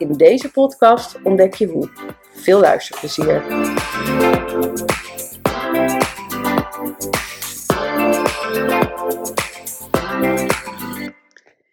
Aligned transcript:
In 0.00 0.12
deze 0.12 0.50
podcast 0.50 1.22
ontdek 1.22 1.54
je 1.54 1.66
hoe. 1.66 1.90
Veel 2.32 2.60
luisterplezier. 2.60 3.42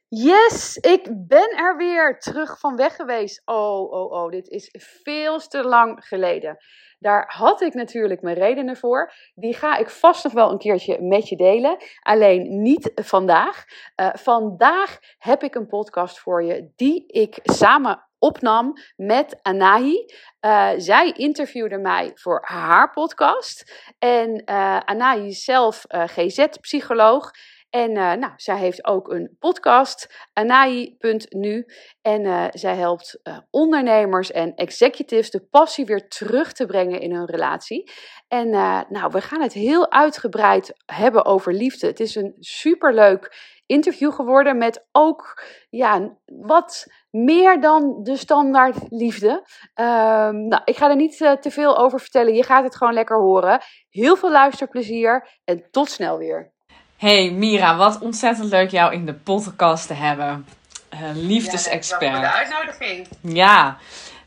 Yes, 0.07 0.77
ik 0.77 1.27
ben 1.27 1.57
er 1.57 1.77
weer 1.77 2.19
terug 2.19 2.59
van 2.59 2.75
weg 2.75 2.95
geweest. 2.95 3.41
Oh, 3.45 3.91
oh, 3.91 4.11
oh, 4.11 4.29
dit 4.29 4.47
is 4.47 4.69
veel 5.03 5.39
te 5.39 5.63
lang 5.63 6.05
geleden. 6.05 6.57
Daar 6.99 7.33
had 7.35 7.61
ik 7.61 7.73
natuurlijk 7.73 8.21
mijn 8.21 8.37
redenen 8.37 8.77
voor. 8.77 9.13
Die 9.35 9.53
ga 9.53 9.77
ik 9.77 9.89
vast 9.89 10.23
nog 10.23 10.33
wel 10.33 10.51
een 10.51 10.57
keertje 10.57 11.01
met 11.01 11.29
je 11.29 11.35
delen. 11.35 11.77
Alleen 12.01 12.61
niet 12.61 12.91
vandaag. 12.95 13.65
Uh, 13.95 14.09
vandaag 14.13 14.99
heb 15.17 15.43
ik 15.43 15.55
een 15.55 15.67
podcast 15.67 16.19
voor 16.19 16.43
je 16.43 16.71
die 16.75 17.05
ik 17.07 17.39
samen 17.43 18.06
opnam 18.27 18.73
met 18.95 19.39
Anahi. 19.41 20.05
Uh, 20.45 20.69
zij 20.77 21.11
interviewde 21.11 21.77
mij 21.77 22.11
voor 22.13 22.41
haar 22.43 22.91
podcast. 22.91 23.71
En 23.99 24.41
uh, 24.45 24.79
Anahi 24.85 25.27
is 25.27 25.43
zelf 25.43 25.85
uh, 25.89 26.03
GZ-psycholoog. 26.05 27.31
En 27.69 27.91
nou, 27.93 28.31
zij 28.35 28.57
heeft 28.57 28.85
ook 28.85 29.11
een 29.11 29.35
podcast, 29.39 30.27
anai.nu. 30.33 31.65
En 32.01 32.49
zij 32.53 32.75
helpt 32.75 33.19
ondernemers 33.49 34.31
en 34.31 34.55
executives 34.55 35.29
de 35.29 35.45
passie 35.49 35.85
weer 35.85 36.07
terug 36.07 36.53
te 36.53 36.65
brengen 36.65 37.01
in 37.01 37.13
hun 37.13 37.25
relatie. 37.25 37.91
En 38.27 38.49
nou, 38.89 39.09
we 39.11 39.21
gaan 39.21 39.41
het 39.41 39.53
heel 39.53 39.91
uitgebreid 39.91 40.73
hebben 40.85 41.25
over 41.25 41.53
liefde. 41.53 41.87
Het 41.87 41.99
is 41.99 42.15
een 42.15 42.35
superleuk 42.39 43.35
interview 43.67 44.13
geworden 44.13 44.57
met 44.57 44.87
ook 44.91 45.43
ja, 45.69 46.17
wat 46.25 46.85
meer 47.23 47.61
dan 47.61 47.99
de 48.03 48.17
standaard 48.17 48.75
liefde. 48.89 49.29
Um, 49.75 50.47
nou, 50.47 50.61
ik 50.65 50.77
ga 50.77 50.89
er 50.89 50.95
niet 50.95 51.17
te 51.17 51.51
veel 51.51 51.77
over 51.77 51.99
vertellen. 51.99 52.33
Je 52.33 52.43
gaat 52.43 52.63
het 52.63 52.75
gewoon 52.75 52.93
lekker 52.93 53.17
horen. 53.17 53.61
Heel 53.89 54.15
veel 54.15 54.31
luisterplezier 54.31 55.27
en 55.43 55.67
tot 55.71 55.89
snel 55.89 56.17
weer. 56.17 56.51
Hey 56.97 57.31
Mira, 57.31 57.77
wat 57.77 57.99
ontzettend 57.99 58.49
leuk 58.49 58.71
jou 58.71 58.93
in 58.93 59.05
de 59.05 59.13
podcast 59.13 59.87
te 59.87 59.93
hebben. 59.93 60.47
Uh, 60.93 60.99
liefdesexpert. 61.13 62.01
Ja, 62.01 62.11
voor 62.11 62.21
de 62.21 62.31
uitnodiging. 62.31 63.07
Ja, 63.21 63.77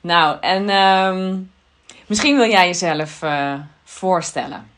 nou 0.01 0.39
en 0.41 0.71
um, 0.71 1.53
misschien 2.07 2.37
wil 2.37 2.49
jij 2.49 2.67
jezelf 2.67 3.23
uh, 3.23 3.55
voorstellen. 3.85 4.71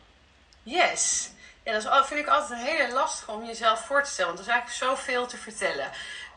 Yes. 0.62 1.30
Ja, 1.64 1.72
dat 1.72 2.06
vind 2.06 2.20
ik 2.20 2.26
altijd 2.26 2.60
een 2.60 2.66
hele 2.66 2.92
lastig 2.92 3.28
om 3.28 3.44
jezelf 3.44 3.80
voor 3.80 4.02
te 4.02 4.10
stellen, 4.10 4.34
want 4.34 4.46
er 4.46 4.50
is 4.50 4.52
eigenlijk 4.52 4.96
zoveel 4.96 5.26
te 5.26 5.36
vertellen. 5.36 5.86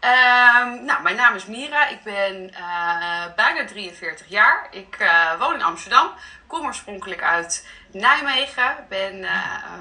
Um, 0.06 0.86
nou, 0.86 1.02
mijn 1.03 1.16
naam 1.16 1.36
is 1.36 1.45
Mira. 1.45 1.88
Ik 1.88 2.03
ben 2.03 2.50
uh, 2.50 3.25
bijna 3.35 3.66
43 3.66 4.28
jaar. 4.30 4.68
Ik 4.72 4.97
uh, 5.00 5.40
woon 5.40 5.53
in 5.53 5.63
Amsterdam. 5.63 6.12
Kom 6.47 6.66
oorspronkelijk 6.66 7.24
uit 7.24 7.68
Nijmegen. 7.91 8.85
Ben 8.90 9.18
uh, 9.18 9.31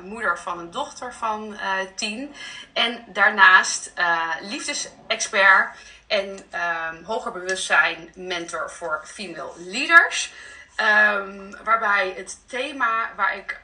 moeder 0.03 0.39
van 0.39 0.59
een 0.59 0.71
dochter 0.71 1.15
van 1.15 1.57
10. 1.95 2.35
En 2.73 3.05
daarnaast 3.07 3.93
liefdesexpert 4.41 5.77
en 6.07 6.29
um, 6.29 7.05
hoger 7.05 7.33
bewustzijn 7.33 8.13
mentor 8.15 8.71
voor 8.71 9.03
female 9.05 9.53
leaders. 9.57 10.33
Um, 10.81 11.57
waarbij 11.65 12.15
het 12.17 12.49
thema 12.49 13.11
waar 13.17 13.37
ik 13.37 13.61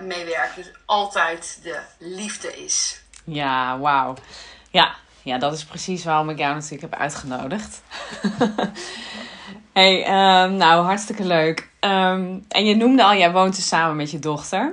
mee 0.00 0.24
werk 0.24 0.54
dus 0.54 0.70
altijd 0.84 1.58
de 1.62 1.80
liefde 1.98 2.64
is. 2.64 3.02
Ja, 3.24 3.78
wauw. 3.78 4.14
Ja, 4.70 4.94
ja, 5.22 5.38
dat 5.38 5.52
is 5.52 5.64
precies 5.64 6.04
waarom 6.04 6.28
ik 6.30 6.38
jou 6.38 6.54
natuurlijk 6.54 6.80
heb 6.80 6.94
uitgenodigd. 6.94 7.82
hey, 9.72 9.98
um, 10.44 10.56
nou, 10.56 10.84
hartstikke 10.84 11.24
leuk. 11.24 11.70
Um, 11.80 12.44
en 12.48 12.64
je 12.64 12.76
noemde 12.76 13.04
al, 13.04 13.14
jij 13.14 13.32
woont 13.32 13.56
dus 13.56 13.68
samen 13.68 13.96
met 13.96 14.10
je 14.10 14.18
dochter. 14.18 14.72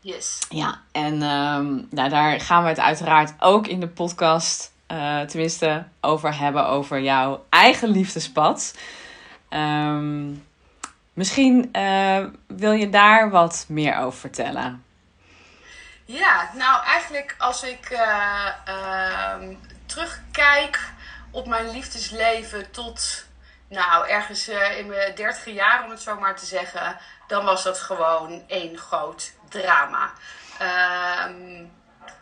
Yes. 0.00 0.38
Ja, 0.48 0.80
en 0.92 1.22
um, 1.22 1.86
nou, 1.90 2.08
daar 2.08 2.40
gaan 2.40 2.62
we 2.62 2.68
het 2.68 2.80
uiteraard 2.80 3.32
ook 3.38 3.66
in 3.66 3.80
de 3.80 3.88
podcast, 3.88 4.72
uh, 4.92 5.20
tenminste, 5.20 5.84
over 6.00 6.38
hebben, 6.38 6.66
over 6.66 7.00
jouw 7.00 7.44
eigen 7.48 7.88
liefdespad. 7.88 8.78
misschien 11.12 11.68
uh, 11.72 12.24
wil 12.46 12.72
je 12.72 12.88
daar 12.90 13.30
wat 13.30 13.64
meer 13.68 13.96
over 13.96 14.18
vertellen. 14.18 14.84
Ja, 16.04 16.50
nou 16.54 16.84
eigenlijk 16.84 17.34
als 17.38 17.62
ik 17.62 17.90
uh, 17.90 18.46
terugkijk 19.86 20.80
op 21.30 21.46
mijn 21.46 21.70
liefdesleven 21.70 22.70
tot, 22.70 23.24
nou, 23.68 24.08
ergens 24.08 24.48
uh, 24.48 24.78
in 24.78 24.86
mijn 24.86 25.14
dertige 25.14 25.52
jaar, 25.52 25.84
om 25.84 25.90
het 25.90 26.02
zo 26.02 26.16
maar 26.16 26.36
te 26.36 26.46
zeggen, 26.46 26.98
dan 27.26 27.44
was 27.44 27.62
dat 27.62 27.78
gewoon 27.78 28.44
één 28.46 28.78
groot 28.78 29.32
drama. 29.48 30.12
Uh, 30.62 31.24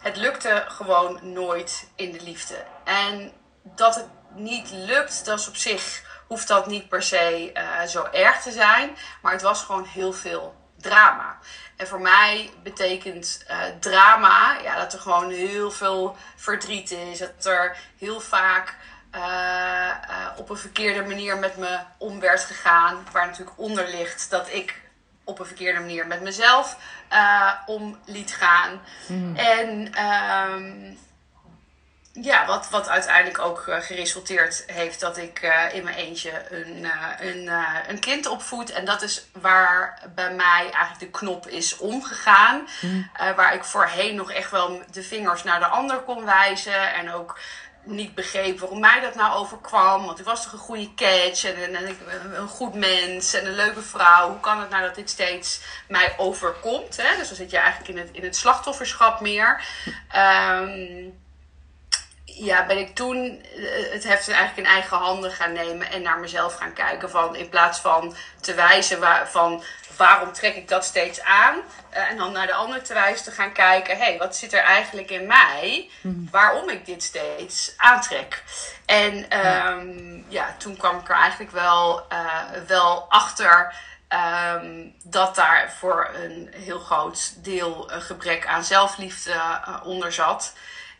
het 0.00 0.16
lukte 0.16 0.64
gewoon 0.68 1.32
nooit 1.32 1.88
in 1.94 2.12
de 2.12 2.20
liefde. 2.20 2.64
En 2.84 3.32
dat 3.62 3.94
het 3.94 4.08
niet 4.34 4.70
lukt, 4.70 5.24
dat 5.24 5.38
is 5.38 5.48
op 5.48 5.56
zich, 5.56 6.02
hoeft 6.26 6.48
dat 6.48 6.66
niet 6.66 6.88
per 6.88 7.02
se 7.02 7.50
uh, 7.54 7.82
zo 7.82 8.04
erg 8.12 8.42
te 8.42 8.52
zijn. 8.52 8.96
Maar 9.22 9.32
het 9.32 9.42
was 9.42 9.62
gewoon 9.62 9.84
heel 9.84 10.12
veel 10.12 10.63
drama. 10.84 11.38
En 11.76 11.86
voor 11.86 12.00
mij 12.00 12.50
betekent 12.62 13.44
uh, 13.50 13.56
drama 13.80 14.56
ja, 14.62 14.76
dat 14.76 14.92
er 14.92 14.98
gewoon 14.98 15.30
heel 15.30 15.70
veel 15.70 16.16
verdriet 16.36 16.90
is. 16.90 17.18
Dat 17.18 17.46
er 17.46 17.76
heel 17.98 18.20
vaak 18.20 18.74
uh, 19.14 19.20
uh, 19.20 20.28
op 20.36 20.50
een 20.50 20.56
verkeerde 20.56 21.02
manier 21.02 21.38
met 21.38 21.56
me 21.56 21.78
om 21.98 22.20
werd 22.20 22.44
gegaan. 22.44 23.06
Waar 23.12 23.26
natuurlijk 23.26 23.58
onder 23.58 23.88
ligt 23.88 24.30
dat 24.30 24.48
ik 24.52 24.82
op 25.24 25.38
een 25.38 25.46
verkeerde 25.46 25.80
manier 25.80 26.06
met 26.06 26.20
mezelf 26.22 26.76
om 27.66 27.98
liet 28.04 28.34
gaan. 28.34 28.80
Mm. 29.06 29.36
En 29.36 29.92
um, 30.50 30.98
ja, 32.22 32.46
wat, 32.46 32.68
wat 32.70 32.88
uiteindelijk 32.88 33.38
ook 33.38 33.66
uh, 33.66 33.76
geresulteerd 33.80 34.64
heeft 34.66 35.00
dat 35.00 35.16
ik 35.16 35.42
uh, 35.42 35.74
in 35.74 35.84
mijn 35.84 35.96
eentje 35.96 36.30
een, 36.50 36.84
uh, 36.84 37.10
een, 37.18 37.50
een 37.88 37.98
kind 37.98 38.26
opvoed. 38.26 38.70
En 38.72 38.84
dat 38.84 39.02
is 39.02 39.26
waar 39.32 40.02
bij 40.14 40.34
mij 40.34 40.70
eigenlijk 40.70 40.98
de 40.98 41.10
knop 41.10 41.46
is 41.46 41.76
omgegaan. 41.76 42.68
Mm. 42.80 43.10
waar 43.36 43.54
ik 43.54 43.64
voorheen 43.64 44.14
nog 44.14 44.32
echt 44.32 44.50
wel 44.50 44.82
de 44.90 45.02
vingers 45.02 45.42
naar 45.42 45.58
de 45.58 45.66
ander 45.66 45.98
kon 45.98 46.24
wijzen. 46.24 46.94
En 46.94 47.12
ook 47.12 47.38
niet 47.84 48.14
begreep 48.14 48.58
waarom 48.58 48.80
mij 48.80 49.00
dat 49.00 49.14
nou 49.14 49.34
overkwam. 49.34 50.06
Want 50.06 50.18
ik 50.18 50.24
was 50.24 50.42
toch 50.42 50.52
een 50.52 50.58
goede 50.58 50.94
catch 50.94 51.44
en, 51.44 51.56
en, 51.56 51.74
en 51.74 51.96
een 52.34 52.48
goed 52.48 52.74
mens 52.74 53.34
en 53.34 53.46
een 53.46 53.54
leuke 53.54 53.82
vrouw. 53.82 54.28
Hoe 54.28 54.40
kan 54.40 54.60
het 54.60 54.70
nou 54.70 54.82
dat 54.82 54.94
dit 54.94 55.10
steeds 55.10 55.60
mij 55.88 56.14
overkomt? 56.16 56.96
Hè? 56.96 57.16
Dus 57.16 57.28
dan 57.28 57.36
zit 57.36 57.50
je 57.50 57.58
eigenlijk 57.58 57.88
in 57.88 57.98
het, 57.98 58.08
in 58.12 58.24
het 58.24 58.36
slachtofferschap 58.36 59.20
meer. 59.20 59.64
Um, 60.16 61.22
ja, 62.34 62.66
ben 62.66 62.78
ik 62.78 62.94
toen 62.94 63.42
eh, 63.56 63.92
het 63.92 64.04
heft 64.04 64.28
eigenlijk 64.28 64.68
in 64.68 64.74
eigen 64.74 64.96
handen 64.96 65.30
gaan 65.30 65.52
nemen 65.52 65.90
en 65.90 66.02
naar 66.02 66.18
mezelf 66.18 66.54
gaan 66.54 66.72
kijken. 66.72 67.10
Van, 67.10 67.36
in 67.36 67.48
plaats 67.48 67.78
van 67.78 68.14
te 68.40 68.54
wijzen 68.54 69.00
waar, 69.00 69.28
van 69.28 69.62
waarom 69.96 70.32
trek 70.32 70.56
ik 70.56 70.68
dat 70.68 70.84
steeds 70.84 71.22
aan. 71.22 71.56
Uh, 71.92 72.10
en 72.10 72.16
dan 72.16 72.32
naar 72.32 72.46
de 72.46 72.54
ander 72.54 72.82
te 72.82 72.94
wijzen 72.94 73.24
te 73.24 73.30
gaan 73.30 73.52
kijken. 73.52 73.96
Hé, 73.96 74.04
hey, 74.04 74.18
wat 74.18 74.36
zit 74.36 74.52
er 74.52 74.62
eigenlijk 74.62 75.10
in 75.10 75.26
mij 75.26 75.90
mhm. 76.00 76.30
waarom 76.30 76.68
ik 76.68 76.86
dit 76.86 77.02
steeds 77.02 77.74
aantrek. 77.76 78.42
En 78.86 79.14
um, 79.14 80.16
ja. 80.16 80.46
ja. 80.46 80.54
toen 80.58 80.76
kwam 80.76 80.98
ik 80.98 81.08
er 81.08 81.16
eigenlijk 81.16 81.52
wel, 81.52 82.06
uh, 82.12 82.42
wel 82.66 83.06
achter. 83.08 83.74
Um, 84.54 84.94
dat 85.04 85.34
daar 85.34 85.72
voor 85.78 86.10
een 86.14 86.54
heel 86.56 86.78
groot 86.78 87.44
deel 87.44 87.92
een 87.92 88.02
gebrek 88.02 88.46
aan 88.46 88.64
zelfliefde 88.64 89.32
uh, 89.32 89.80
onder 89.84 90.12
zat. 90.12 90.52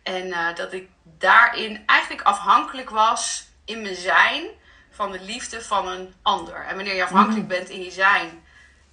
En 0.04 0.26
uh, 0.26 0.54
dat 0.54 0.72
ik 0.72 0.88
daarin 1.04 1.82
eigenlijk 1.86 2.22
afhankelijk 2.22 2.90
was 2.90 3.48
in 3.64 3.82
mijn 3.82 3.94
zijn 3.94 4.44
van 4.90 5.12
de 5.12 5.20
liefde 5.20 5.62
van 5.62 5.88
een 5.88 6.14
ander. 6.22 6.66
En 6.66 6.76
wanneer 6.76 6.94
je 6.94 7.04
afhankelijk 7.04 7.48
bent 7.48 7.68
in 7.68 7.82
je 7.82 7.90
zijn 7.90 8.44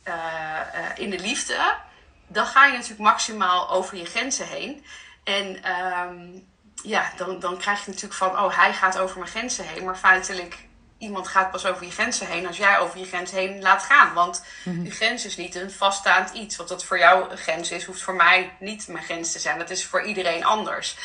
uh, 0.08 0.14
uh, 0.14 0.86
in 0.96 1.10
de 1.10 1.20
liefde, 1.20 1.76
dan 2.28 2.46
ga 2.46 2.66
je 2.66 2.74
natuurlijk 2.74 3.00
maximaal 3.00 3.70
over 3.70 3.98
je 3.98 4.06
grenzen 4.06 4.48
heen. 4.48 4.86
En 5.24 5.72
um, 5.72 6.48
ja, 6.84 7.12
dan, 7.18 7.40
dan 7.40 7.58
krijg 7.58 7.80
je 7.80 7.90
natuurlijk 7.90 8.18
van, 8.18 8.40
oh, 8.40 8.56
hij 8.56 8.74
gaat 8.74 8.98
over 8.98 9.18
mijn 9.18 9.32
grenzen 9.32 9.66
heen. 9.68 9.86
Maar 9.86 9.98
feitelijk 9.98 10.66
iemand 11.02 11.28
gaat 11.28 11.52
pas 11.52 11.66
over 11.66 11.86
je 11.86 11.92
grenzen 11.92 12.28
heen 12.28 12.48
als 12.48 12.58
jij 12.58 12.80
over 12.80 13.00
je 13.00 13.06
grens 13.06 13.32
heen 13.32 13.62
laat 13.62 13.84
gaan. 13.84 14.14
Want 14.14 14.44
Mhm. 14.64 14.82
die 14.84 14.92
grens 14.92 15.26
is 15.26 15.38
niet 15.38 15.56
een 15.56 15.72
vaststaand 15.72 16.34
iets. 16.34 16.56
Wat 16.56 16.68
dat 16.68 16.84
voor 16.84 17.00
jou 17.00 17.32
een 17.32 17.38
grens 17.38 17.72
is, 17.72 17.84
hoeft 17.86 18.02
voor 18.02 18.14
mij 18.16 18.54
niet 18.60 18.88
mijn 18.88 19.04
grens 19.04 19.32
te 19.32 19.40
zijn. 19.40 19.58
Dat 19.58 19.70
is 19.70 19.86
voor 19.86 20.04
iedereen 20.04 20.46
anders. 20.46 20.98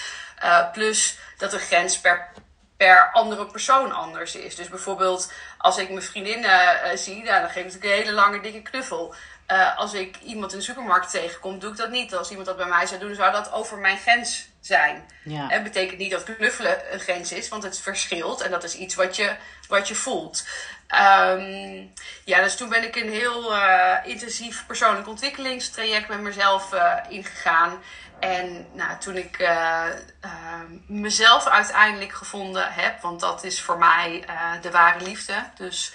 Uh, 0.45 0.71
plus 0.73 1.19
dat 1.37 1.51
de 1.51 1.59
grens 1.59 2.01
per, 2.01 2.29
per 2.77 3.11
andere 3.13 3.47
persoon 3.47 3.93
anders 3.93 4.35
is. 4.35 4.55
Dus 4.55 4.69
bijvoorbeeld 4.69 5.33
als 5.59 5.79
ik 5.79 5.89
mijn 5.89 6.03
vriendinnen 6.03 6.51
uh, 6.51 6.97
zie, 6.97 7.23
nou, 7.23 7.41
dan 7.41 7.51
geef 7.51 7.75
ik 7.75 7.85
een 7.85 7.91
hele 7.91 8.13
lange 8.13 8.41
dikke 8.41 8.63
knuffel. 8.63 9.15
Uh, 9.53 9.79
als 9.79 9.95
ik 9.95 10.17
iemand 10.23 10.53
in 10.53 10.59
de 10.59 10.65
supermarkt 10.65 11.11
tegenkom, 11.11 11.59
doe 11.59 11.71
ik 11.71 11.77
dat 11.77 11.91
niet. 11.91 12.15
Als 12.15 12.29
iemand 12.31 12.47
dat 12.47 12.57
bij 12.57 12.67
mij 12.67 12.87
zou 12.87 13.01
doen, 13.01 13.15
zou 13.15 13.33
dat 13.33 13.53
over 13.53 13.79
mijn 13.79 13.99
grens 13.99 14.49
zijn. 14.67 15.05
Ja. 15.25 15.49
Het 15.49 15.63
betekent 15.63 15.99
niet 15.99 16.11
dat 16.11 16.25
knuffelen 16.25 16.93
een 16.93 17.01
grens 17.01 17.33
is, 17.33 17.49
want 17.49 17.63
het 17.63 17.81
verschilt. 17.81 18.41
En 18.41 18.51
dat 18.51 18.65
is 18.65 18.75
iets 18.75 18.95
wat 18.95 19.17
je, 19.17 19.37
wat 19.69 19.89
je 19.89 19.95
voelt. 19.95 20.47
Um, 20.91 21.93
ja, 22.25 22.43
dus 22.43 22.57
toen 22.57 22.69
ben 22.69 22.85
ik 22.85 22.97
een 22.97 23.11
heel 23.11 23.57
uh, 23.57 23.95
intensief 24.05 24.67
persoonlijk 24.67 25.09
ontwikkelingstraject 25.09 26.09
met 26.09 26.21
mezelf 26.21 26.73
uh, 26.73 26.95
ingegaan. 27.09 27.79
En 28.21 28.67
nou, 28.73 28.99
toen 28.99 29.17
ik 29.17 29.39
uh, 29.39 29.85
mezelf 30.87 31.47
uiteindelijk 31.47 32.13
gevonden 32.13 32.73
heb, 32.73 33.01
want 33.01 33.21
dat 33.21 33.45
is 33.45 33.63
voor 33.63 33.79
mij 33.79 34.25
de 34.61 34.71
ware 34.71 35.05
liefde. 35.05 35.35
Dus 35.55 35.93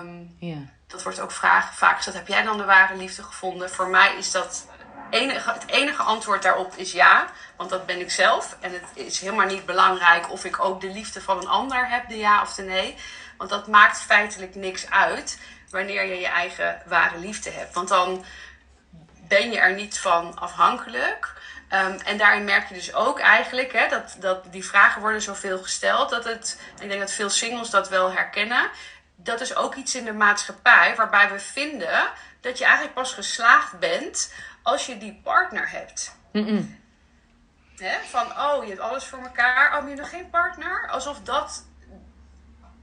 um, 0.00 0.36
ja. 0.38 0.58
dat 0.86 1.02
wordt 1.02 1.20
ook 1.20 1.32
vraag, 1.32 1.74
vaak 1.74 1.96
gezegd, 1.96 2.16
heb 2.16 2.28
jij 2.28 2.42
dan 2.42 2.58
de 2.58 2.64
ware 2.64 2.96
liefde 2.96 3.22
gevonden? 3.22 3.70
Voor 3.70 3.88
mij 3.88 4.14
is 4.16 4.30
dat 4.30 4.66
enige, 5.14 5.52
het 5.52 5.66
enige 5.66 6.02
antwoord 6.02 6.42
daarop 6.42 6.74
is 6.76 6.92
ja, 6.92 7.26
want 7.56 7.70
dat 7.70 7.86
ben 7.86 8.00
ik 8.00 8.10
zelf. 8.10 8.56
En 8.60 8.72
het 8.72 9.06
is 9.06 9.20
helemaal 9.20 9.46
niet 9.46 9.66
belangrijk 9.66 10.30
of 10.30 10.44
ik 10.44 10.64
ook 10.64 10.80
de 10.80 10.90
liefde 10.90 11.20
van 11.20 11.38
een 11.38 11.48
ander 11.48 11.88
heb, 11.88 12.08
de 12.08 12.16
ja 12.16 12.42
of 12.42 12.54
de 12.54 12.62
nee. 12.62 12.96
Want 13.36 13.50
dat 13.50 13.66
maakt 13.66 14.00
feitelijk 14.00 14.54
niks 14.54 14.90
uit 14.90 15.38
wanneer 15.70 16.04
je 16.04 16.20
je 16.20 16.26
eigen 16.26 16.82
ware 16.86 17.18
liefde 17.18 17.50
hebt. 17.50 17.74
Want 17.74 17.88
dan 17.88 18.24
ben 19.28 19.50
je 19.50 19.58
er 19.58 19.74
niet 19.74 19.98
van 19.98 20.38
afhankelijk. 20.38 21.32
Um, 21.72 21.98
en 22.04 22.18
daarin 22.18 22.44
merk 22.44 22.68
je 22.68 22.74
dus 22.74 22.94
ook 22.94 23.18
eigenlijk 23.18 23.72
hè, 23.72 23.88
dat, 23.88 24.16
dat 24.18 24.52
die 24.52 24.64
vragen 24.64 25.00
worden 25.00 25.22
zoveel 25.22 25.58
gesteld. 25.58 26.10
Dat 26.10 26.24
het, 26.24 26.60
ik 26.80 26.88
denk 26.88 27.00
dat 27.00 27.12
veel 27.12 27.30
singles 27.30 27.70
dat 27.70 27.88
wel 27.88 28.12
herkennen. 28.12 28.70
Dat 29.16 29.40
is 29.40 29.56
ook 29.56 29.74
iets 29.74 29.94
in 29.94 30.04
de 30.04 30.12
maatschappij 30.12 30.94
waarbij 30.96 31.30
we 31.30 31.38
vinden 31.38 32.08
dat 32.40 32.58
je 32.58 32.64
eigenlijk 32.64 32.94
pas 32.94 33.12
geslaagd 33.12 33.78
bent 33.78 34.32
als 34.64 34.86
je 34.86 34.98
die 34.98 35.20
partner 35.22 35.70
hebt. 35.70 36.16
Mm 36.32 36.46
-mm. 36.46 36.82
Hè? 37.76 37.98
Van, 38.08 38.38
oh, 38.38 38.62
je 38.62 38.68
hebt 38.68 38.80
alles 38.80 39.04
voor 39.04 39.18
elkaar. 39.18 39.66
Oh, 39.66 39.72
maar 39.72 39.82
je 39.82 39.88
hebt 39.88 40.00
nog 40.00 40.10
geen 40.10 40.30
partner? 40.30 40.88
Alsof 40.90 41.20
dat 41.22 41.64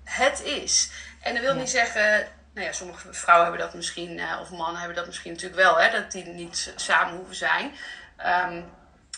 het 0.04 0.42
is. 0.44 0.92
En 1.22 1.34
dat 1.34 1.44
wil 1.44 1.54
Ja. 1.54 1.60
niet 1.60 1.70
zeggen... 1.70 2.28
Nou 2.54 2.66
ja, 2.68 2.74
sommige 2.74 3.14
vrouwen 3.14 3.48
hebben 3.48 3.66
dat 3.66 3.76
misschien... 3.76 4.20
eh, 4.20 4.38
of 4.42 4.50
mannen 4.50 4.78
hebben 4.78 4.96
dat 4.98 5.06
misschien 5.06 5.32
natuurlijk 5.32 5.62
wel. 5.62 5.80
Hè, 5.80 5.92
dat 5.92 6.12
die 6.12 6.26
niet 6.26 6.74
samen 6.76 7.16
hoeven 7.16 7.36
zijn. 7.36 7.76
Ehm 8.18 8.62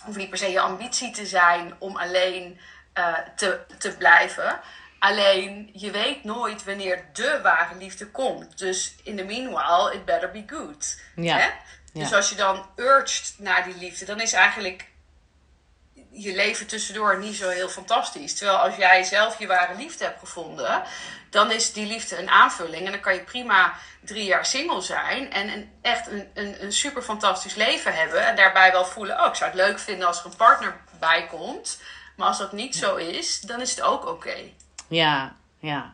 hoeft 0.03 0.17
niet 0.17 0.29
per 0.29 0.37
se 0.37 0.51
je 0.51 0.59
ambitie 0.59 1.11
te 1.11 1.25
zijn 1.25 1.73
om 1.79 1.97
alleen 1.97 2.59
eh, 2.93 3.13
te, 3.35 3.59
te 3.77 3.97
blijven. 3.97 4.59
Alleen, 4.99 5.69
je 5.73 5.91
weet 5.91 6.23
nooit 6.23 6.63
wanneer 6.63 7.05
de 7.13 7.39
ware 7.43 7.75
liefde 7.77 8.07
komt. 8.07 8.57
Dus 8.57 8.95
in 9.03 9.17
the 9.17 9.23
meanwhile, 9.23 9.93
it 9.93 10.05
better 10.05 10.31
be 10.31 10.43
good. 10.47 11.01
Ja. 11.15 11.37
Hè? 11.37 11.49
Dus 11.93 12.13
als 12.13 12.29
je 12.29 12.35
dan 12.35 12.65
urgt 12.75 13.33
naar 13.37 13.63
die 13.63 13.75
liefde, 13.77 14.05
dan 14.05 14.21
is 14.21 14.33
eigenlijk 14.33 14.87
je 16.11 16.35
leven 16.35 16.67
tussendoor 16.67 17.19
niet 17.19 17.35
zo 17.35 17.49
heel 17.49 17.69
fantastisch. 17.69 18.37
Terwijl 18.37 18.57
als 18.57 18.75
jij 18.75 19.03
zelf 19.03 19.39
je 19.39 19.47
ware 19.47 19.75
liefde 19.75 20.03
hebt 20.03 20.19
gevonden, 20.19 20.83
dan 21.29 21.51
is 21.51 21.73
die 21.73 21.85
liefde 21.85 22.17
een 22.17 22.29
aanvulling. 22.29 22.85
En 22.85 22.91
dan 22.91 23.01
kan 23.01 23.13
je 23.13 23.23
prima 23.23 23.73
drie 23.99 24.25
jaar 24.25 24.45
single 24.45 24.81
zijn 24.81 25.31
en 25.31 25.49
een, 25.49 25.71
echt 25.81 26.07
een, 26.07 26.29
een, 26.33 26.63
een 26.63 26.73
super 26.73 27.01
fantastisch 27.01 27.55
leven 27.55 27.93
hebben. 27.93 28.25
En 28.25 28.35
daarbij 28.35 28.71
wel 28.71 28.85
voelen, 28.85 29.19
oh, 29.19 29.27
ik 29.27 29.35
zou 29.35 29.51
het 29.51 29.59
leuk 29.59 29.79
vinden 29.79 30.07
als 30.07 30.19
er 30.19 30.25
een 30.25 30.35
partner 30.35 30.75
bij 30.99 31.27
komt. 31.27 31.81
Maar 32.15 32.27
als 32.27 32.37
dat 32.37 32.51
niet 32.51 32.75
zo 32.75 32.95
is, 32.95 33.41
dan 33.41 33.61
is 33.61 33.69
het 33.69 33.81
ook 33.81 34.05
oké. 34.05 34.35
Ja, 34.87 35.35
ja. 35.59 35.93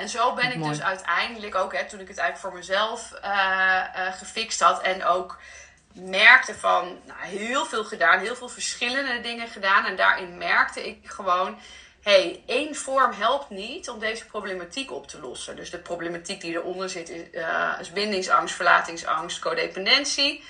En 0.00 0.08
zo 0.08 0.34
ben 0.34 0.50
ik 0.50 0.56
mooi. 0.56 0.70
dus 0.70 0.82
uiteindelijk 0.82 1.54
ook, 1.54 1.76
hè, 1.76 1.88
toen 1.88 2.00
ik 2.00 2.08
het 2.08 2.18
eigenlijk 2.18 2.38
voor 2.38 2.58
mezelf 2.58 3.12
eh, 3.12 3.78
eh, 3.94 4.14
gefixt 4.14 4.60
had 4.60 4.82
en 4.82 5.04
ook 5.04 5.38
merkte 5.92 6.54
van 6.54 6.98
nou, 7.06 7.20
heel 7.22 7.64
veel 7.66 7.84
gedaan, 7.84 8.18
heel 8.18 8.36
veel 8.36 8.48
verschillende 8.48 9.20
dingen 9.20 9.48
gedaan. 9.48 9.86
En 9.86 9.96
daarin 9.96 10.38
merkte 10.38 10.88
ik 10.88 11.10
gewoon, 11.10 11.58
hey, 12.02 12.42
één 12.46 12.74
vorm 12.74 13.12
helpt 13.12 13.50
niet 13.50 13.88
om 13.88 13.98
deze 13.98 14.26
problematiek 14.26 14.92
op 14.92 15.06
te 15.06 15.20
lossen. 15.20 15.56
Dus 15.56 15.70
de 15.70 15.78
problematiek 15.78 16.40
die 16.40 16.52
eronder 16.52 16.90
zit 16.90 17.08
is, 17.08 17.30
eh, 17.30 17.72
is 17.80 17.92
bindingsangst, 17.92 18.54
verlatingsangst, 18.54 19.38
codependentie, 19.38 20.44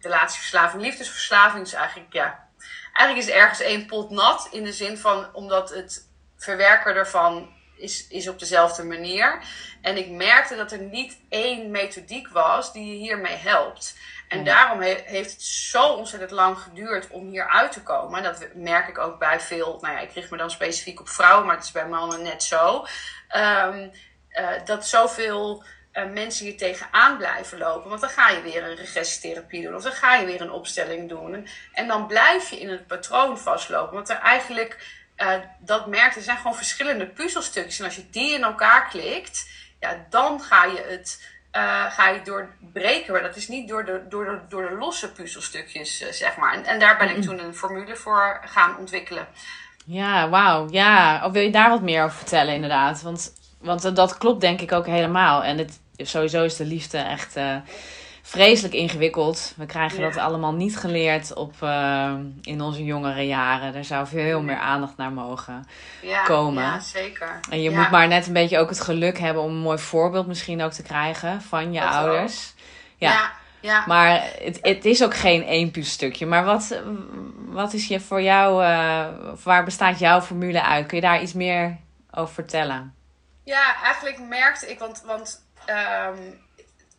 relatieverslaving, 0.00 0.82
liefdesverslaving. 0.82 1.64
Dus 1.64 1.72
eigenlijk, 1.72 2.12
ja, 2.12 2.48
eigenlijk 2.92 3.28
is 3.28 3.34
ergens 3.34 3.60
één 3.60 3.86
pot 3.86 4.10
nat 4.10 4.48
in 4.50 4.64
de 4.64 4.72
zin 4.72 4.98
van, 4.98 5.34
omdat 5.34 5.70
het 5.70 6.08
verwerken 6.36 6.94
ervan 6.94 7.54
is, 7.76 8.06
is 8.08 8.28
op 8.28 8.38
dezelfde 8.38 8.84
manier. 8.84 9.38
En 9.82 9.96
ik 9.96 10.10
merkte 10.10 10.56
dat 10.56 10.72
er 10.72 10.78
niet 10.80 11.18
één 11.28 11.70
methodiek 11.70 12.28
was 12.28 12.72
die 12.72 12.86
je 12.86 12.96
hiermee 12.96 13.36
helpt. 13.36 13.96
En 14.28 14.38
Ja. 14.38 14.44
daarom 14.44 14.80
he- 14.80 15.02
heeft 15.04 15.30
het 15.32 15.42
zo 15.42 15.82
ontzettend 15.82 16.30
lang 16.30 16.58
geduurd 16.58 17.08
om 17.10 17.28
hier 17.28 17.48
uit 17.48 17.72
te 17.72 17.82
komen. 17.82 18.18
En 18.18 18.22
dat 18.24 18.46
merk 18.54 18.88
ik 18.88 18.98
ook 18.98 19.18
bij 19.18 19.40
veel, 19.40 19.78
nou 19.80 19.94
ja, 19.94 20.00
ik 20.00 20.12
richt 20.12 20.30
me 20.30 20.36
dan 20.36 20.50
specifiek 20.50 21.00
op 21.00 21.08
vrouwen, 21.08 21.46
maar 21.46 21.56
het 21.56 21.64
is 21.64 21.72
bij 21.72 21.88
mannen 21.88 22.22
net 22.22 22.42
zo. 22.42 22.86
Ehm, 23.28 23.88
eh, 24.28 24.48
dat 24.64 24.86
zoveel 24.86 25.64
eh, 25.92 26.04
mensen 26.04 26.46
hier 26.46 26.56
tegenaan 26.56 27.16
blijven 27.16 27.58
lopen. 27.58 27.88
Want 27.88 28.00
dan 28.00 28.10
ga 28.10 28.28
je 28.28 28.42
weer 28.42 28.64
een 28.64 28.74
regressietherapie 28.76 29.62
doen. 29.62 29.74
Of 29.74 29.82
dan 29.82 29.92
ga 29.92 30.14
je 30.14 30.26
weer 30.26 30.40
een 30.40 30.50
opstelling 30.50 31.08
doen. 31.08 31.48
En 31.72 31.86
dan 31.88 32.06
blijf 32.06 32.50
je 32.50 32.60
in 32.60 32.68
het 32.70 32.86
patroon 32.86 33.38
vastlopen. 33.38 33.94
Want 33.94 34.08
er 34.08 34.18
eigenlijk, 34.18 34.76
eh, 35.16 35.32
dat 35.58 35.86
merkt, 35.86 36.16
er 36.16 36.22
zijn 36.22 36.36
gewoon 36.36 36.56
verschillende 36.56 37.06
puzzelstukjes. 37.06 37.78
En 37.78 37.84
als 37.84 37.96
je 37.96 38.10
die 38.10 38.34
in 38.34 38.42
elkaar 38.42 38.88
klikt, 38.88 39.48
ja, 39.80 40.06
dan 40.10 40.40
ga 40.40 40.64
je 40.64 40.84
het 40.88 41.34
eh, 41.50 41.90
ga 41.90 42.08
je 42.08 42.22
doorbreken. 42.22 43.12
Maar 43.12 43.22
dat 43.22 43.36
is 43.36 43.48
niet 43.48 43.68
door 43.68 43.84
de, 43.84 44.02
door 44.08 44.24
de, 44.24 44.38
door 44.48 44.68
de 44.68 44.76
losse 44.76 45.12
puzzelstukjes, 45.12 46.00
eh, 46.00 46.12
zeg 46.12 46.36
maar. 46.36 46.54
En, 46.54 46.64
en 46.64 46.78
daar 46.78 46.96
ben 46.96 47.16
ik 47.16 47.22
toen 47.22 47.38
een 47.38 47.54
formule 47.54 47.96
voor 47.96 48.40
gaan 48.44 48.76
ontwikkelen. 48.78 49.26
Ja, 49.86 50.28
wauw. 50.28 50.68
Ja, 50.70 51.26
of 51.26 51.32
wil 51.32 51.42
je 51.42 51.50
daar 51.50 51.68
wat 51.68 51.82
meer 51.82 52.04
over 52.04 52.16
vertellen, 52.16 52.54
inderdaad? 52.54 53.02
Want, 53.02 53.32
want 53.60 53.96
dat 53.96 54.18
klopt 54.18 54.40
denk 54.40 54.60
ik 54.60 54.72
ook 54.72 54.86
helemaal. 54.86 55.44
En 55.44 55.58
het, 55.58 55.80
sowieso 55.96 56.44
is 56.44 56.56
de 56.56 56.64
liefde 56.64 56.98
echt 56.98 57.36
vreselijk 58.28 58.74
ingewikkeld. 58.74 59.52
We 59.56 59.66
krijgen 59.66 59.98
Ja. 60.00 60.04
dat 60.08 60.16
allemaal 60.16 60.52
niet 60.54 60.76
geleerd 60.78 61.34
op, 61.34 61.54
eh, 61.62 62.12
in 62.42 62.60
onze 62.60 62.84
jongere 62.84 63.26
jaren. 63.26 63.74
Er 63.74 63.84
zou 63.84 64.06
veel 64.06 64.42
meer 64.42 64.58
aandacht 64.58 64.96
naar 64.96 65.12
mogen. 65.12 65.66
Ja, 66.02 66.22
Komen. 66.24 66.62
ja 66.62 66.80
zeker. 66.80 67.40
En 67.50 67.62
je 67.62 67.70
Ja. 67.70 67.78
moet 67.80 67.90
maar 67.90 68.08
net 68.08 68.26
een 68.26 68.32
beetje 68.32 68.58
ook 68.58 68.68
het 68.68 68.80
geluk 68.80 69.18
hebben 69.18 69.42
om 69.42 69.50
een 69.50 69.56
mooi 69.56 69.78
voorbeeld 69.78 70.26
misschien 70.26 70.62
ook 70.62 70.72
te 70.72 70.82
krijgen 70.82 71.42
van 71.42 71.72
je 71.72 71.80
Dat 71.80 71.92
ouders. 71.92 72.54
Ja. 72.96 73.12
Ja, 73.12 73.30
ja. 73.60 73.84
Maar 73.86 74.22
het, 74.38 74.58
het 74.62 74.84
is 74.84 75.04
ook 75.04 75.14
geen 75.16 75.44
één 75.44 75.70
puzzelstukje. 75.70 76.26
Maar 76.26 76.44
wat, 76.44 76.80
wat 77.48 77.72
is 77.72 77.88
je 77.88 78.00
voor 78.00 78.22
jou, 78.22 78.64
eh, 78.64 79.06
waar 79.42 79.64
bestaat 79.64 79.98
jouw 79.98 80.20
formule 80.20 80.62
uit? 80.62 80.86
Kun 80.86 80.96
je 80.96 81.02
daar 81.02 81.22
iets 81.22 81.32
meer 81.32 81.76
over 82.10 82.34
vertellen? 82.34 82.94
Ja, 83.44 83.82
eigenlijk 83.82 84.18
merkte 84.28 84.70
ik, 84.70 84.78
want, 84.78 85.02
want 85.06 85.44
ehm, 85.64 86.14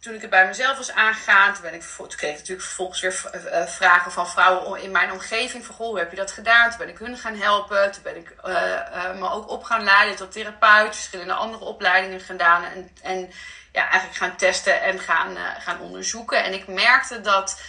toen 0.07 0.15
ik 0.15 0.21
het 0.21 0.29
bij 0.29 0.47
mezelf 0.47 0.77
was 0.77 0.91
aangegaan, 0.91 1.53
toen, 1.53 1.61
ben 1.61 1.73
ik, 1.73 1.83
kreeg 1.97 2.31
ik 2.31 2.37
natuurlijk 2.37 2.67
vervolgens 2.67 3.01
weer 3.01 3.13
v- 3.13 3.25
eh, 3.25 3.67
vragen 3.67 4.11
van 4.11 4.27
vrouwen 4.27 4.81
in 4.81 4.91
mijn 4.91 5.11
omgeving. 5.11 5.65
Van, 5.65 5.75
goh, 5.75 5.87
hoe 5.87 5.97
heb 5.97 6.09
je 6.09 6.17
dat 6.17 6.31
gedaan? 6.31 6.69
Toen 6.69 6.77
ben 6.77 6.89
ik 6.89 6.97
hun 6.97 7.17
gaan 7.17 7.35
helpen. 7.35 7.91
Toen 7.91 8.03
ben 8.03 8.15
ik 8.15 8.33
eh, 8.43 8.73
eh, 8.73 9.15
me 9.19 9.29
ook 9.29 9.49
op 9.49 9.63
gaan 9.63 9.83
leiden 9.83 10.15
tot 10.15 10.31
therapeut. 10.31 10.95
Verschillende 10.95 11.33
andere 11.33 11.63
opleidingen 11.63 12.19
gedaan. 12.19 12.63
En, 12.63 12.91
en 13.01 13.31
ja, 13.71 13.81
eigenlijk 13.81 14.15
gaan 14.15 14.35
testen 14.35 14.81
en 14.81 14.99
gaan, 14.99 15.37
eh, 15.37 15.43
gaan 15.59 15.79
onderzoeken. 15.79 16.43
En 16.43 16.53
ik 16.53 16.67
merkte 16.67 17.21
dat... 17.21 17.61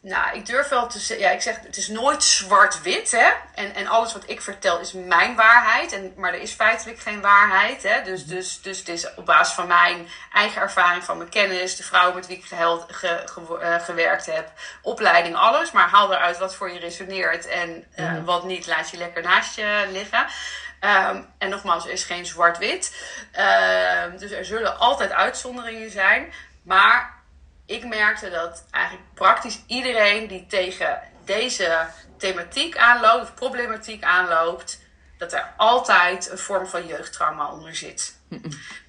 Nou, 0.00 0.36
ik 0.36 0.46
durf 0.46 0.68
wel 0.68 0.86
te 0.86 0.98
zeggen, 0.98 1.26
ja, 1.26 1.32
ik 1.32 1.40
zeg, 1.42 1.56
het 1.62 1.76
is 1.76 1.88
nooit 1.88 2.22
zwart-wit, 2.22 3.10
hè. 3.10 3.30
En, 3.54 3.74
en 3.74 3.86
alles 3.86 4.12
wat 4.12 4.22
ik 4.26 4.40
vertel 4.42 4.78
is 4.80 4.92
mijn 4.92 5.36
waarheid, 5.36 5.92
en, 5.92 6.12
maar 6.16 6.32
er 6.34 6.40
is 6.40 6.52
feitelijk 6.52 6.98
geen 6.98 7.20
waarheid, 7.20 7.82
hè. 7.82 8.02
Dus, 8.02 8.24
dus, 8.26 8.62
dus 8.62 8.78
het 8.78 8.88
is 8.88 9.14
op 9.14 9.26
basis 9.26 9.54
van 9.54 9.66
mijn 9.66 10.08
eigen 10.32 10.60
ervaring, 10.62 11.04
van 11.04 11.16
mijn 11.18 11.28
kennis, 11.30 11.76
de 11.76 11.82
vrouw 11.82 12.12
met 12.12 12.26
wie 12.26 12.36
ik 12.36 12.44
geheld, 12.44 12.84
ge, 12.88 13.22
ge- 13.24 13.58
eh, 13.58 13.80
gewerkt 13.84 14.26
heb, 14.26 14.50
opleiding, 14.82 15.36
alles. 15.36 15.70
Maar 15.72 15.88
haal 15.88 16.12
eruit 16.12 16.38
wat 16.38 16.54
voor 16.54 16.70
je 16.70 16.78
resoneert 16.78 17.46
en 17.46 17.84
eh, 17.94 18.04
Mhm. 18.12 18.24
wat 18.24 18.44
niet, 18.44 18.66
laat 18.66 18.90
je 18.90 18.96
lekker 18.96 19.22
naast 19.22 19.56
je 19.56 19.88
liggen. 19.92 20.26
Ehm, 20.80 21.22
en 21.38 21.48
nogmaals, 21.48 21.84
er 21.84 21.90
is 21.92 22.04
geen 22.04 22.26
zwart-wit. 22.26 22.96
Ehm, 23.32 24.16
dus 24.16 24.30
er 24.30 24.44
zullen 24.44 24.78
altijd 24.78 25.12
uitzonderingen 25.12 25.90
zijn. 25.90 26.32
Maar 26.62 27.16
ik 27.68 27.86
merkte 27.86 28.30
dat 28.30 28.64
eigenlijk 28.70 29.14
praktisch 29.14 29.62
iedereen 29.66 30.26
die 30.26 30.46
tegen 30.46 31.00
deze 31.24 31.86
thematiek 32.16 32.76
aanloopt, 32.76 33.22
of 33.22 33.34
problematiek 33.34 34.02
aanloopt, 34.02 34.80
dat 35.18 35.32
er 35.32 35.52
altijd 35.56 36.30
een 36.30 36.38
vorm 36.38 36.66
van 36.66 36.86
jeugdtrauma 36.86 37.52
onder 37.52 37.74
zit. 37.74 38.16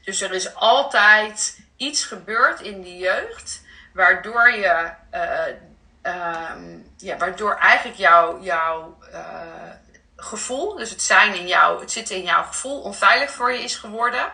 Dus 0.04 0.22
er 0.22 0.34
is 0.34 0.56
altijd 0.56 1.60
iets 1.76 2.04
gebeurd 2.04 2.62
in 2.62 2.82
die 2.82 2.98
jeugd, 2.98 3.62
waardoor 3.94 4.52
je, 4.52 4.92
uh, 5.14 6.52
um, 6.54 6.94
ja, 6.98 7.18
waardoor 7.18 7.56
eigenlijk 7.56 7.98
jouw 7.98 8.42
jouw 8.42 8.98
uh, 9.12 9.20
gevoel, 10.16 10.76
dus 10.76 10.90
het 10.90 11.02
zijn 11.02 11.34
in 11.34 11.48
jou, 11.48 11.82
het 11.82 11.92
zitten 11.92 12.16
in 12.16 12.24
jouw 12.24 12.44
gevoel, 12.44 12.82
onveilig 12.82 13.32
voor 13.32 13.52
je 13.52 13.64
is 13.64 13.76
geworden. 13.76 14.32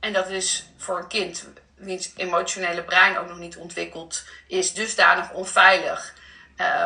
En 0.00 0.12
dat 0.12 0.28
is 0.28 0.64
voor 0.76 0.98
een 0.98 1.08
kind 1.08 1.46
wiens 1.78 2.12
emotionele 2.16 2.82
brein 2.82 3.18
ook 3.18 3.28
nog 3.28 3.38
niet 3.38 3.56
ontwikkeld 3.56 4.24
is, 4.46 4.74
dusdanig 4.74 5.32
onveilig. 5.32 6.14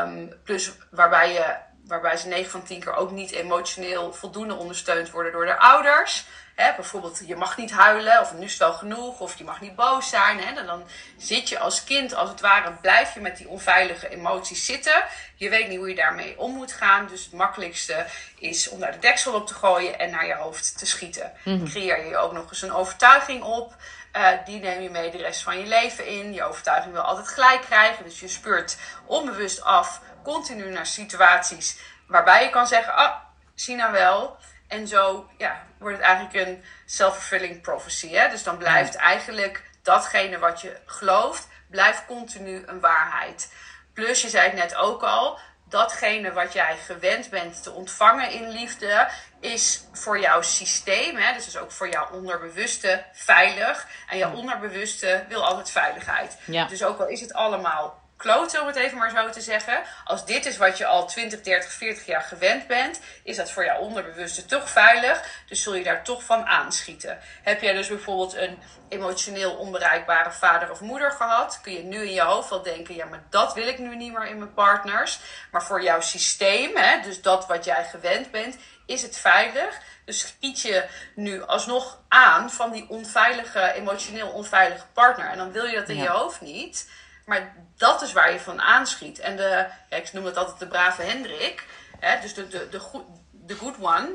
Um, 0.05 0.33
plus 0.45 0.73
waarbij, 0.91 1.33
je, 1.33 1.57
waarbij 1.87 2.17
ze 2.17 2.29
9 2.29 2.51
van 2.51 2.63
10 2.63 2.81
keer 2.81 2.95
ook 2.95 3.11
niet 3.11 3.31
emotioneel 3.31 4.13
voldoende 4.13 4.55
ondersteund 4.55 5.11
worden 5.11 5.33
door 5.33 5.47
de 5.47 5.59
ouders. 5.59 6.25
Hè, 6.55 6.75
bijvoorbeeld, 6.75 7.23
je 7.27 7.37
mag 7.37 7.57
niet 7.57 7.71
huilen, 7.71 8.21
of 8.21 8.35
nu 8.35 8.45
is 8.45 8.51
het 8.51 8.59
wel 8.59 8.73
genoeg, 8.73 9.21
of 9.21 9.39
je 9.39 9.45
mag 9.45 9.61
niet 9.61 9.75
boos 9.75 10.09
zijn. 10.09 10.41
Hè, 10.41 10.55
dan, 10.55 10.67
dan 10.67 10.83
zit 11.17 11.49
je 11.49 11.59
als 11.59 11.85
kind, 11.85 12.15
als 12.15 12.29
het 12.29 12.41
ware, 12.41 12.73
blijf 12.73 13.15
je 13.15 13.21
met 13.21 13.37
die 13.37 13.49
onveilige 13.49 14.09
emoties 14.09 14.65
zitten. 14.65 15.05
Je 15.37 15.49
weet 15.49 15.69
niet 15.69 15.79
hoe 15.79 15.89
je 15.89 15.95
daarmee 15.95 16.39
om 16.39 16.55
moet 16.55 16.73
gaan. 16.73 17.07
Dus 17.07 17.25
het 17.25 17.33
makkelijkste 17.33 18.07
is 18.39 18.69
om 18.69 18.81
daar 18.81 18.93
de 18.93 18.99
deksel 18.99 19.35
op 19.35 19.47
te 19.47 19.55
gooien 19.55 19.99
en 19.99 20.11
naar 20.11 20.27
je 20.27 20.35
hoofd 20.35 20.79
te 20.79 20.87
schieten. 20.87 21.33
Mm 21.45 21.69
Creëer 21.69 22.07
je 22.07 22.17
ook 22.17 22.33
nog 22.33 22.51
eens 22.51 22.63
een 22.63 22.73
overtuiging 22.73 23.43
op. 23.43 23.77
Uh, 24.17 24.29
die 24.45 24.61
neem 24.61 24.81
je 24.81 24.91
mee 24.91 25.11
de 25.11 25.19
rest 25.19 25.43
van 25.43 25.59
je 25.59 25.67
leven 25.67 26.07
in. 26.07 26.33
Je 26.33 26.45
overtuiging 26.45 26.93
wil 26.93 27.03
altijd 27.03 27.29
gelijk 27.29 27.61
krijgen. 27.61 28.05
Dus 28.05 28.21
je 28.21 28.29
speurt 28.29 28.77
onbewust 29.07 29.63
af, 29.63 30.01
continu 30.23 30.71
naar 30.71 30.87
situaties 30.87 31.79
waarbij 32.07 32.45
je 32.45 32.51
kan 32.51 32.67
zeggen: 32.67 32.95
Ah, 32.95 33.15
zie 33.55 33.77
nou 33.77 33.93
wel. 33.93 34.37
En 34.69 34.89
zo 34.89 35.31
ja, 35.39 35.63
wordt 35.79 35.97
het 35.97 36.07
eigenlijk 36.07 36.47
een 36.47 36.65
self-fulfilling 36.87 37.61
prophecy. 37.61 38.09
Hè? 38.09 38.29
Dus 38.29 38.43
dan 38.43 38.57
blijft 38.57 38.95
eigenlijk 38.95 39.63
datgene 39.83 40.39
wat 40.39 40.61
je 40.61 40.81
gelooft, 40.87 41.49
blijft 41.71 42.07
continu 42.07 42.63
een 42.67 42.81
waarheid. 42.81 43.53
Plus, 43.95 44.23
je 44.23 44.29
zei 44.29 44.45
het 44.45 44.55
net 44.55 44.75
ook 44.75 45.03
al, 45.03 45.39
datgene 45.73 46.33
wat 46.33 46.53
jij 46.53 46.77
gewend 46.77 47.31
bent 47.31 47.63
te 47.63 47.71
ontvangen 47.71 48.31
in 48.31 48.49
liefde, 48.49 49.09
is 49.41 49.85
voor 49.93 50.21
jouw 50.21 50.43
systeem, 50.43 51.17
hè, 51.17 51.35
dus 51.35 51.47
is 51.47 51.57
ook 51.57 51.73
voor 51.73 51.89
jouw 51.89 52.09
onderbewuste 52.11 53.05
veilig. 53.13 53.87
En 54.09 54.19
jouw 54.19 54.35
onderbewuste 54.35 55.25
wil 55.29 55.47
altijd 55.47 55.71
veiligheid. 55.71 56.39
Dus 56.69 56.85
ook 56.85 56.99
al 56.99 57.09
is 57.09 57.21
het 57.21 57.33
allemaal 57.33 58.02
kloten, 58.23 58.61
om 58.61 58.67
het 58.67 58.77
even 58.77 58.99
maar 58.99 59.11
zo 59.11 59.31
te 59.31 59.41
zeggen. 59.41 59.83
Als 60.05 60.27
dit 60.27 60.47
is 60.47 60.57
wat 60.57 60.79
je 60.79 60.87
al 60.87 61.07
20, 61.07 61.41
30, 61.41 61.73
40 61.73 62.07
jaar 62.07 62.23
gewend 62.23 62.67
bent, 62.67 63.01
is 63.25 63.37
dat 63.37 63.51
voor 63.51 63.65
jouw 63.65 63.79
onderbewuste 63.79 64.45
toch 64.45 64.71
veilig. 64.71 65.23
Dus 65.49 65.63
zul 65.63 65.75
je 65.75 65.85
daar 65.85 66.05
toch 66.05 66.25
van 66.25 66.47
aanschieten. 66.47 67.19
Heb 67.43 67.61
jij 67.61 67.73
dus 67.73 67.89
bijvoorbeeld 67.89 68.35
een 68.35 68.59
emotioneel 68.89 69.55
onbereikbare 69.55 70.33
vader 70.33 70.71
of 70.71 70.81
moeder 70.81 71.11
gehad, 71.11 71.61
kun 71.63 71.73
je 71.73 71.83
nu 71.83 71.97
in 71.97 72.13
je 72.13 72.21
hoofd 72.21 72.51
wel 72.51 72.63
denken: 72.63 72.95
ja, 72.95 73.05
maar 73.05 73.23
dat 73.31 73.55
wil 73.55 73.67
ik 73.67 73.79
nu 73.79 73.97
niet 73.97 74.13
meer 74.13 74.27
in 74.27 74.39
mijn 74.39 74.55
partners. 74.55 75.21
Maar 75.51 75.63
voor 75.63 75.83
jouw 75.83 76.01
systeem, 76.01 76.77
hè, 76.77 77.01
dus 77.01 77.23
dat 77.23 77.47
wat 77.47 77.65
jij 77.65 77.85
gewend 77.85 78.31
bent, 78.31 78.57
is 78.87 79.03
het 79.03 79.17
veilig. 79.17 79.81
Dus 80.05 80.21
schiet 80.21 80.61
je 80.61 80.85
nu 81.15 81.43
alsnog 81.43 81.99
aan 82.09 82.51
van 82.51 82.73
die 82.73 82.89
onveilige, 82.89 83.73
emotioneel 83.73 84.29
onveilige 84.29 84.87
partner. 84.93 85.31
En 85.31 85.39
dan 85.39 85.53
wil 85.53 85.65
je 85.65 85.77
dat 85.77 85.89
in 85.89 85.97
je 85.97 86.09
hoofd 86.09 86.41
niet. 86.41 86.91
Maar 87.27 87.55
dat 87.77 88.03
is 88.03 88.13
waar 88.13 88.33
je 88.33 88.41
van 88.41 88.61
aanschiet. 88.61 89.19
En 89.19 89.37
de, 89.37 89.67
ja, 89.91 89.97
ik 89.97 90.13
noem 90.13 90.25
het 90.25 90.37
altijd 90.37 90.59
de 90.59 90.67
brave 90.67 91.03
Hendrik. 91.03 91.67
Hè, 92.01 92.21
dus 92.21 92.35
de, 92.35 92.49
de, 92.49 92.69
de, 92.71 92.79
goed, 92.79 93.05
de 93.31 93.55
good 93.55 93.77
one. 93.81 94.09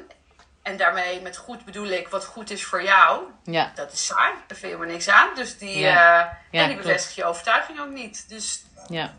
En 0.64 0.78
daarmee 0.78 1.22
met 1.22 1.38
goed 1.38 1.66
bedoel 1.66 1.88
ik 1.88 2.08
wat 2.08 2.26
goed 2.26 2.50
is 2.50 2.64
voor 2.64 2.84
jou. 2.84 3.24
Ja. 3.44 3.72
Dat 3.76 3.92
is 3.92 4.06
saai. 4.06 4.34
Daar 4.48 4.58
vind 4.58 4.72
je 4.72 4.78
maar 4.78 4.88
niks 4.88 5.10
aan. 5.10 5.30
Dus 5.36 5.58
die, 5.58 5.78
ja. 5.78 6.20
Uh, 6.20 6.32
ja, 6.52 6.62
en 6.62 6.68
die 6.68 6.78
bevestigt 6.78 7.16
je 7.16 7.26
overtuiging 7.26 7.80
ook 7.80 7.92
niet. 7.92 8.30
Dus 8.30 8.64
ja. 8.88 9.14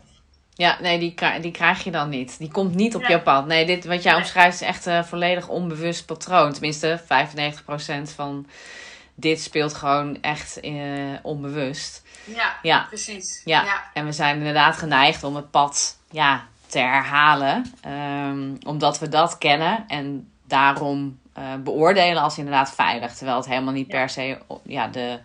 Ja, 0.53 0.77
nee, 0.81 0.99
die, 0.99 1.41
die 1.41 1.51
krijg 1.51 1.83
je 1.83 1.91
dan 1.91 2.09
niet. 2.09 2.37
Die 2.37 2.51
komt 2.51 2.75
niet 2.75 2.95
op 2.95 3.05
je 3.05 3.21
pad. 3.21 3.45
Nee, 3.45 3.65
dit 3.65 3.85
wat 3.85 4.03
jij 4.03 4.15
omschrijft 4.15 4.61
is 4.61 4.67
echt 4.67 4.85
een 4.85 5.05
volledig 5.05 5.47
onbewust 5.47 6.05
patroon. 6.05 6.53
Tenminste, 6.53 6.99
95% 7.01 7.05
van 8.15 8.47
dit 9.15 9.41
speelt 9.41 9.73
gewoon 9.73 10.21
echt 10.21 10.63
uh, 10.65 11.17
onbewust. 11.21 12.03
Ja, 12.23 12.55
ja, 12.61 12.85
precies. 12.87 13.41
Ja. 13.45 13.63
ja. 13.63 13.83
en 13.93 14.05
we 14.05 14.11
zijn 14.11 14.37
inderdaad 14.37 14.77
geneigd 14.77 15.23
om 15.23 15.35
het 15.35 15.51
pad 15.51 15.97
ja, 16.09 16.47
te 16.65 16.79
herhalen. 16.79 17.73
Um, 17.87 18.57
omdat 18.65 18.99
we 18.99 19.09
dat 19.09 19.37
kennen 19.37 19.85
en 19.87 20.31
daarom 20.47 21.19
uh, 21.37 21.55
beoordelen 21.55 22.21
als 22.21 22.37
inderdaad 22.37 22.71
veilig. 22.71 23.13
Terwijl 23.13 23.37
het 23.37 23.47
helemaal 23.47 23.73
niet 23.73 23.87
per 23.87 24.09
se 24.09 24.37
ja, 24.63 24.87
de, 24.87 25.19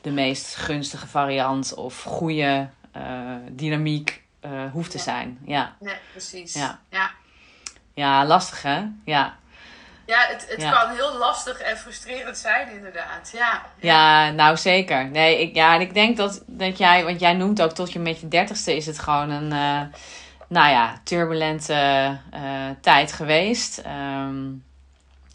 de 0.00 0.10
meest 0.10 0.56
gunstige 0.56 1.06
variant 1.06 1.74
of 1.74 2.02
goede 2.02 2.68
uh, 2.96 3.02
dynamiek 3.50 4.22
uh, 4.44 4.50
hoeft 4.72 4.90
te 4.90 4.98
zijn. 4.98 5.38
Ja, 5.44 5.76
nee, 5.80 5.96
precies. 6.12 6.54
Ja. 6.54 6.80
ja. 6.90 7.10
Ja, 7.94 8.26
lastig 8.26 8.62
hè? 8.62 8.82
Ja. 9.04 9.36
Ja, 10.06 10.18
het, 10.28 10.46
het 10.48 10.70
kan 10.70 10.90
heel 10.90 11.16
lastig 11.18 11.60
en 11.60 11.76
frustrerend 11.76 12.38
zijn, 12.38 12.70
inderdaad. 12.70 13.30
Ja, 13.32 13.62
ja. 13.80 14.30
nou 14.30 14.56
zeker. 14.56 15.10
Nee, 15.10 15.40
ik, 15.40 15.54
ja, 15.54 15.74
en 15.74 15.80
ik 15.80 15.94
denk 15.94 16.16
dat, 16.16 16.42
dat 16.46 16.78
jij, 16.78 17.04
want 17.04 17.20
jij 17.20 17.32
noemt 17.32 17.62
ook 17.62 17.72
tot 17.72 17.92
je 17.92 17.98
met 17.98 18.20
je 18.20 18.28
dertigste 18.28 18.76
is 18.76 18.86
het 18.86 18.98
gewoon 18.98 19.30
een, 19.30 19.52
uh, 19.52 19.98
nou 20.48 20.70
ja, 20.70 21.00
turbulente 21.04 22.18
uh, 22.34 22.40
tijd 22.80 23.12
geweest. 23.12 23.82
Um, 23.86 24.64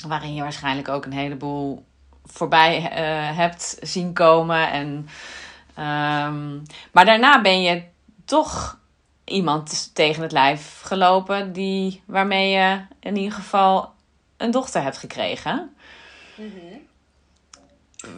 waarin 0.07 0.33
je 0.33 0.41
waarschijnlijk 0.41 0.89
ook 0.89 1.05
een 1.05 1.13
heleboel 1.13 1.85
voorbij 2.25 2.77
uh, 2.77 3.37
hebt 3.37 3.77
zien 3.81 4.13
komen. 4.13 4.71
En, 4.71 4.87
um, 5.85 6.63
maar 6.91 7.05
daarna 7.05 7.41
ben 7.41 7.61
je 7.61 7.83
toch 8.25 8.79
iemand 9.25 9.95
tegen 9.95 10.21
het 10.21 10.31
lijf 10.31 10.81
gelopen 10.83 11.53
die, 11.53 12.03
waarmee 12.05 12.49
je 12.49 12.81
in 12.99 13.15
ieder 13.15 13.33
geval 13.33 13.93
een 14.41 14.51
dochter 14.51 14.81
hebt 14.81 14.97
gekregen. 14.97 15.75
Mm 16.35 16.89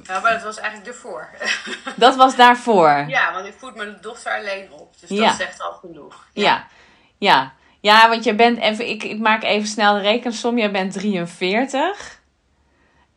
Ja, 0.04 0.20
maar 0.20 0.34
dat 0.34 0.44
was 0.44 0.58
eigenlijk 0.58 0.96
ervoor. 0.96 1.30
Dat 1.96 2.16
was 2.16 2.36
daarvoor? 2.36 3.06
Ja, 3.08 3.34
want 3.34 3.46
ik 3.46 3.54
voed 3.58 3.76
mijn 3.76 3.98
dochter 4.02 4.38
alleen 4.38 4.72
op. 4.72 4.96
Dus 5.00 5.20
dat 5.20 5.36
zegt 5.36 5.62
al 5.62 5.72
genoeg. 5.74 6.28
Ja. 6.34 6.44
ja, 6.44 6.68
ja. 7.18 7.54
ja. 7.82 8.10
want 8.10 8.24
je 8.24 8.36
bent 8.36 8.58
even, 8.60 8.90
ik, 8.90 9.04
ik 9.04 9.20
maak 9.20 9.44
even 9.44 9.68
snel 9.68 9.94
de 9.94 10.02
rekensom. 10.02 10.58
Jij 10.58 10.72
bent 10.72 10.94
43. 10.94 12.22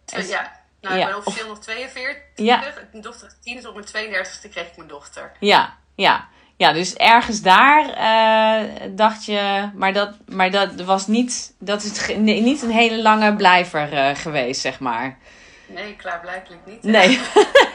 ja, 0.06 0.56
nou, 0.80 0.98
ik 0.98 1.06
ben 1.06 1.16
officieel 1.16 1.48
nog 1.48 1.58
42. 1.58 2.22
Ja. 2.34 2.60
Mijn 2.90 3.02
dochter 3.02 3.32
10 3.42 3.56
is 3.56 3.66
op 3.66 3.74
mijn 3.74 3.86
32e 3.86 4.50
kreeg 4.50 4.66
ik 4.66 4.76
mijn 4.76 4.88
dochter. 4.88 5.32
Ja, 5.40 5.76
ja. 5.94 6.28
Ja, 6.56 6.72
dus 6.72 6.94
ergens 6.94 7.42
daar 7.42 7.84
uh, 7.88 8.80
dacht 8.90 9.24
je, 9.24 9.70
maar 9.74 9.92
dat, 9.92 10.14
maar 10.26 10.50
dat 10.50 10.74
was 10.74 11.06
niet, 11.06 11.54
dat 11.58 11.82
is 11.82 12.16
niet 12.16 12.62
een 12.62 12.70
hele 12.70 13.02
lange 13.02 13.36
blijver 13.36 13.92
uh, 13.92 14.14
geweest, 14.14 14.60
zeg 14.60 14.80
maar. 14.80 15.18
Nee, 15.66 15.96
klaarblijkelijk 15.96 16.66
niet. 16.66 16.82
Nee, 16.82 17.20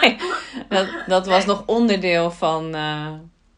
dat, 0.69 0.87
dat 1.07 1.25
was 1.25 1.45
nog 1.45 1.63
onderdeel 1.65 2.31
van 2.31 2.75
uh, 2.75 3.11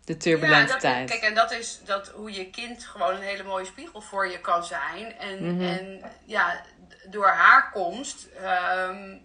de 0.05 0.17
turbulente 0.17 0.65
ja, 0.65 0.71
dat, 0.71 0.79
tijd. 0.79 1.09
Kijk, 1.09 1.21
en 1.21 1.35
dat 1.35 1.51
is 1.51 1.79
dat 1.85 2.11
hoe 2.15 2.31
je 2.31 2.49
kind 2.49 2.85
gewoon 2.85 3.15
een 3.15 3.21
hele 3.21 3.43
mooie 3.43 3.65
spiegel 3.65 4.01
voor 4.01 4.27
je 4.27 4.39
kan 4.39 4.63
zijn. 4.63 5.17
En, 5.19 5.43
mm 5.43 5.59
-hmm. 5.59 5.67
en 5.67 6.01
ja, 6.25 6.61
door 7.09 7.27
haar 7.27 7.71
komst, 7.71 8.27
um, 8.89 9.21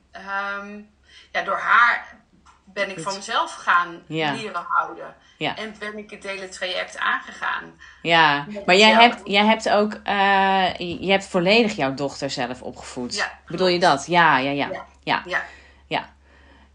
um, 0.61 0.91
ja, 1.33 1.43
door 1.43 1.59
haar 1.59 2.17
ben 2.65 2.91
ik 2.91 3.01
van 3.01 3.15
mezelf 3.15 3.55
gaan 3.55 4.03
ja. 4.07 4.33
leren 4.33 4.65
houden. 4.69 5.15
Ja. 5.39 5.57
En 5.57 5.75
ben 5.79 5.99
ik 5.99 6.11
het 6.11 6.25
hele 6.25 6.49
traject 6.49 6.99
aangegaan. 6.99 7.81
Ja, 8.03 8.47
maar 8.67 8.77
jij 8.77 8.91
hebt, 8.91 9.21
jij 9.25 9.45
hebt 9.45 9.69
ook, 9.69 9.93
uh, 9.93 10.75
je 10.77 11.11
hebt 11.11 11.27
volledig 11.27 11.77
jouw 11.77 11.95
dochter 11.95 12.31
zelf 12.31 12.63
opgevoed. 12.63 13.15
Ja, 13.15 13.39
Bedoel 13.47 13.67
je 13.67 13.79
dat? 13.79 14.07
Ja, 14.07 14.39
ja, 14.39 14.51
ja. 14.51 14.69
Ja, 15.05 15.23
ja. 15.27 15.45
ja. 15.87 16.09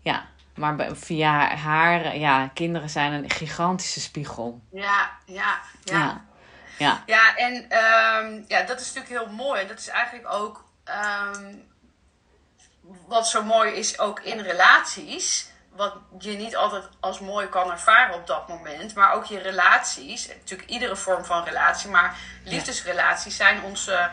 ja. 0.01 0.25
Maar 0.55 0.95
via 0.95 1.55
haar, 1.55 2.17
ja, 2.17 2.47
kinderen 2.53 2.89
zijn 2.89 3.13
een 3.13 3.29
gigantische 3.29 3.99
spiegel. 3.99 4.61
Ja, 4.71 5.11
ja, 5.25 5.59
ja. 5.83 6.25
Ja, 6.77 7.03
ja. 7.05 7.35
en 7.35 7.53
um, 7.53 8.45
ja, 8.47 8.61
dat 8.61 8.81
is 8.81 8.93
natuurlijk 8.93 9.23
heel 9.23 9.35
mooi. 9.35 9.67
Dat 9.67 9.79
is 9.79 9.87
eigenlijk 9.87 10.33
ook 10.33 10.65
um, 11.35 11.63
wat 13.07 13.27
zo 13.27 13.43
mooi 13.43 13.71
is 13.71 13.99
ook 13.99 14.19
in 14.19 14.39
relaties 14.39 15.51
wat 15.75 15.95
je 16.19 16.31
niet 16.31 16.55
altijd 16.55 16.83
als 16.99 17.19
mooi 17.19 17.47
kan 17.47 17.71
ervaren 17.71 18.15
op 18.15 18.27
dat 18.27 18.47
moment. 18.47 18.95
Maar 18.95 19.13
ook 19.13 19.25
je 19.25 19.39
relaties, 19.39 20.27
natuurlijk 20.27 20.69
iedere 20.69 20.95
vorm 20.95 21.25
van 21.25 21.43
relatie, 21.43 21.89
maar 21.89 22.15
liefdesrelaties 22.43 23.35
zijn 23.35 23.63
onze 23.63 24.09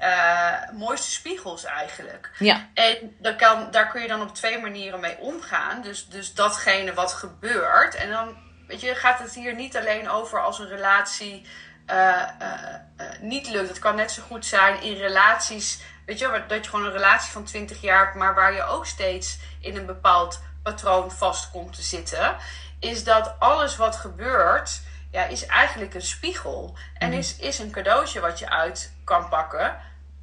uh, 0.00 0.70
mooiste 0.72 1.10
spiegels 1.10 1.64
eigenlijk. 1.64 2.30
Ja. 2.38 2.68
En 2.74 3.16
daar, 3.18 3.36
kan, 3.36 3.70
daar 3.70 3.88
kun 3.88 4.02
je 4.02 4.08
dan 4.08 4.22
op 4.22 4.34
twee 4.34 4.58
manieren 4.58 5.00
mee 5.00 5.18
omgaan. 5.18 5.82
Dus, 5.82 6.08
dus 6.08 6.34
datgene 6.34 6.94
wat 6.94 7.12
gebeurt. 7.12 7.94
En 7.94 8.10
dan 8.10 8.36
weet 8.66 8.80
je, 8.80 8.94
gaat 8.94 9.18
het 9.18 9.34
hier 9.34 9.54
niet 9.54 9.76
alleen 9.76 10.10
over 10.10 10.42
als 10.42 10.58
een 10.58 10.68
relatie 10.68 11.46
uh, 11.90 12.22
uh, 12.42 13.06
niet 13.20 13.48
lukt. 13.48 13.68
Het 13.68 13.78
kan 13.78 13.96
net 13.96 14.10
zo 14.10 14.22
goed 14.22 14.46
zijn 14.46 14.82
in 14.82 14.96
relaties. 14.96 15.80
Weet 16.06 16.18
je, 16.18 16.44
dat 16.48 16.64
je 16.64 16.70
gewoon 16.70 16.86
een 16.86 16.92
relatie 16.92 17.32
van 17.32 17.44
20 17.44 17.80
jaar 17.80 18.04
hebt, 18.04 18.16
maar 18.16 18.34
waar 18.34 18.54
je 18.54 18.64
ook 18.64 18.86
steeds 18.86 19.38
in 19.60 19.76
een 19.76 19.86
bepaald 19.86 20.40
patroon 20.62 21.10
vast 21.10 21.50
komt 21.50 21.72
te 21.74 21.82
zitten. 21.82 22.36
Is 22.80 23.04
dat 23.04 23.34
alles 23.38 23.76
wat 23.76 23.96
gebeurt, 23.96 24.80
ja, 25.10 25.24
is 25.24 25.46
eigenlijk 25.46 25.94
een 25.94 26.02
spiegel. 26.02 26.76
En 26.94 27.08
mhm. 27.08 27.18
is, 27.18 27.36
is 27.36 27.58
een 27.58 27.70
cadeautje 27.70 28.20
wat 28.20 28.38
je 28.38 28.50
uit 28.50 28.92
kan 29.04 29.28
pakken. 29.28 29.76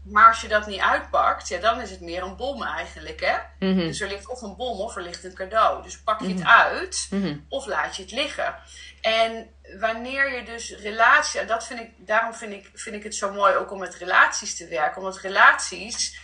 Maar 0.04 0.28
als 0.28 0.42
je 0.42 0.48
dat 0.48 0.68
niet 0.68 0.80
uitpakt, 0.80 1.48
ja, 1.48 1.60
dan 1.60 1.82
is 1.82 1.92
het 1.92 2.02
meer 2.02 2.24
een 2.24 2.36
bom 2.36 2.64
eigenlijk. 2.64 3.20
Hè? 3.20 3.68
Mhm. 3.68 3.78
Dus 3.78 4.02
er 4.02 4.08
ligt 4.08 4.28
of 4.28 4.42
een 4.42 4.56
bom 4.56 4.80
of 4.80 4.96
er 4.96 5.02
ligt 5.02 5.24
een 5.24 5.34
cadeau. 5.34 5.84
Dus 5.84 6.00
pak 6.00 6.20
je 6.20 6.28
het 6.28 6.38
mhm. 6.38 6.48
uit 6.48 7.10
of 7.50 7.66
laat 7.66 7.96
je 7.96 8.02
het 8.02 8.12
liggen. 8.12 8.56
En 9.02 9.50
wanneer 9.80 10.36
je 10.36 10.44
dus 10.44 10.76
relatie, 10.76 11.40
en 11.40 11.48
dat 11.48 11.66
vind 11.66 11.80
ik, 11.80 11.92
daarom 11.98 12.34
vind 12.34 12.54
ik, 12.54 12.72
vind 12.74 12.96
ik 12.96 13.04
het 13.04 13.16
zo 13.16 13.32
mooi 13.32 13.56
ook 13.56 13.72
om 13.72 13.80
met 13.80 13.96
relaties 13.96 14.58
te 14.58 14.68
werken, 14.68 15.02
omdat 15.02 15.18
relaties 15.18 16.20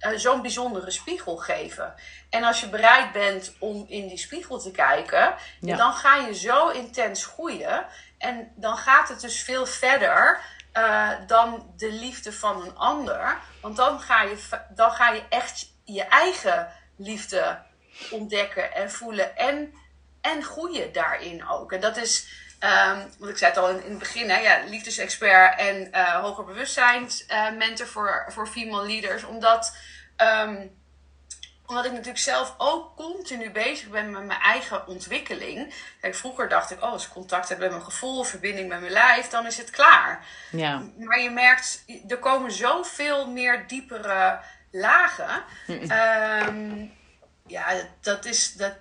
uh, 0.00 0.18
zo'n 0.18 0.42
bijzondere 0.42 0.90
spiegel 0.90 1.36
geven. 1.36 1.94
En 2.30 2.44
als 2.44 2.60
je 2.60 2.68
bereid 2.68 3.12
bent 3.12 3.52
om 3.58 3.84
in 3.88 4.08
die 4.08 4.18
spiegel 4.18 4.58
te 4.58 4.70
kijken, 4.70 5.34
dan 5.60 5.92
ga 5.92 6.16
je 6.16 6.34
zo 6.34 6.68
intens 6.68 7.24
groeien. 7.24 7.86
En 8.18 8.52
dan 8.56 8.76
gaat 8.76 9.08
het 9.08 9.20
dus 9.20 9.42
veel 9.42 9.66
verder 9.66 10.40
uh, 10.72 11.10
dan 11.26 11.72
de 11.76 11.92
liefde 11.92 12.32
van 12.32 12.62
een 12.62 12.76
ander. 12.76 13.38
Want 13.60 13.76
dan 13.76 14.00
ga 14.00 14.22
je, 14.22 14.38
dan 14.74 14.90
ga 14.90 15.10
je 15.10 15.22
echt 15.28 15.72
je 15.84 16.02
eigen 16.02 16.68
liefde 16.96 17.58
ontdekken 18.10 18.74
en 18.74 18.90
voelen. 18.90 19.36
En 19.36 19.74
en 20.20 20.42
groeien 20.42 20.92
daarin 20.92 21.48
ook. 21.48 21.72
En 21.72 21.80
dat 21.80 21.96
is, 21.96 22.28
um, 22.60 23.10
want 23.18 23.30
ik 23.30 23.38
zei 23.38 23.50
het 23.50 23.60
al 23.60 23.70
in, 23.70 23.84
in 23.84 23.90
het 23.90 23.98
begin, 23.98 24.30
hè, 24.30 24.38
ja, 24.38 24.64
liefdesexpert 24.64 25.58
en 25.58 25.88
uh, 25.92 26.20
hoger 26.20 26.44
bewustzijn 26.44 27.08
uh, 27.28 27.50
mentor 27.50 27.86
voor, 27.86 28.24
voor 28.28 28.46
female 28.46 28.86
leaders. 28.86 29.24
Omdat, 29.24 29.76
um, 30.16 30.78
omdat 31.66 31.84
ik 31.84 31.90
natuurlijk 31.90 32.18
zelf 32.18 32.54
ook 32.58 32.96
continu 32.96 33.50
bezig 33.50 33.88
ben 33.88 34.10
met 34.10 34.24
mijn 34.24 34.40
eigen 34.40 34.86
ontwikkeling. 34.86 35.74
Kijk, 36.00 36.14
vroeger 36.14 36.48
dacht 36.48 36.70
ik, 36.70 36.82
oh, 36.82 36.92
als 36.92 37.06
ik 37.06 37.12
contact 37.12 37.48
heb 37.48 37.58
met 37.58 37.70
mijn 37.70 37.82
gevoel, 37.82 38.22
verbinding 38.22 38.68
met 38.68 38.80
mijn 38.80 38.92
lijf, 38.92 39.28
dan 39.28 39.46
is 39.46 39.56
het 39.56 39.70
klaar. 39.70 40.26
Ja. 40.50 40.82
Maar 40.98 41.20
je 41.20 41.30
merkt, 41.30 41.84
er 42.08 42.18
komen 42.18 42.52
zoveel 42.52 43.30
meer 43.30 43.64
diepere 43.66 44.40
lagen. 44.70 45.44
um, 45.68 46.92
ja, 47.46 47.66
dat 48.00 48.24
is, 48.24 48.52
dat, 48.52 48.74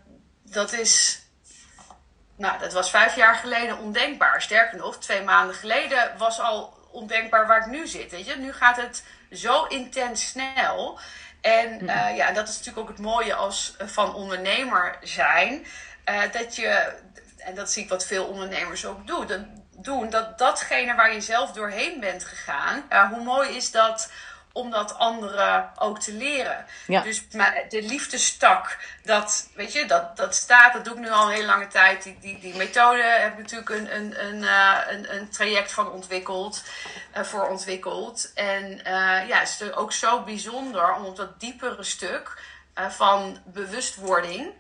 dat 0.44 0.72
is 0.72 1.22
nou, 2.40 2.60
dat 2.60 2.74
was 2.74 2.90
vijf 2.90 3.16
jaar 3.16 3.36
geleden 3.36 3.78
ondenkbaar. 3.78 4.42
Sterker 4.42 4.78
nog, 4.78 4.98
twee 4.98 5.22
maanden 5.24 5.56
geleden 5.56 6.12
was 6.18 6.40
al 6.40 6.74
ondenkbaar 6.92 7.48
waar 7.48 7.60
ik 7.60 7.66
nu 7.66 7.88
zit. 7.88 8.12
Weet 8.12 8.26
je? 8.26 8.36
Nu 8.36 8.54
gaat 8.54 8.78
het 8.78 9.04
zo 9.32 9.66
intens 9.66 10.28
snel. 10.28 11.00
En 11.42 11.84
uh, 11.84 12.16
ja, 12.16 12.32
dat 12.32 12.48
is 12.48 12.58
natuurlijk 12.58 12.90
ook 12.90 12.98
het 12.98 13.06
mooie 13.06 13.34
als 13.34 13.76
eh, 13.78 13.88
van 13.88 14.14
ondernemer 14.14 14.98
zijn. 15.02 15.66
Uh, 16.10 16.22
dat 16.32 16.56
je, 16.56 16.94
en 17.38 17.56
dat 17.56 17.72
zie 17.72 17.84
ik 17.84 17.90
wat 17.90 18.06
veel 18.06 18.26
ondernemers 18.26 18.86
ook 18.86 19.08
doen, 19.08 19.28
dat, 19.28 19.42
doen, 19.72 20.10
dat 20.10 20.38
datgene 20.38 20.96
waar 20.96 21.14
je 21.14 21.22
zelf 21.22 21.52
doorheen 21.52 22.00
bent 22.00 22.26
gegaan, 22.26 22.84
hoe 23.10 23.24
mooi 23.24 23.56
is 23.56 23.72
dat 23.72 24.12
om 24.54 24.72
dat 24.72 24.98
anderen 24.98 25.72
ook 25.76 26.00
te 26.00 26.14
leren. 26.14 26.66
Dus 26.88 27.30
de 27.70 27.82
liefdestak, 27.82 28.78
dat, 29.04 29.50
weet 29.56 29.74
je, 29.74 29.86
dat, 29.86 30.18
dat 30.18 30.36
staat, 30.36 30.74
dat 30.74 30.86
doe 30.86 30.94
ik 30.94 31.00
nu 31.00 31.10
al 31.10 31.26
een 31.26 31.34
hele 31.34 31.46
lange 31.46 31.68
tijd. 31.68 32.04
Die, 32.04 32.18
die, 32.20 32.40
die 32.40 32.56
methode 32.56 33.04
heb 33.04 33.32
ik 33.32 33.38
natuurlijk 33.38 33.70
een, 33.70 33.96
een, 33.96 34.26
een, 34.26 34.42
uh, 34.42 34.78
een, 34.88 35.16
een 35.16 35.30
traject 35.30 35.72
van 35.72 35.92
ontwikkeld, 35.92 36.64
uh, 37.18 37.24
voor 37.24 37.48
ontwikkeld. 37.48 38.32
En 38.34 38.72
uh, 38.72 39.28
ja, 39.28 39.40
het 39.40 39.58
is 39.60 39.74
ook 39.74 39.92
zo 39.92 40.24
bijzonder 40.24 40.94
om 40.94 41.06
op 41.06 41.16
dat 41.16 41.40
diepere 41.40 41.84
stuk 41.84 42.42
van 42.90 43.38
bewustwording. 43.46 44.54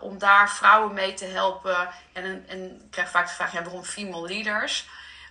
om 0.00 0.18
daar 0.18 0.50
vrouwen 0.50 0.94
mee 0.94 1.14
te 1.14 1.24
helpen. 1.24 1.88
En, 2.12 2.44
en 2.48 2.64
ik 2.84 2.90
krijg 2.90 3.10
vaak 3.10 3.26
de 3.26 3.32
vraag: 3.32 3.52
ja, 3.52 3.62
waarom 3.62 3.84
female 3.84 4.28
leaders? 4.28 4.88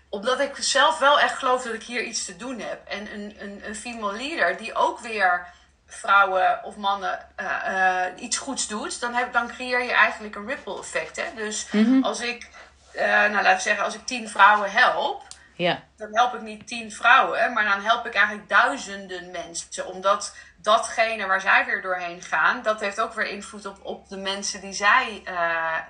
Omdat 0.09 0.39
ik 0.39 0.55
zelf 0.59 0.99
wel 0.99 1.19
echt 1.19 1.37
geloof 1.37 1.63
dat 1.63 1.73
ik 1.73 1.83
hier 1.83 2.03
iets 2.03 2.25
te 2.25 2.35
doen 2.35 2.59
heb. 2.59 2.87
En 2.87 3.13
een, 3.13 3.35
een, 3.39 3.61
een 3.67 3.75
female 3.75 4.17
leader 4.17 4.57
die 4.57 4.73
ook 4.73 4.99
weer 4.99 5.47
vrouwen 5.87 6.63
of 6.63 6.75
mannen 6.75 7.19
uh, 7.39 7.45
uh, 7.67 8.23
iets 8.23 8.37
goeds 8.37 8.67
doet, 8.67 8.99
dan, 8.99 9.13
heb, 9.13 9.33
dan 9.33 9.47
creëer 9.47 9.83
je 9.83 9.93
eigenlijk 9.93 10.35
een 10.35 10.47
ripple 10.47 10.79
effect. 10.79 11.15
Hè? 11.15 11.25
Dus 11.35 11.71
mhm. 11.71 12.03
als 12.03 12.21
ik, 12.21 12.49
uh, 12.95 13.01
nou 13.01 13.33
laten 13.33 13.55
we 13.55 13.61
zeggen, 13.61 13.83
als 13.83 13.95
ik 13.95 14.05
tien 14.05 14.29
vrouwen 14.29 14.71
help, 14.71 15.23
ja. 15.55 15.83
dan 15.97 16.09
help 16.11 16.33
ik 16.33 16.41
niet 16.41 16.67
tien 16.67 16.91
vrouwen, 16.91 17.53
maar 17.53 17.63
dan 17.63 17.81
help 17.81 18.05
ik 18.05 18.13
eigenlijk 18.13 18.49
duizenden 18.49 19.31
mensen. 19.31 19.85
Omdat 19.87 20.35
datgene 20.57 21.25
waar 21.25 21.41
zij 21.41 21.65
weer 21.65 21.81
doorheen 21.81 22.21
gaan, 22.21 22.61
dat 22.61 22.79
heeft 22.79 23.01
ook 23.01 23.13
weer 23.13 23.27
invloed 23.27 23.65
op, 23.65 23.77
op 23.83 24.09
de 24.09 24.17
mensen 24.17 24.61
die 24.61 24.73
zij, 24.73 25.23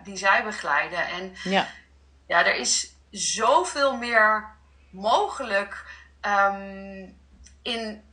die 0.03 0.17
zij 0.17 0.43
begeleiden. 0.43 1.07
En 1.07 1.35
ja, 1.43 1.67
ja 2.27 2.45
er 2.45 2.55
is 2.55 2.94
zoveel 3.17 3.95
meer 3.95 4.47
mogelijk 4.89 5.85
um, 6.21 7.19
in, 7.61 8.03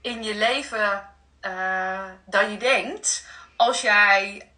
in 0.00 0.22
je 0.22 0.34
leven 0.34 1.08
uh, 1.42 2.04
dan 2.26 2.50
je 2.50 2.56
denkt. 2.56 3.26
Als 3.56 3.80
jij 3.80 4.48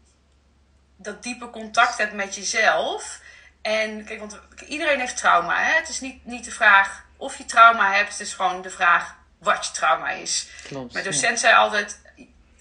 dat 0.96 1.22
diepe 1.22 1.50
contact 1.50 1.98
hebt 1.98 2.12
met 2.12 2.34
jezelf. 2.34 3.20
En 3.62 4.04
kijk, 4.04 4.20
want 4.20 4.40
iedereen 4.66 4.98
heeft 4.98 5.16
trauma. 5.16 5.62
Hè? 5.62 5.72
Het 5.72 5.88
is 5.88 6.00
niet, 6.00 6.26
niet 6.26 6.44
de 6.44 6.50
vraag 6.50 7.04
of 7.16 7.36
je 7.36 7.44
trauma 7.44 7.92
hebt. 7.92 8.10
Het 8.10 8.20
is 8.20 8.34
gewoon 8.34 8.62
de 8.62 8.70
vraag 8.70 9.16
wat 9.38 9.66
je 9.66 9.72
trauma 9.72 10.10
is. 10.10 10.48
Klopt, 10.62 10.92
Mijn 10.92 11.04
docent 11.04 11.40
zei 11.40 11.54
altijd: 11.54 12.00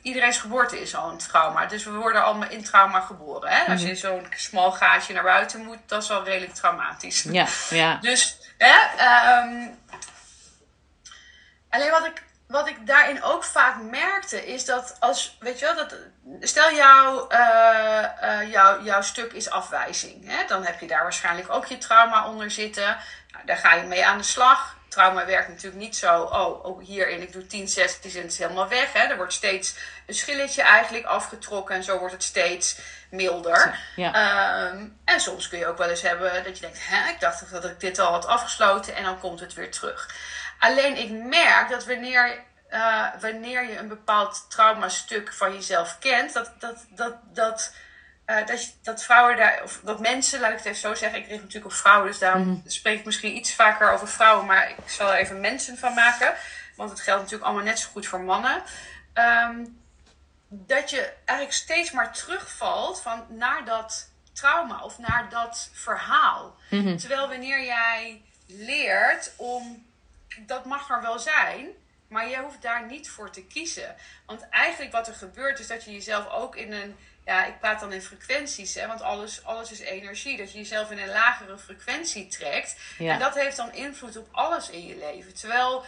iedereen's 0.01 0.37
geboorte 0.37 0.81
is 0.81 0.95
al 0.95 1.09
een 1.09 1.17
trauma. 1.17 1.65
Dus 1.65 1.83
we 1.83 1.91
worden 1.91 2.23
allemaal 2.23 2.49
in 2.49 2.63
trauma 2.63 2.99
geboren. 2.99 3.51
Hè? 3.51 3.71
Als 3.71 3.81
je 3.81 3.87
mhm. 3.87 3.95
zo'n 3.95 4.27
smal 4.35 4.71
gaatje 4.71 5.13
naar 5.13 5.23
buiten 5.23 5.63
moet, 5.63 5.77
dat 5.85 6.03
is 6.03 6.11
al 6.11 6.23
redelijk 6.23 6.53
traumatisch. 6.53 7.23
Ja, 7.23 7.47
ja. 7.69 7.95
Dus, 7.95 8.37
hè, 8.57 8.75
um, 9.41 9.79
alleen 11.69 11.91
wat 11.91 12.05
ik, 12.05 12.23
wat 12.47 12.67
ik 12.67 12.87
daarin 12.87 13.23
ook 13.23 13.43
vaak 13.43 13.81
merkte, 13.81 14.45
is 14.45 14.65
dat 14.65 14.95
als, 14.99 15.37
weet 15.39 15.59
je 15.59 15.65
wel, 15.65 15.75
dat, 15.75 15.95
stel 16.39 16.71
jou, 16.73 17.33
uh, 17.33 18.03
uh, 18.23 18.51
jou, 18.51 18.83
jouw 18.83 19.01
stuk 19.01 19.31
is 19.33 19.49
afwijzing. 19.49 20.27
Hè? 20.27 20.45
Dan 20.47 20.65
heb 20.65 20.79
je 20.79 20.87
daar 20.87 21.03
waarschijnlijk 21.03 21.49
ook 21.49 21.65
je 21.65 21.77
trauma 21.77 22.27
onder 22.27 22.51
zitten. 22.51 22.97
Nou, 23.31 23.45
daar 23.45 23.57
ga 23.57 23.73
je 23.73 23.83
mee 23.83 24.05
aan 24.05 24.17
de 24.17 24.23
slag 24.23 24.77
trauma 24.89 25.25
werkt 25.25 25.47
natuurlijk 25.47 25.81
niet 25.81 25.95
zo, 25.95 26.21
oh, 26.21 26.65
ook 26.65 26.83
hierin, 26.83 27.21
ik 27.21 27.31
doe 27.31 27.47
10 27.47 27.67
sessies 27.67 28.15
en 28.15 28.21
het 28.21 28.31
is 28.31 28.37
helemaal 28.37 28.67
weg. 28.67 28.93
Hè. 28.93 28.99
Er 28.99 29.17
wordt 29.17 29.33
steeds 29.33 29.75
een 30.05 30.13
schilletje 30.13 30.61
eigenlijk 30.61 31.05
afgetrokken 31.05 31.75
en 31.75 31.83
zo 31.83 31.99
wordt 31.99 32.13
het 32.13 32.23
steeds 32.23 32.79
milder. 33.09 33.79
Ja. 33.95 34.13
Ehm, 34.13 34.87
en 35.05 35.19
soms 35.19 35.47
kun 35.47 35.59
je 35.59 35.67
ook 35.67 35.77
wel 35.77 35.89
eens 35.89 36.01
hebben 36.01 36.43
dat 36.43 36.55
je 36.55 36.61
denkt, 36.61 36.77
hè, 36.81 37.09
ik 37.09 37.19
dacht 37.19 37.51
dat 37.51 37.65
ik 37.65 37.79
dit 37.79 37.99
al 37.99 38.11
had 38.11 38.25
afgesloten 38.25 38.95
en 38.95 39.03
dan 39.03 39.19
komt 39.19 39.39
het 39.39 39.53
weer 39.53 39.71
terug. 39.71 40.09
Alleen 40.59 40.97
ik 40.97 41.11
merk 41.11 41.69
dat 41.69 41.85
wanneer, 41.85 42.43
uh, 42.69 43.05
wanneer 43.19 43.69
je 43.69 43.77
een 43.77 43.87
bepaald 43.87 44.45
traumastuk 44.49 45.33
van 45.33 45.53
jezelf 45.53 45.97
kent, 45.99 46.33
dat, 46.33 46.53
dat, 46.59 46.85
dat, 46.89 47.15
dat 47.33 47.73
uh, 48.29 48.45
dat, 48.45 48.75
dat 48.81 49.03
vrouwen 49.03 49.37
daar, 49.37 49.63
of 49.63 49.79
dat 49.83 49.99
mensen, 49.99 50.39
laat 50.39 50.51
ik 50.51 50.57
het 50.57 50.65
even 50.65 50.79
zo 50.79 50.95
zeggen, 50.95 51.19
ik 51.19 51.27
richt 51.27 51.41
natuurlijk 51.41 51.71
op 51.71 51.77
vrouwen, 51.77 52.07
dus 52.07 52.19
daarom 52.19 52.47
mhm. 52.47 52.69
spreek 52.69 52.99
ik 52.99 53.05
misschien 53.05 53.35
iets 53.35 53.53
vaker 53.53 53.91
over 53.91 54.07
vrouwen, 54.07 54.45
maar 54.45 54.69
ik 54.69 54.89
zal 54.89 55.13
er 55.13 55.19
even 55.19 55.39
mensen 55.39 55.77
van 55.77 55.93
maken, 55.93 56.33
want 56.75 56.89
het 56.89 56.99
geldt 56.99 57.21
natuurlijk 57.21 57.49
allemaal 57.49 57.65
net 57.65 57.79
zo 57.79 57.89
goed 57.91 58.07
voor 58.07 58.21
mannen. 58.21 58.61
Um, 59.13 59.77
dat 60.47 60.89
je 60.89 61.13
eigenlijk 61.25 61.57
steeds 61.57 61.91
maar 61.91 62.13
terugvalt 62.13 63.01
van 63.01 63.25
naar 63.29 63.65
dat 63.65 64.11
trauma 64.33 64.83
of 64.83 64.97
naar 64.99 65.29
dat 65.29 65.69
verhaal. 65.73 66.55
Mhm. 66.69 66.97
Terwijl 66.97 67.27
wanneer 67.27 67.63
jij 67.63 68.21
leert 68.47 69.33
om, 69.35 69.85
dat 70.39 70.65
mag 70.65 70.89
er 70.89 71.01
wel 71.01 71.19
zijn, 71.19 71.67
maar 72.07 72.29
je 72.29 72.37
hoeft 72.37 72.61
daar 72.61 72.85
niet 72.85 73.09
voor 73.09 73.29
te 73.29 73.45
kiezen. 73.45 73.95
Want 74.25 74.49
eigenlijk 74.49 74.91
wat 74.91 75.07
er 75.07 75.13
gebeurt 75.13 75.59
is 75.59 75.67
dat 75.67 75.83
je 75.83 75.91
jezelf 75.91 76.29
ook 76.29 76.55
in 76.55 76.73
een 76.73 76.95
ja, 77.25 77.45
ik 77.45 77.59
praat 77.59 77.79
dan 77.79 77.93
in 77.93 78.01
frequenties, 78.01 78.75
hè, 78.75 78.87
want 78.87 79.01
alles, 79.01 79.43
alles 79.43 79.71
is 79.71 79.79
energie. 79.79 80.37
Dat 80.37 80.51
je 80.51 80.57
jezelf 80.57 80.91
in 80.91 80.99
een 80.99 81.09
lagere 81.09 81.57
frequentie 81.57 82.27
trekt. 82.27 82.75
En 82.97 83.19
dat 83.19 83.35
heeft 83.35 83.57
dan 83.57 83.73
invloed 83.73 84.17
op 84.17 84.27
alles 84.31 84.69
in 84.69 84.85
je 84.85 84.97
leven. 84.97 85.33
Terwijl 85.33 85.85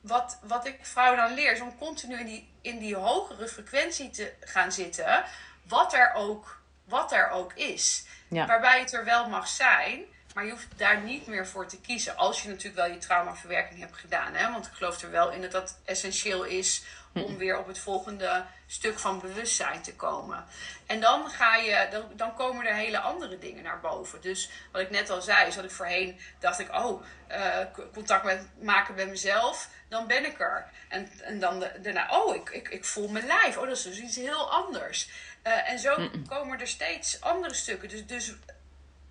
wat, 0.00 0.38
wat 0.42 0.66
ik 0.66 0.78
vrouwen 0.82 1.18
dan 1.18 1.34
leer, 1.34 1.52
is 1.52 1.60
om 1.60 1.78
continu 1.78 2.18
in 2.18 2.26
die, 2.26 2.48
in 2.60 2.78
die 2.78 2.96
hogere 2.96 3.48
frequentie 3.48 4.10
te 4.10 4.32
gaan 4.40 4.72
zitten. 4.72 5.24
Wat 5.62 5.92
er 5.92 6.12
ook, 6.14 6.60
wat 6.84 7.12
er 7.12 7.30
ook 7.30 7.52
is. 7.52 8.04
Waarbij 8.28 8.80
het 8.80 8.92
er 8.92 9.04
wel 9.04 9.28
mag 9.28 9.48
zijn. 9.48 10.04
Maar 10.34 10.44
je 10.44 10.50
hoeft 10.50 10.78
daar 10.78 11.00
niet 11.00 11.26
meer 11.26 11.46
voor 11.46 11.66
te 11.66 11.80
kiezen. 11.80 12.16
Als 12.16 12.42
je 12.42 12.48
natuurlijk 12.48 12.76
wel 12.76 12.94
je 12.94 12.98
traumaverwerking 12.98 13.80
hebt 13.80 13.96
gedaan. 13.96 14.34
Hè? 14.34 14.52
Want 14.52 14.66
ik 14.66 14.72
geloof 14.72 15.02
er 15.02 15.10
wel 15.10 15.30
in 15.30 15.40
dat 15.40 15.52
dat 15.52 15.78
essentieel 15.84 16.44
is 16.44 16.82
om 17.24 17.36
weer 17.36 17.58
op 17.58 17.66
het 17.66 17.78
volgende 17.78 18.44
stuk 18.66 18.98
van 18.98 19.20
bewustzijn 19.20 19.82
te 19.82 19.94
komen. 19.94 20.44
En 20.86 21.00
dan, 21.00 21.30
ga 21.30 21.56
je, 21.56 21.88
dan, 21.90 22.04
dan 22.12 22.34
komen 22.34 22.66
er 22.66 22.74
hele 22.74 22.98
andere 22.98 23.38
dingen 23.38 23.62
naar 23.62 23.80
boven. 23.80 24.20
Dus 24.20 24.50
wat 24.72 24.80
ik 24.80 24.90
net 24.90 25.10
al 25.10 25.22
zei, 25.22 25.48
is 25.48 25.54
dat 25.54 25.64
ik 25.64 25.70
voorheen 25.70 26.20
dacht 26.38 26.58
ik, 26.58 26.74
oh, 26.74 27.02
uh, 27.30 27.58
contact 27.92 28.24
met, 28.24 28.46
maken 28.60 28.94
met 28.94 29.08
mezelf, 29.08 29.68
dan 29.88 30.06
ben 30.06 30.24
ik 30.24 30.40
er. 30.40 30.70
En, 30.88 31.10
en 31.20 31.38
dan 31.38 31.64
daarna, 31.82 32.08
oh, 32.10 32.34
ik, 32.34 32.50
ik, 32.50 32.68
ik 32.68 32.84
voel 32.84 33.08
mijn 33.08 33.26
lijf. 33.26 33.56
Oh, 33.56 33.66
dat 33.66 33.76
is 33.76 33.82
dus 33.82 33.98
iets 33.98 34.16
heel 34.16 34.50
anders. 34.50 35.10
Uh, 35.46 35.70
en 35.70 35.78
zo 35.78 36.10
komen 36.28 36.60
er 36.60 36.68
steeds 36.68 37.20
andere 37.20 37.54
stukken. 37.54 37.88
Dus, 37.88 38.06
dus 38.06 38.34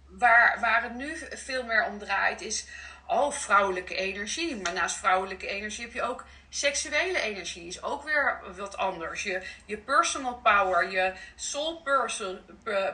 waar, 0.07 0.59
waar 0.59 0.83
het 0.83 0.95
nu 0.95 1.17
veel 1.29 1.63
meer 1.63 1.85
om 1.85 1.99
draait, 1.99 2.41
is 2.41 2.65
oh, 3.07 3.31
vrouwelijke 3.31 3.95
energie. 3.95 4.55
Maar 4.55 4.73
naast 4.73 4.95
vrouwelijke 4.95 5.47
energie 5.47 5.83
heb 5.83 5.93
je 5.93 6.01
ook 6.01 6.25
seksuele 6.55 7.19
energie. 7.19 7.67
Is 7.67 7.83
ook 7.83 8.03
weer 8.03 8.41
wat 8.57 8.77
anders. 8.77 9.23
Je, 9.23 9.41
je 9.65 9.77
personal 9.77 10.35
power, 10.35 10.91
je 10.91 11.13
soul 11.35 11.81
person, 11.81 12.39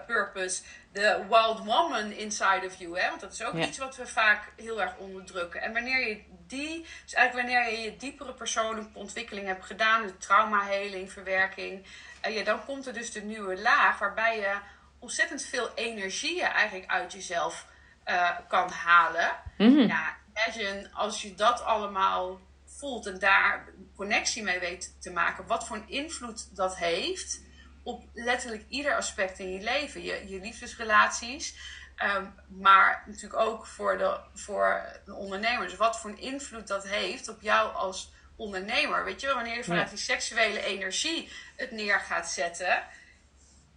purpose, 0.06 0.62
de 0.92 1.26
wild 1.30 1.60
woman 1.60 2.12
inside 2.12 2.66
of 2.66 2.76
you. 2.76 3.00
Hè? 3.00 3.10
Want 3.10 3.22
dat 3.22 3.32
is 3.32 3.44
ook 3.44 3.54
iets 3.54 3.78
wat 3.78 3.96
we 3.96 4.08
vaak 4.08 4.52
heel 4.56 4.82
erg 4.82 4.98
onderdrukken. 4.98 5.62
En 5.62 5.74
wanneer 5.74 6.08
je 6.08 6.22
die, 6.48 6.86
dus 7.04 7.14
eigenlijk 7.14 7.48
wanneer 7.48 7.72
je 7.72 7.82
je 7.82 7.98
diepere 7.98 8.34
persoonlijke 8.34 9.00
ontwikkeling 9.00 9.48
hebt 9.48 9.66
gedaan, 9.66 10.08
de 10.08 10.18
traumaheling, 10.18 11.12
verwerking, 11.12 11.86
uh, 12.28 12.36
ja, 12.36 12.44
dan 12.44 12.66
komt 12.66 12.88
er 12.88 12.94
dus 12.94 13.12
de 13.12 13.22
nieuwe 13.22 13.62
laag 13.62 14.00
waarbij 14.00 14.40
je 14.40 14.54
ontzettend 15.00 15.44
veel 15.44 15.72
energieën 15.76 16.46
eigenlijk 16.46 16.92
uit 16.92 17.14
jezelf 17.14 17.66
uh, 18.06 18.30
kan 18.48 18.70
halen. 18.70 19.32
Mm 19.58 19.80
Ja, 19.80 20.16
imagine 20.34 20.90
als 20.94 21.22
je 21.22 21.36
dat 21.36 21.64
allemaal 21.64 22.40
voelt 22.82 23.06
en 23.06 23.20
daar 23.20 23.74
connectie 23.96 24.44
mee 24.44 24.60
weet 24.60 24.96
te 25.00 25.12
maken, 25.12 25.48
wat 25.48 25.68
voor 25.68 25.76
een 25.76 25.90
invloed 25.90 26.56
dat 26.56 26.78
heeft 26.78 27.42
op 27.84 28.04
letterlijk 28.14 28.66
ieder 28.70 28.96
aspect 28.96 29.40
in 29.40 29.52
je 29.52 29.64
leven. 29.64 30.04
Je, 30.04 30.28
je 30.28 30.40
liefdesrelaties, 30.40 31.56
ehm, 31.96 32.26
maar 32.48 33.04
natuurlijk 33.06 33.42
ook 33.42 33.66
voor 33.66 33.98
de, 33.98 34.20
voor 34.34 34.86
de 35.06 35.14
ondernemers. 35.14 35.70
Dus 35.70 35.80
wat 35.80 36.00
voor 36.00 36.10
een 36.10 36.20
invloed 36.20 36.68
dat 36.68 36.88
heeft 36.88 37.30
op 37.30 37.42
jou 37.42 37.76
als 37.76 38.12
ondernemer. 38.36 39.04
Weet 39.04 39.22
je 39.22 39.28
wel, 39.28 39.36
wanneer 39.36 39.56
je 39.56 39.64
vanuit 39.64 39.90
die 39.90 39.98
seksuele 39.98 40.64
energie 40.64 41.30
het 41.56 41.72
neer 41.72 42.00
gaat 42.00 42.30
zetten, 42.30 42.84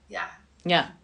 ja. 0.07 0.31
Ja, 0.62 0.95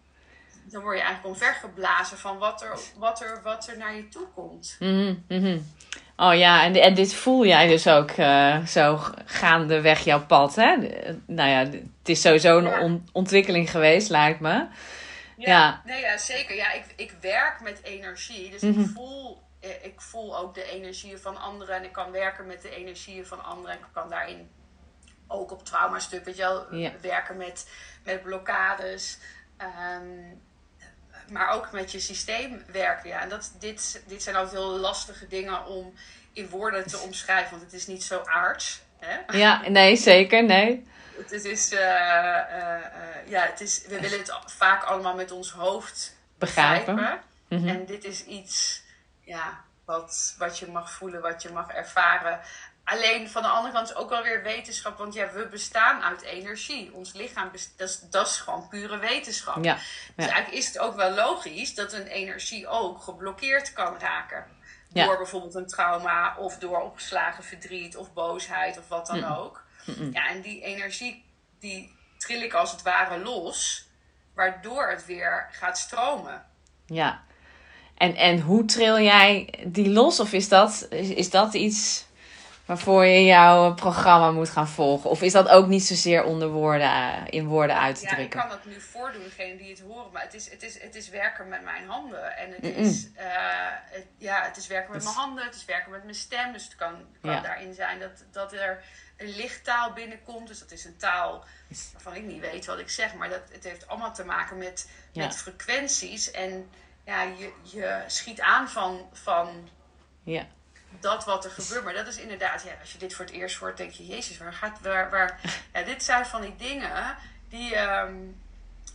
dan 0.65 0.83
word 0.83 0.97
je 0.97 1.03
eigenlijk 1.03 1.35
omvergeblazen 1.35 2.19
van 2.19 2.39
wat 2.39 2.63
er, 2.63 2.79
wat 2.97 3.21
er, 3.21 3.43
wat 3.43 3.69
er 3.69 3.77
naar 3.77 3.95
je 3.95 4.09
toe 4.09 4.27
komt. 4.27 4.77
Mm 4.79 5.25
-hmm. 5.29 5.75
Oh 6.21 6.35
ja, 6.35 6.65
en, 6.65 6.75
en 6.75 6.95
dit 6.95 7.15
voel 7.15 7.47
jij 7.47 7.67
dus 7.67 7.89
ook 7.89 8.11
uh, 8.11 8.67
zo 8.67 9.01
gaandeweg 9.25 10.05
jouw 10.05 10.27
pad, 10.27 10.55
hè? 10.55 10.77
Nou 11.27 11.51
ja, 11.51 11.59
het 11.59 12.09
is 12.09 12.21
sowieso 12.21 12.59
een 12.59 13.09
ontwikkeling 13.13 13.71
geweest, 13.71 14.09
lijkt 14.09 14.41
me. 14.41 14.49
Ja, 14.49 14.67
ja. 15.37 15.83
Nee, 15.85 16.01
ja 16.01 16.19
zeker. 16.19 16.57
Ja, 16.57 16.73
ik, 16.73 16.85
ik 16.97 17.15
werk 17.21 17.61
met 17.61 17.81
energie, 17.83 18.51
dus 18.51 18.63
ik, 18.63 18.77
mhm. 18.77 18.89
voel, 18.89 19.43
eh, 19.61 19.85
ik 19.85 20.01
voel 20.01 20.39
ook 20.39 20.55
de 20.55 20.65
energieën 20.65 21.19
van 21.19 21.37
anderen 21.37 21.77
en 21.77 21.85
ik 21.85 21.93
kan 21.93 22.11
werken 22.11 22.47
met 22.47 22.63
de 22.63 22.77
energieën 22.77 23.27
van 23.27 23.45
anderen 23.45 23.73
en 23.73 23.79
ik 23.79 23.93
kan 23.93 24.09
daarin 24.09 24.51
ook 25.27 25.53
op 25.53 25.65
traumastuk, 25.65 26.25
weet 26.25 26.37
je 26.37 26.43
wel, 26.43 26.91
werken 27.01 27.37
met, 27.37 27.69
met 28.05 28.23
blokkades. 28.23 29.19
Um, 29.59 30.43
maar 31.31 31.51
ook 31.51 31.73
met 31.73 31.93
je 31.93 32.01
systeem 32.01 32.63
werken. 32.73 33.09
Ja. 33.09 33.21
En 33.21 33.29
dat, 33.29 33.53
dit, 33.59 34.03
dit 34.07 34.23
zijn 34.23 34.37
altijd 34.37 34.55
heel 34.55 34.79
lastige 34.79 35.27
dingen 35.29 35.67
om 35.67 35.95
in 36.33 36.49
woorden 36.49 36.87
te 36.87 36.99
omschrijven, 36.99 37.51
want 37.51 37.63
het 37.63 37.73
is 37.73 37.87
niet 37.87 38.03
zo 38.03 38.23
aards. 38.25 38.83
Hè? 38.99 39.39
Ja, 39.39 39.69
nee, 39.69 39.97
zeker, 39.97 40.45
nee. 40.45 40.87
Het, 41.21 41.45
is, 41.45 41.73
uh, 41.73 41.81
uh, 41.81 41.87
ja, 43.27 43.43
het 43.43 43.61
is, 43.61 43.87
we 43.87 44.01
willen 44.01 44.19
het 44.19 44.39
vaak 44.47 44.83
allemaal 44.83 45.15
met 45.15 45.31
ons 45.31 45.51
hoofd 45.51 46.17
begrijpen. 46.39 46.95
begrijpen. 46.95 47.25
Mhm. 47.49 47.69
En 47.69 47.87
dit 47.87 48.05
is 48.05 48.25
iets 48.25 48.83
ja, 49.21 49.61
wat, 49.85 50.35
wat 50.39 50.59
je 50.59 50.67
mag 50.67 50.91
voelen, 50.91 51.21
wat 51.21 51.43
je 51.43 51.51
mag 51.51 51.69
ervaren. 51.69 52.41
Alleen 52.91 53.29
van 53.29 53.43
de 53.43 53.49
andere 53.49 53.75
kant 53.75 53.89
is 53.91 53.95
ook 53.95 54.09
wel 54.09 54.23
weer 54.23 54.43
wetenschap, 54.43 54.99
want 54.99 55.15
ja, 55.15 55.33
we 55.33 55.47
bestaan 55.47 56.03
uit 56.03 56.23
energie. 56.23 56.93
Ons 56.93 57.13
lichaam, 57.13 57.51
dat 57.77 57.89
is, 57.89 58.01
dat 58.11 58.27
is 58.27 58.37
gewoon 58.37 58.69
pure 58.69 58.99
wetenschap. 58.99 59.65
Ja, 59.65 59.75
Dus 60.17 60.27
eigenlijk 60.27 60.53
is 60.53 60.67
het 60.67 60.79
ook 60.79 60.97
wel 60.97 61.11
logisch 61.11 61.75
dat 61.75 61.93
een 61.93 62.07
energie 62.07 62.69
ook 62.69 63.03
geblokkeerd 63.03 63.73
kan 63.73 63.99
raken. 63.99 64.45
Door 64.89 65.17
bijvoorbeeld 65.17 65.55
een 65.55 65.67
trauma 65.67 66.37
of 66.37 66.59
door 66.59 66.81
opgeslagen 66.81 67.45
verdriet 67.45 67.97
of 67.97 68.13
boosheid 68.13 68.79
of 68.79 68.89
wat 68.89 69.07
dan 69.07 69.25
ook. 69.25 69.65
Ja, 70.13 70.29
en 70.29 70.41
die 70.41 70.63
energie 70.63 71.25
die 71.59 71.97
tril 72.19 72.43
ik 72.43 72.55
als 72.55 72.71
het 72.71 72.83
ware 72.83 73.19
los, 73.19 73.89
waardoor 74.35 74.89
het 74.89 75.07
weer 75.07 75.49
gaat 75.53 75.79
stromen. 75.79 76.47
Ja, 76.87 77.23
en, 77.97 78.15
en 78.15 78.41
hoe 78.41 78.65
tril 78.65 79.01
jij 79.01 79.55
die 79.67 79.91
los? 79.91 80.21
Of 80.21 80.33
is 80.33 80.49
dat, 80.49 80.87
is, 80.91 81.09
is 81.09 81.31
dat 81.31 81.55
iets 81.55 82.09
waarvoor 82.71 83.05
je 83.05 83.25
jouw 83.25 83.75
programma 83.75 84.31
moet 84.31 84.49
gaan 84.49 84.69
volgen? 84.69 85.11
Of 85.11 85.23
is 85.23 85.33
dat 85.33 85.49
ook 85.49 85.67
niet 85.67 85.85
zozeer 85.85 86.25
onder 86.25 86.49
woorden, 86.49 86.91
eh, 86.91 87.23
in 87.27 87.47
woorden 87.47 87.81
uit 87.81 87.95
te 87.95 88.07
drukken? 88.07 88.39
Ja, 88.39 88.45
ik 88.45 88.49
kan 88.49 88.49
dat 88.49 88.65
nu 88.65 88.81
voordoen, 88.81 89.23
degene 89.23 89.57
die 89.57 89.71
het 89.71 89.81
horen. 89.81 90.13
Maar 90.13 90.23
het 90.23 90.35
is, 90.35 90.51
het 90.51 90.63
is, 90.63 90.83
het 90.83 90.95
is 90.95 91.09
werken 91.09 91.49
met 91.49 91.63
mijn 91.63 91.87
handen. 91.87 92.37
En 92.37 92.51
het, 92.51 92.77
is, 92.77 93.09
uh, 93.17 93.23
ja, 94.19 94.45
het 94.45 94.57
is 94.57 94.67
werken 94.67 94.93
met 94.93 95.03
mijn 95.03 95.15
handen, 95.15 95.45
het 95.45 95.55
is 95.55 95.65
werken 95.65 95.91
met 95.91 96.03
mijn 96.03 96.15
stem. 96.15 96.53
Dus 96.53 96.65
het 96.65 96.75
kan, 96.77 96.95
kan 97.21 97.43
daarin 97.43 97.75
zijn 97.75 97.99
dat, 97.99 98.25
dat 98.31 98.53
er 98.53 98.85
een 99.17 99.37
lichttaal 99.37 99.93
binnenkomt. 99.93 100.49
Dus 100.49 100.59
dat 100.59 100.71
is 100.71 100.85
een 100.85 100.97
taal 100.97 101.45
waarvan 101.93 102.15
ik 102.15 102.25
niet 102.25 102.41
weet 102.41 102.67
wat 102.67 102.79
ik 102.79 102.91
zeg. 102.91 103.15
Maar 103.15 103.29
dat, 103.29 103.43
het 103.53 103.65
heeft 103.65 103.89
allemaal 103.89 104.15
te 104.15 104.25
maken 104.25 104.59
met, 104.59 104.89
met 105.15 105.37
frequenties. 105.37 106.31
En 106.31 106.71
ja, 107.05 107.23
je, 107.23 107.53
je 107.63 108.03
schiet 108.07 108.41
aan 108.41 108.69
van... 108.69 109.09
van 109.13 109.69
ja 110.23 110.47
dat 111.01 111.25
wat 111.25 111.45
er 111.45 111.51
gebeurt. 111.51 111.85
Maar 111.85 111.95
dat 111.95 112.07
is 112.07 112.19
inderdaad, 112.19 112.63
ja, 112.63 112.71
als 112.81 112.93
je 112.93 112.99
dit 112.99 113.15
voor 113.15 113.25
het 113.25 113.35
eerst 113.35 113.57
hoort, 113.57 113.77
denk 113.77 113.91
je, 113.91 114.07
Jezus, 114.07 114.39
waar 114.39 114.53
gaat, 114.53 114.81
waar, 114.83 115.11
waar, 115.11 115.41
ja, 115.75 115.83
dit 115.83 116.03
zijn 116.03 116.27
van 116.27 116.41
die 116.41 116.57
dingen 116.57 117.17
die, 117.49 117.79
um, 117.79 118.41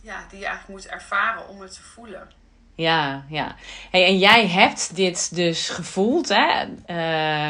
ja, 0.02 0.24
die 0.30 0.38
je 0.38 0.46
eigenlijk 0.46 0.68
moet 0.68 0.86
ervaren 0.86 1.48
om 1.48 1.60
het 1.60 1.74
te 1.74 1.82
voelen. 1.82 2.30
Ja, 2.76 3.24
ja. 3.28 3.54
Hey, 3.90 4.04
en 4.04 4.18
jij 4.18 4.46
hebt 4.46 4.96
dit 4.96 5.34
dus 5.34 5.68
gevoeld, 5.68 6.28
hè? 6.28 6.62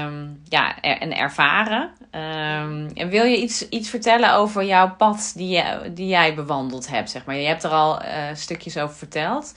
Um, 0.04 0.42
ja, 0.44 0.80
en 0.80 1.16
ervaren. 1.16 1.82
Um, 1.82 2.90
en 2.94 3.09
wil 3.09 3.24
je 3.24 3.37
iets, 3.37 3.68
iets 3.68 3.90
vertellen 3.90 4.35
over 4.35 4.64
jouw 4.64 4.94
pad 4.96 5.32
die, 5.35 5.48
je, 5.48 5.92
die 5.94 6.06
jij 6.06 6.35
bewandeld 6.35 6.88
hebt, 6.88 7.11
zeg 7.11 7.24
maar? 7.24 7.37
Je 7.37 7.46
hebt 7.46 7.64
er 7.64 7.70
al 7.70 8.02
uh, 8.02 8.11
stukjes 8.35 8.78
over 8.78 8.96
verteld. 8.96 9.54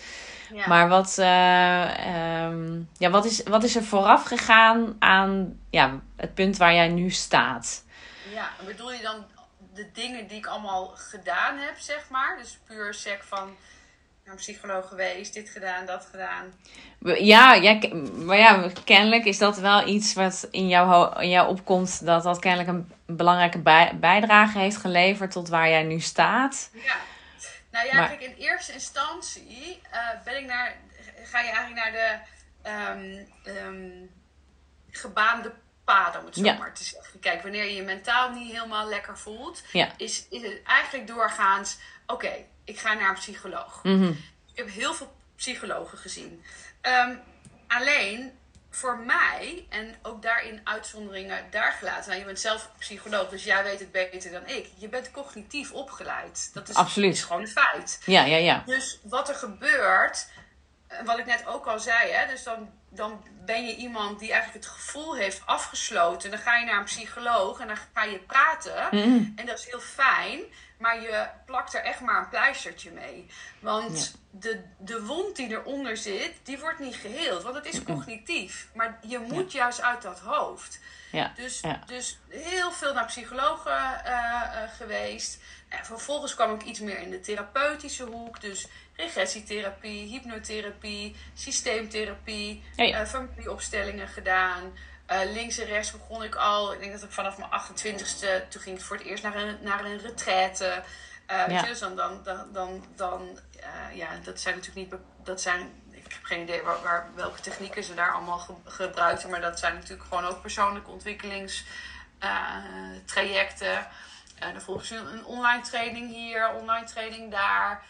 Maar 0.68 0.90
wat, 0.90 1.18
uh, 1.20 2.46
um, 2.46 2.90
ja, 2.98 3.10
wat, 3.10 3.26
is, 3.26 3.44
wat 3.44 3.64
is 3.64 3.76
er 3.76 3.84
vooraf 3.84 4.24
gegaan 4.24 4.96
aan 5.00 5.60
ja, 5.70 6.00
het 6.16 6.34
punt 6.34 6.58
waar 6.58 6.74
jij 6.74 6.88
nu 6.88 7.10
staat? 7.10 7.86
Ja, 8.34 8.50
bedoel 8.66 8.92
je 8.92 9.02
dan 9.02 9.26
de 9.74 9.92
dingen 9.94 10.28
die 10.28 10.38
ik 10.38 10.46
allemaal 10.46 10.92
gedaan 10.96 11.58
heb, 11.58 11.78
zeg 11.78 12.10
maar? 12.10 12.38
Dus 12.38 12.60
puur 12.68 12.94
sec 12.94 13.24
van 13.24 13.56
naar 14.30 14.38
een 14.38 14.44
psycholoog 14.44 14.88
geweest, 14.88 15.34
dit 15.34 15.50
gedaan, 15.50 15.86
dat 15.86 16.08
gedaan. 16.12 16.46
Ja, 17.20 17.54
ja, 17.54 17.80
maar 18.26 18.38
ja, 18.38 18.70
kennelijk 18.84 19.26
is 19.26 19.38
dat 19.38 19.58
wel 19.58 19.88
iets 19.88 20.14
wat 20.14 20.48
in 20.52 20.68
jou, 20.68 21.22
in 21.22 21.30
jou 21.30 21.50
opkomt, 21.50 22.06
dat 22.06 22.24
dat 22.24 22.40
kennelijk 22.40 22.70
een 22.70 22.92
belangrijke 23.06 23.60
bijdrage 24.00 24.58
heeft 24.58 24.78
geleverd 24.78 25.32
tot 25.32 25.50
waar 25.50 25.70
jij 25.70 25.84
nu 25.84 26.00
staat. 26.00 26.70
Ja. 26.74 26.96
Nou 27.72 27.88
ja, 27.88 28.08
kijk, 28.08 28.22
in 28.22 28.34
eerste 28.34 28.74
instantie 28.74 29.82
uh, 29.94 30.24
ben 30.24 30.38
ik 30.38 30.46
naar, 30.46 30.78
ga 31.24 31.40
je 31.40 31.50
eigenlijk 31.50 31.76
naar 31.76 31.92
de 32.64 32.70
um, 32.70 34.12
gebaande 34.92 35.54
paden, 35.84 36.20
om 36.20 36.26
het 36.26 36.36
zo 36.36 36.58
maar 36.58 36.74
te 36.74 36.84
zeggen. 36.84 37.20
Kijk, 37.20 37.42
wanneer 37.42 37.66
je 37.66 37.76
je 37.76 37.82
mentaal 37.82 38.32
niet 38.32 38.52
helemaal 38.52 38.88
lekker 38.88 39.18
voelt, 39.18 39.64
is, 39.98 40.28
is 40.30 40.42
het 40.42 40.64
eigenlijk 40.64 41.08
doorgaans, 41.08 41.78
oké, 42.06 42.46
ik 42.64 42.80
ga 42.80 42.94
naar 42.94 43.10
een 43.10 43.16
psycholoog. 43.16 43.84
Mhm. 43.84 44.10
Ik 44.52 44.56
heb 44.56 44.70
heel 44.70 44.94
veel 44.94 45.16
psychologen 45.36 45.98
gezien. 45.98 46.44
Ehm, 46.82 47.16
alleen, 47.68 48.39
voor 48.70 48.98
mij, 48.98 49.66
en 49.70 49.96
ook 50.02 50.22
daarin 50.22 50.62
uitzonderingen 50.64 51.46
daar 51.52 51.72
gelaten. 51.72 52.08
Nou, 52.08 52.20
je 52.20 52.26
bent 52.26 52.40
zelf 52.40 52.72
psycholoog, 52.80 53.30
dus 53.30 53.44
jij 53.44 53.64
weet 53.64 53.80
het 53.80 53.92
beter 53.92 54.32
dan 54.32 54.48
ik. 54.48 54.70
Je 54.78 54.90
bent 54.90 55.12
cognitief 55.12 55.72
opgeleid. 55.72 56.50
Dat 56.54 56.70
is, 56.70 56.76
Absoluut. 56.76 57.14
is 57.14 57.24
gewoon 57.24 57.42
een 57.42 57.48
feit. 57.48 58.00
Ja, 58.06 58.26
ja, 58.26 58.38
ja. 58.38 58.64
Dus 58.66 59.00
wat 59.04 59.30
er 59.30 59.36
gebeurt, 59.36 60.28
wat 61.06 61.20
ik 61.20 61.26
net 61.26 61.46
ook 61.48 61.66
al 61.66 61.80
zei, 61.80 62.12
hè, 62.12 62.28
dus 62.28 62.44
dan 62.44 62.70
dan 62.90 63.24
ben 63.46 63.66
je 63.66 63.76
iemand 63.76 64.20
die 64.20 64.32
eigenlijk 64.32 64.66
het 64.66 64.74
gevoel 64.74 65.16
heeft 65.16 65.42
afgesloten. 65.46 66.30
Dan 66.30 66.40
ga 66.40 66.58
je 66.58 66.66
naar 66.66 66.78
een 66.78 66.84
psycholoog 66.84 67.60
en 67.60 67.68
dan 67.68 67.78
ga 67.94 68.04
je 68.04 68.20
praten. 68.20 68.88
Mhm. 68.92 69.24
En 69.36 69.46
dat 69.46 69.60
is 69.60 69.66
heel 69.66 69.80
fijn. 69.80 70.40
Maar 70.78 71.02
je 71.02 71.28
plakt 71.46 71.74
er 71.74 71.84
echt 71.84 72.00
maar 72.00 72.20
een 72.20 72.30
pleistertje 72.30 72.92
mee. 72.92 73.28
Want 73.60 74.16
de, 74.32 74.64
de 74.78 75.06
wond 75.06 75.36
die 75.36 75.50
eronder 75.50 75.98
zit, 75.98 76.34
die 76.44 76.60
wordt 76.60 76.80
niet 76.80 76.96
geheeld. 76.96 77.44
Want 77.44 77.56
het 77.56 77.66
is 77.66 77.84
cognitief. 77.84 78.70
Maar 78.74 79.00
je 79.02 79.20
moet 79.20 79.52
juist 79.52 79.82
uit 79.82 80.02
dat 80.02 80.20
hoofd. 80.20 80.80
Ja. 81.12 81.32
Dus, 81.36 81.62
dus 81.86 82.20
heel 82.30 82.72
veel 82.72 82.94
naar 82.94 83.06
psychologen 83.06 84.04
eh, 84.06 84.14
eh, 84.14 84.70
geweest. 84.78 85.40
En 85.70 85.86
vervolgens 85.86 86.36
kwam 86.36 86.54
ik 86.54 86.64
iets 86.64 86.80
meer 86.80 87.00
in 87.00 87.10
de 87.10 87.20
therapeutische 87.20 88.04
hoek. 88.04 88.42
Dus 88.42 88.68
regressietherapie, 88.96 90.08
hypnotherapie, 90.08 91.16
systeemtherapie, 91.34 92.64
ja. 92.76 93.00
eh, 93.02 93.06
familieopstellingen 93.08 94.08
gedaan. 94.08 94.78
Eh, 95.06 95.20
links 95.32 95.58
en 95.58 95.66
rechts 95.66 95.92
begon 95.92 96.24
ik 96.24 96.36
al. 96.36 96.74
Ik 96.74 96.80
denk 96.80 96.92
dat 96.92 97.04
ik 97.04 97.12
vanaf 97.12 97.38
mijn 97.38 97.50
28ste, 97.52 98.48
toen 98.50 98.62
ging 98.62 98.78
ik 98.78 98.84
voor 98.84 98.98
het 98.98 99.06
eerst 99.06 99.24
naar 99.24 99.36
een, 99.36 99.58
naar 99.62 99.86
een 99.86 99.98
retraite. 100.00 100.84
Eh, 101.26 101.48
Ja. 101.48 101.62
dus 101.62 101.80
dan, 101.80 101.96
dan, 101.96 102.24
dan, 102.24 102.48
dan, 102.54 102.86
dan 102.96 103.40
ja, 103.94 104.10
dat 104.24 104.40
zijn 104.40 104.56
natuurlijk 104.56 104.92
niet, 104.92 105.00
dat 105.24 105.42
zijn, 105.42 105.84
ik 105.92 106.12
heb 106.14 106.24
geen 106.24 106.42
idee 106.42 106.62
waar, 106.62 106.82
waar, 106.84 107.10
welke 107.16 107.42
technieken 107.42 107.84
ze 107.84 107.94
daar 107.94 108.14
allemaal 108.14 108.38
ge- 108.38 108.54
gebruikten, 108.66 109.30
maar 109.30 109.42
dat 109.42 109.60
zijn 109.60 109.74
natuurlijk 109.74 110.04
gewoon 110.10 110.26
ook 110.26 110.42
persoonlijke 110.42 110.92
ontwikkelingstrajecten. 110.92 113.88
Eh 114.40 114.52
dan 114.52 114.62
volgens 114.62 114.90
een, 114.90 115.14
een 115.14 115.26
online 115.26 115.62
training 115.64 116.10
hier, 116.10 116.54
online 116.54 116.86
training 116.86 117.32
daar. 117.32 117.84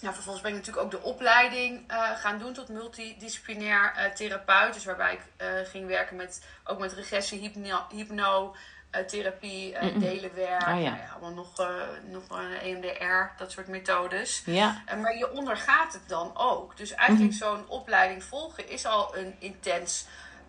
Nou, 0.00 0.14
vervolgens 0.14 0.44
ben 0.44 0.52
ik 0.54 0.58
natuurlijk 0.58 0.84
ook 0.84 0.90
de 0.90 1.08
opleiding 1.08 1.84
eh, 1.86 2.10
gaan 2.16 2.38
doen 2.38 2.52
tot 2.52 2.68
multidisciplinair 2.68 3.92
eh, 3.96 4.10
therapeut. 4.10 4.74
Dus 4.74 4.84
waarbij 4.84 5.12
ik 5.12 5.20
eh, 5.36 5.48
ging 5.70 5.86
werken 5.86 6.16
met, 6.16 6.44
ook 6.64 6.78
met 6.78 6.92
regressie, 6.92 7.40
hypno, 7.40 7.86
hypno 7.90 8.54
therapie, 9.06 9.76
Mm-mm. 9.80 10.00
delenwerk. 10.00 10.62
Ah, 10.62 10.82
ja. 10.82 10.90
nou 10.90 10.96
ja, 10.96 11.08
allemaal 11.12 11.32
nog, 11.32 11.68
nog 12.04 12.22
een 12.28 12.52
EMDR, 12.60 13.38
dat 13.38 13.50
soort 13.52 13.68
methodes. 13.68 14.42
Ja. 14.46 14.82
Maar 15.00 15.16
je 15.16 15.32
ondergaat 15.32 15.92
het 15.92 16.08
dan 16.08 16.36
ook. 16.36 16.76
Dus 16.76 16.94
eigenlijk 16.94 17.30
Mhm. 17.30 17.38
zo'n 17.38 17.68
opleiding 17.68 18.24
volgen 18.24 18.68
is 18.68 18.86
al 18.86 19.16
een 19.16 19.36
intens 19.38 20.06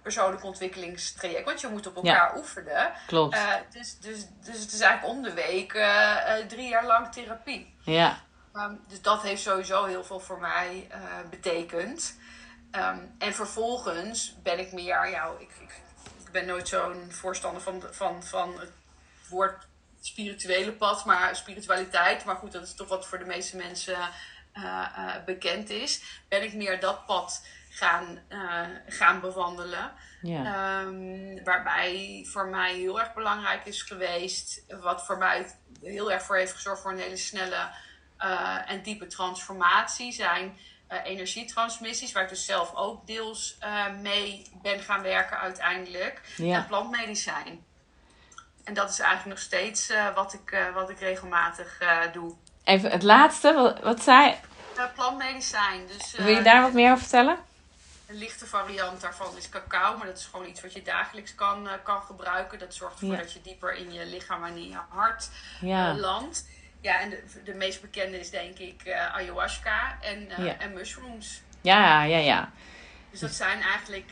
persoonlijk 0.07 0.43
ontwikkelingstraject. 0.43 1.45
Want 1.45 1.61
je 1.61 1.67
moet 1.67 1.87
op 1.87 2.05
Ja. 2.05 2.13
elkaar 2.13 2.37
oefenen. 2.37 2.91
Klopt. 3.07 3.35
Eh, 3.35 3.53
dus, 3.71 3.99
dus, 3.99 4.25
dus 4.43 4.59
het 4.59 4.73
is 4.73 4.79
eigenlijk 4.79 5.13
om 5.13 5.21
de 5.23 5.33
week 5.33 5.73
eh, 5.73 6.39
eh, 6.39 6.45
drie 6.47 6.67
jaar 6.69 6.85
lang 6.85 7.11
therapie. 7.13 7.75
Ja. 7.83 8.19
Ehm, 8.53 8.75
dus 8.87 9.01
dat 9.01 9.21
heeft 9.21 9.41
sowieso 9.41 9.85
heel 9.85 10.03
veel 10.03 10.19
voor 10.19 10.39
mij 10.39 10.87
betekend. 11.29 12.15
Ehm, 12.71 12.99
en 13.17 13.33
vervolgens 13.33 14.35
ben 14.43 14.59
ik 14.59 14.71
meer, 14.71 15.09
ja, 15.09 15.31
ik, 15.39 15.49
ik, 15.61 15.71
ik 16.25 16.31
ben 16.31 16.45
nooit 16.45 16.67
zo'n 16.67 17.11
voorstander 17.11 17.61
van, 17.61 17.83
van, 17.91 18.23
van 18.23 18.59
het 18.59 18.71
woord 19.29 19.67
spirituele 20.01 20.71
pad, 20.71 21.05
maar 21.05 21.35
spiritualiteit. 21.35 22.25
Maar 22.25 22.35
goed, 22.35 22.51
dat 22.51 22.63
is 22.63 22.75
toch 22.75 22.87
wat 22.87 23.07
voor 23.07 23.19
de 23.19 23.25
meeste 23.25 23.57
mensen 23.57 23.97
bekend 25.25 25.69
is. 25.69 26.21
Ben 26.27 26.43
ik 26.43 26.53
meer 26.53 26.79
dat 26.79 27.05
pad 27.05 27.41
gaan, 27.77 28.19
eh, 28.27 28.61
gaan 28.87 29.19
bewandelen. 29.19 29.91
Ja. 30.21 30.43
Ehm, 30.45 31.43
waarbij 31.43 32.25
voor 32.29 32.47
mij 32.47 32.73
heel 32.73 32.99
erg 32.99 33.13
belangrijk 33.13 33.65
is 33.65 33.81
geweest, 33.81 34.63
wat 34.81 35.05
voor 35.05 35.17
mij 35.17 35.55
heel 35.81 36.11
erg 36.11 36.23
voor 36.23 36.37
heeft 36.37 36.53
gezorgd 36.53 36.81
voor 36.81 36.91
een 36.91 36.99
hele 36.99 37.17
snelle 37.17 37.69
eh, 38.17 38.71
en 38.71 38.81
diepe 38.81 39.07
transformatie, 39.07 40.11
zijn 40.11 40.57
eh, 40.87 41.05
energietransmissies, 41.05 42.11
waar 42.11 42.23
ik 42.23 42.29
dus 42.29 42.45
zelf 42.45 42.75
ook 42.75 43.07
deels 43.07 43.57
mee 44.01 44.51
ben 44.61 44.79
gaan 44.79 45.01
werken 45.01 45.39
uiteindelijk. 45.39 46.21
Ja. 46.37 46.55
En 46.55 46.65
plantmedicijn. 46.67 47.65
En 48.63 48.73
dat 48.73 48.89
is 48.89 48.99
eigenlijk 48.99 49.29
nog 49.29 49.45
steeds 49.45 49.93
wat, 50.15 50.33
ik, 50.33 50.71
wat 50.73 50.89
ik 50.89 50.99
regelmatig 50.99 51.81
doe. 52.13 52.35
Even 52.63 52.91
het 52.91 53.03
laatste. 53.03 53.53
Wat, 53.53 53.79
wat 53.79 54.03
zei... 54.03 54.35
Eh, 54.77 54.85
plantmedicijn. 54.93 55.87
Dus, 55.87 56.11
Wil 56.11 56.35
je 56.35 56.41
daar 56.41 56.61
wat 56.61 56.73
meer 56.73 56.91
over 56.91 57.01
vertellen? 57.01 57.37
Een 58.07 58.15
lichte 58.15 58.45
variant 58.45 59.01
daarvan 59.01 59.37
is 59.37 59.49
cacao, 59.49 59.97
maar 59.97 60.07
dat 60.07 60.17
is 60.17 60.25
gewoon 60.25 60.47
iets 60.47 60.61
wat 60.61 60.73
je 60.73 60.81
dagelijks 60.81 61.35
kan, 61.35 61.67
eh, 61.67 61.73
kan 61.83 62.01
gebruiken. 62.01 62.59
Dat 62.59 62.73
zorgt 62.73 62.93
ervoor 63.01 63.15
Ja. 63.15 63.21
dat 63.21 63.33
je 63.33 63.41
dieper 63.41 63.73
in 63.75 63.93
je 63.93 64.05
lichaam 64.05 64.43
en 64.45 64.55
in 64.57 64.69
je 64.69 64.79
hart 64.89 65.29
Ja. 65.61 65.89
eh, 65.91 65.97
landt. 65.97 66.45
Ja, 66.81 66.99
en 66.99 67.09
de, 67.09 67.23
de 67.43 67.53
meest 67.53 67.81
bekende 67.81 68.19
is 68.19 68.29
denk 68.29 68.57
ik 68.57 68.81
eh, 68.83 69.13
ayahuasca 69.15 69.97
en, 70.01 70.27
Ja. 70.37 70.57
en 70.59 70.73
mushrooms. 70.73 71.41
Ja, 71.61 72.03
ja, 72.03 72.17
ja. 72.17 72.51
Dus 73.11 73.19
dat 73.19 73.31
zijn 73.31 73.61
eigenlijk 73.61 74.11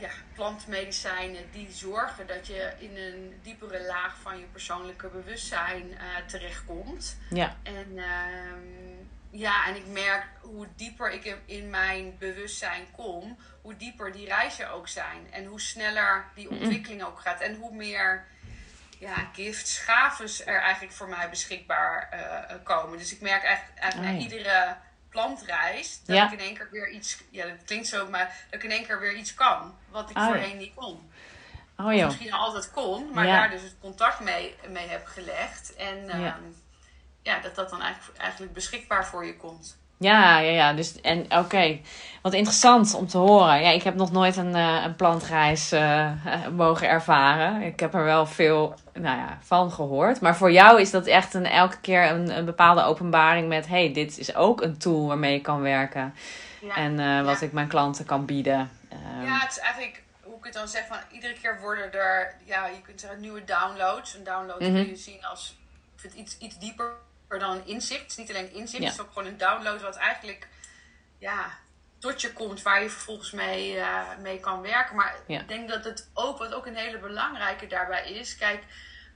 ja, 0.00 0.08
plantmedicijnen 0.34 1.50
die 1.52 1.68
zorgen 1.72 2.26
dat 2.26 2.46
je 2.46 2.72
in 2.78 2.96
een 2.96 3.40
diepere 3.42 3.86
laag 3.86 4.16
van 4.22 4.38
je 4.38 4.44
persoonlijke 4.44 5.08
bewustzijn 5.08 5.98
terechtkomt. 6.26 7.18
Ja. 7.30 7.56
En 7.62 7.98
ehm, 7.98 8.89
ja, 9.30 9.66
en 9.66 9.76
ik 9.76 9.86
merk 9.86 10.26
hoe 10.40 10.66
dieper 10.76 11.10
ik 11.10 11.36
in- 11.46 11.70
mijn 11.70 12.18
bewustzijn 12.18 12.90
kom, 12.90 13.38
hoe 13.62 13.76
dieper 13.76 14.12
die 14.12 14.26
reizen 14.26 14.70
ook 14.70 14.88
zijn. 14.88 15.32
En 15.32 15.44
hoe 15.44 15.60
sneller 15.60 16.24
die 16.34 16.50
ontwikkeling 16.50 17.02
ook 17.04 17.20
gaat. 17.20 17.40
En 17.40 17.54
hoe 17.56 17.74
meer 17.74 18.26
ja, 18.98 19.14
gifts, 19.32 19.78
gaves 19.78 20.46
er 20.46 20.60
eigenlijk 20.60 20.94
voor 20.94 21.08
mij 21.08 21.30
beschikbaar 21.30 22.08
eh, 22.10 22.54
komen. 22.64 22.98
Dus 22.98 23.12
ik 23.12 23.20
merk 23.20 23.42
eigenlijk, 23.44 23.78
eigenlijk 23.78 24.12
Ah, 24.12 24.16
na 24.18 24.22
iedere 24.22 24.76
plantreis 25.08 26.00
dat 26.04 26.16
Ja. 26.16 26.24
ik 26.26 26.32
in 26.32 26.38
één 26.38 26.54
keer 26.54 26.68
weer 26.70 26.88
iets, 26.90 27.18
ja 27.30 27.46
dat 27.46 27.64
klinkt 27.64 27.86
zo, 27.86 28.08
maar 28.08 28.36
dat 28.50 28.62
ik 28.62 28.64
in 28.64 28.76
één 28.76 28.86
keer 28.86 29.00
weer 29.00 29.14
iets 29.14 29.34
kan. 29.34 29.78
Wat 29.88 30.10
ik 30.10 30.16
ja. 30.16 30.26
voorheen 30.26 30.56
niet 30.56 30.74
kon. 30.74 31.12
Oh 31.76 31.92
joh. 31.94 32.06
Misschien 32.06 32.32
al 32.32 32.44
altijd 32.44 32.70
kon, 32.70 33.10
maar 33.12 33.26
Ja. 33.26 33.36
daar 33.38 33.50
dus 33.50 33.62
het 33.62 33.76
contact 33.80 34.20
mee, 34.20 34.54
mee 34.68 34.88
heb 34.88 35.06
gelegd. 35.06 35.74
En 35.74 36.06
Ja. 36.06 36.12
ehm, 36.12 36.42
ja, 37.22 37.38
dat 37.40 37.54
dat 37.54 37.70
dan 37.70 37.82
eigenlijk, 37.82 38.18
eigenlijk 38.18 38.52
beschikbaar 38.52 39.06
voor 39.06 39.26
je 39.26 39.36
komt. 39.36 39.78
Ja, 39.96 40.38
ja, 40.38 40.50
ja. 40.50 40.72
Dus, 40.72 41.00
en 41.00 41.26
oké. 41.38 41.78
Wat 42.22 42.32
interessant 42.32 42.94
om 42.94 43.06
te 43.06 43.18
horen. 43.18 43.62
Ja, 43.62 43.70
ik 43.70 43.82
heb 43.82 43.94
nog 43.94 44.12
nooit 44.12 44.36
een, 44.36 44.54
eh, 44.54 44.82
een 44.84 44.96
plantreis 44.96 45.72
eh, 45.72 46.10
mogen 46.52 46.88
ervaren. 46.88 47.62
Ik 47.62 47.80
heb 47.80 47.94
er 47.94 48.04
wel 48.04 48.26
veel 48.26 48.74
nou 48.92 49.16
ja, 49.18 49.38
van 49.42 49.72
gehoord. 49.72 50.20
Maar 50.20 50.36
voor 50.36 50.52
jou 50.52 50.80
is 50.80 50.90
dat 50.90 51.06
echt 51.06 51.34
een, 51.34 51.46
elke 51.46 51.80
keer 51.80 52.10
een, 52.10 52.36
een 52.38 52.44
bepaalde 52.44 52.82
openbaring 52.82 53.48
met... 53.48 53.66
hey, 53.66 53.92
dit 53.92 54.18
is 54.18 54.34
ook 54.34 54.62
een 54.62 54.78
tool 54.78 55.06
waarmee 55.06 55.32
je 55.32 55.40
kan 55.40 55.60
werken. 55.60 56.14
Ja. 56.60 56.74
En 56.74 56.98
eh, 57.00 57.24
wat 57.24 57.40
Ja. 57.40 57.46
ik 57.46 57.52
mijn 57.52 57.68
klanten 57.68 58.04
kan 58.04 58.24
bieden. 58.24 58.70
Ehm, 58.88 59.24
Ja, 59.24 59.38
het 59.38 59.50
is 59.50 59.58
eigenlijk, 59.58 60.02
hoe 60.22 60.38
ik 60.38 60.44
het 60.44 60.52
dan 60.54 60.68
zeg, 60.68 60.86
van 60.86 60.98
iedere 61.10 61.34
keer 61.42 61.60
worden 61.60 61.92
er, 61.92 62.34
ja, 62.44 62.66
je 62.66 62.80
kunt 62.82 63.00
zeggen 63.00 63.20
nieuwe 63.20 63.44
downloads. 63.44 64.14
Een 64.14 64.24
download 64.24 64.60
Mhm. 64.60 64.72
kun 64.72 64.86
je 64.88 64.96
zien 64.96 65.24
als, 65.24 65.56
ik 65.94 66.00
vind 66.00 66.14
iets, 66.14 66.38
iets 66.38 66.58
dieper 66.58 66.92
dan 67.38 67.56
een 67.56 67.66
inzicht. 67.66 68.00
Het 68.00 68.10
is 68.10 68.16
niet 68.16 68.28
alleen 68.30 68.44
een 68.44 68.52
inzicht, 68.54 68.82
Ja. 68.82 68.88
het 68.88 68.98
is 68.98 69.04
ook 69.04 69.12
gewoon 69.12 69.28
een 69.28 69.38
download 69.38 69.80
wat 69.82 69.96
eigenlijk, 69.96 70.48
ja, 71.18 71.58
tot 71.98 72.20
je 72.20 72.32
komt 72.32 72.62
waar 72.62 72.82
je 72.82 72.90
vervolgens 72.90 73.30
mee, 73.30 73.76
eh, 73.78 74.16
mee 74.18 74.40
kan 74.40 74.60
werken. 74.62 74.96
Maar 74.96 75.14
Ja. 75.26 75.40
ik 75.40 75.48
denk 75.48 75.68
dat 75.68 75.84
het 75.84 76.10
ook, 76.14 76.38
wat 76.38 76.54
ook 76.54 76.66
een 76.66 76.76
hele 76.76 76.98
belangrijke 76.98 77.66
daarbij 77.66 78.10
is, 78.12 78.36
kijk, 78.36 78.64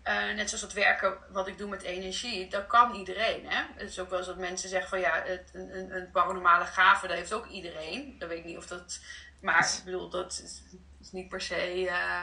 eh, 0.03 0.24
net 0.35 0.48
zoals 0.48 0.62
het 0.62 0.72
werken 0.72 1.18
wat 1.31 1.46
ik 1.48 1.59
doe 1.59 1.68
met 1.68 1.83
energie, 1.83 2.48
dat 2.48 2.66
kan 2.66 2.94
iedereen. 2.94 3.46
Hè? 3.48 3.62
Het 3.74 3.90
is 3.90 3.98
ook 3.98 4.09
wel 4.11 4.18
eens 4.18 4.27
dat 4.29 4.37
mensen 4.37 4.68
zeggen 4.68 4.88
van 4.88 5.00
ja, 5.00 5.22
het, 5.24 5.50
een, 5.53 5.77
een, 5.79 5.96
een 5.96 6.11
paranormale 6.11 6.64
gave, 6.64 7.07
dat 7.07 7.16
heeft 7.16 7.33
ook 7.33 7.46
iedereen. 7.46 8.16
Dat 8.18 8.29
weet 8.29 8.38
ik 8.38 8.44
niet 8.44 8.57
of 8.57 8.66
dat. 8.66 9.00
Maar 9.40 9.74
ik 9.79 9.85
bedoel, 9.85 10.09
dat 10.09 10.33
is, 10.33 10.62
is 11.00 11.12
niet 11.12 11.29
per 11.29 11.40
se. 11.40 11.88
eh, 11.88 12.22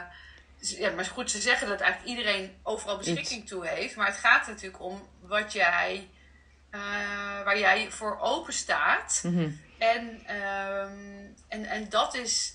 ja, 0.62 0.90
maar 0.90 1.04
goed, 1.04 1.30
ze 1.30 1.40
zeggen 1.40 1.68
dat 1.68 1.80
eigenlijk 1.80 2.18
iedereen 2.18 2.56
overal 2.62 2.96
beschikking 2.96 3.48
toe 3.48 3.66
heeft. 3.66 3.96
Maar 3.96 4.06
het 4.06 4.16
gaat 4.16 4.46
natuurlijk 4.46 4.82
om 4.82 5.08
wat 5.20 5.52
jij. 5.52 6.08
eh, 6.70 6.80
waar 7.44 7.58
jij 7.58 7.90
voor 7.90 8.18
open 8.20 8.52
staat. 8.52 9.20
mhm. 9.24 9.50
En, 9.78 10.20
ehm, 10.26 11.26
en, 11.48 11.64
en 11.64 11.88
dat, 11.88 12.14
is, 12.14 12.54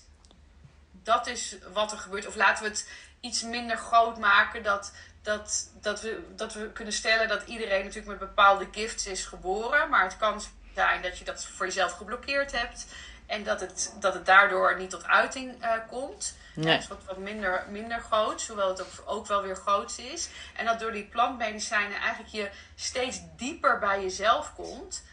dat 1.02 1.26
is 1.26 1.56
wat 1.72 1.92
er 1.92 1.98
gebeurt. 1.98 2.26
Of 2.26 2.34
laten 2.34 2.62
we 2.64 2.68
het 2.70 2.88
iets 3.20 3.42
minder 3.42 3.76
groot 3.76 4.18
maken. 4.18 4.62
Dat, 4.62 4.92
dat, 5.22 5.70
dat, 5.80 6.00
we, 6.00 6.22
dat 6.36 6.54
we 6.54 6.72
kunnen 6.72 6.92
stellen 6.92 7.28
dat 7.28 7.46
iedereen 7.46 7.80
natuurlijk 7.84 8.06
met 8.08 8.18
bepaalde 8.28 8.68
gifts 8.72 9.06
is 9.06 9.24
geboren. 9.24 9.88
Maar 9.88 10.04
het 10.04 10.16
kan 10.16 10.42
zijn 10.74 11.02
dat 11.02 11.18
je 11.18 11.24
dat 11.24 11.44
voor 11.44 11.66
jezelf 11.66 11.92
geblokkeerd 11.92 12.52
hebt. 12.52 12.86
En 13.28 13.44
dat 13.44 13.60
het, 13.60 13.96
dat 14.00 14.14
het 14.14 14.26
daardoor 14.26 14.76
niet 14.78 14.90
tot 14.90 15.06
uiting 15.06 15.62
eh, 15.62 15.70
komt. 15.90 16.36
Nee. 16.54 16.72
Het 16.72 16.82
is 16.82 16.88
wat, 16.88 17.04
wat 17.06 17.18
minder, 17.18 17.64
minder 17.70 18.00
groot, 18.00 18.46
hoewel 18.46 18.68
het 18.68 18.80
ook, 18.80 19.02
ook 19.06 19.26
wel 19.26 19.42
weer 19.42 19.56
groot 19.56 19.98
is. 19.98 20.28
En 20.56 20.64
dat 20.64 20.80
door 20.80 20.92
die 20.92 21.04
plantmedicijnen 21.04 22.00
eigenlijk 22.00 22.32
je 22.32 22.50
steeds 22.74 23.20
dieper 23.36 23.78
bij 23.78 24.02
jezelf 24.02 24.54
komt. 24.54 25.04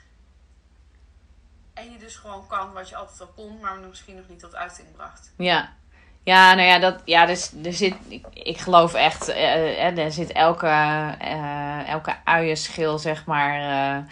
En 1.74 1.92
je 1.92 1.98
dus 1.98 2.16
gewoon 2.16 2.48
kan 2.48 2.74
wat 2.74 2.90
je 2.90 2.96
altijd 2.96 3.22
al 3.22 3.32
kon, 3.36 3.60
maar 3.60 3.78
misschien 3.78 4.16
nog 4.16 4.28
niet 4.28 4.40
tot 4.40 4.56
uiting 4.56 4.96
bracht. 4.96 5.32
Ja. 5.38 5.74
Ja, 6.24 6.54
nou 6.54 6.68
ja, 6.68 6.80
dat, 6.80 7.02
ja 7.06 7.26
dus, 7.26 7.52
er 7.64 7.74
zit, 7.74 7.96
ik, 8.08 8.26
ik 8.34 8.58
geloof 8.58 8.94
echt, 8.94 9.28
eh, 9.28 9.88
eh, 9.88 9.98
er 9.98 10.12
zit 10.12 10.32
elke, 10.32 10.68
eh, 11.20 11.90
elke 11.90 12.16
uienschil, 12.24 12.98
zeg 12.98 13.26
maar, 13.26 13.60
eh, 13.60 14.04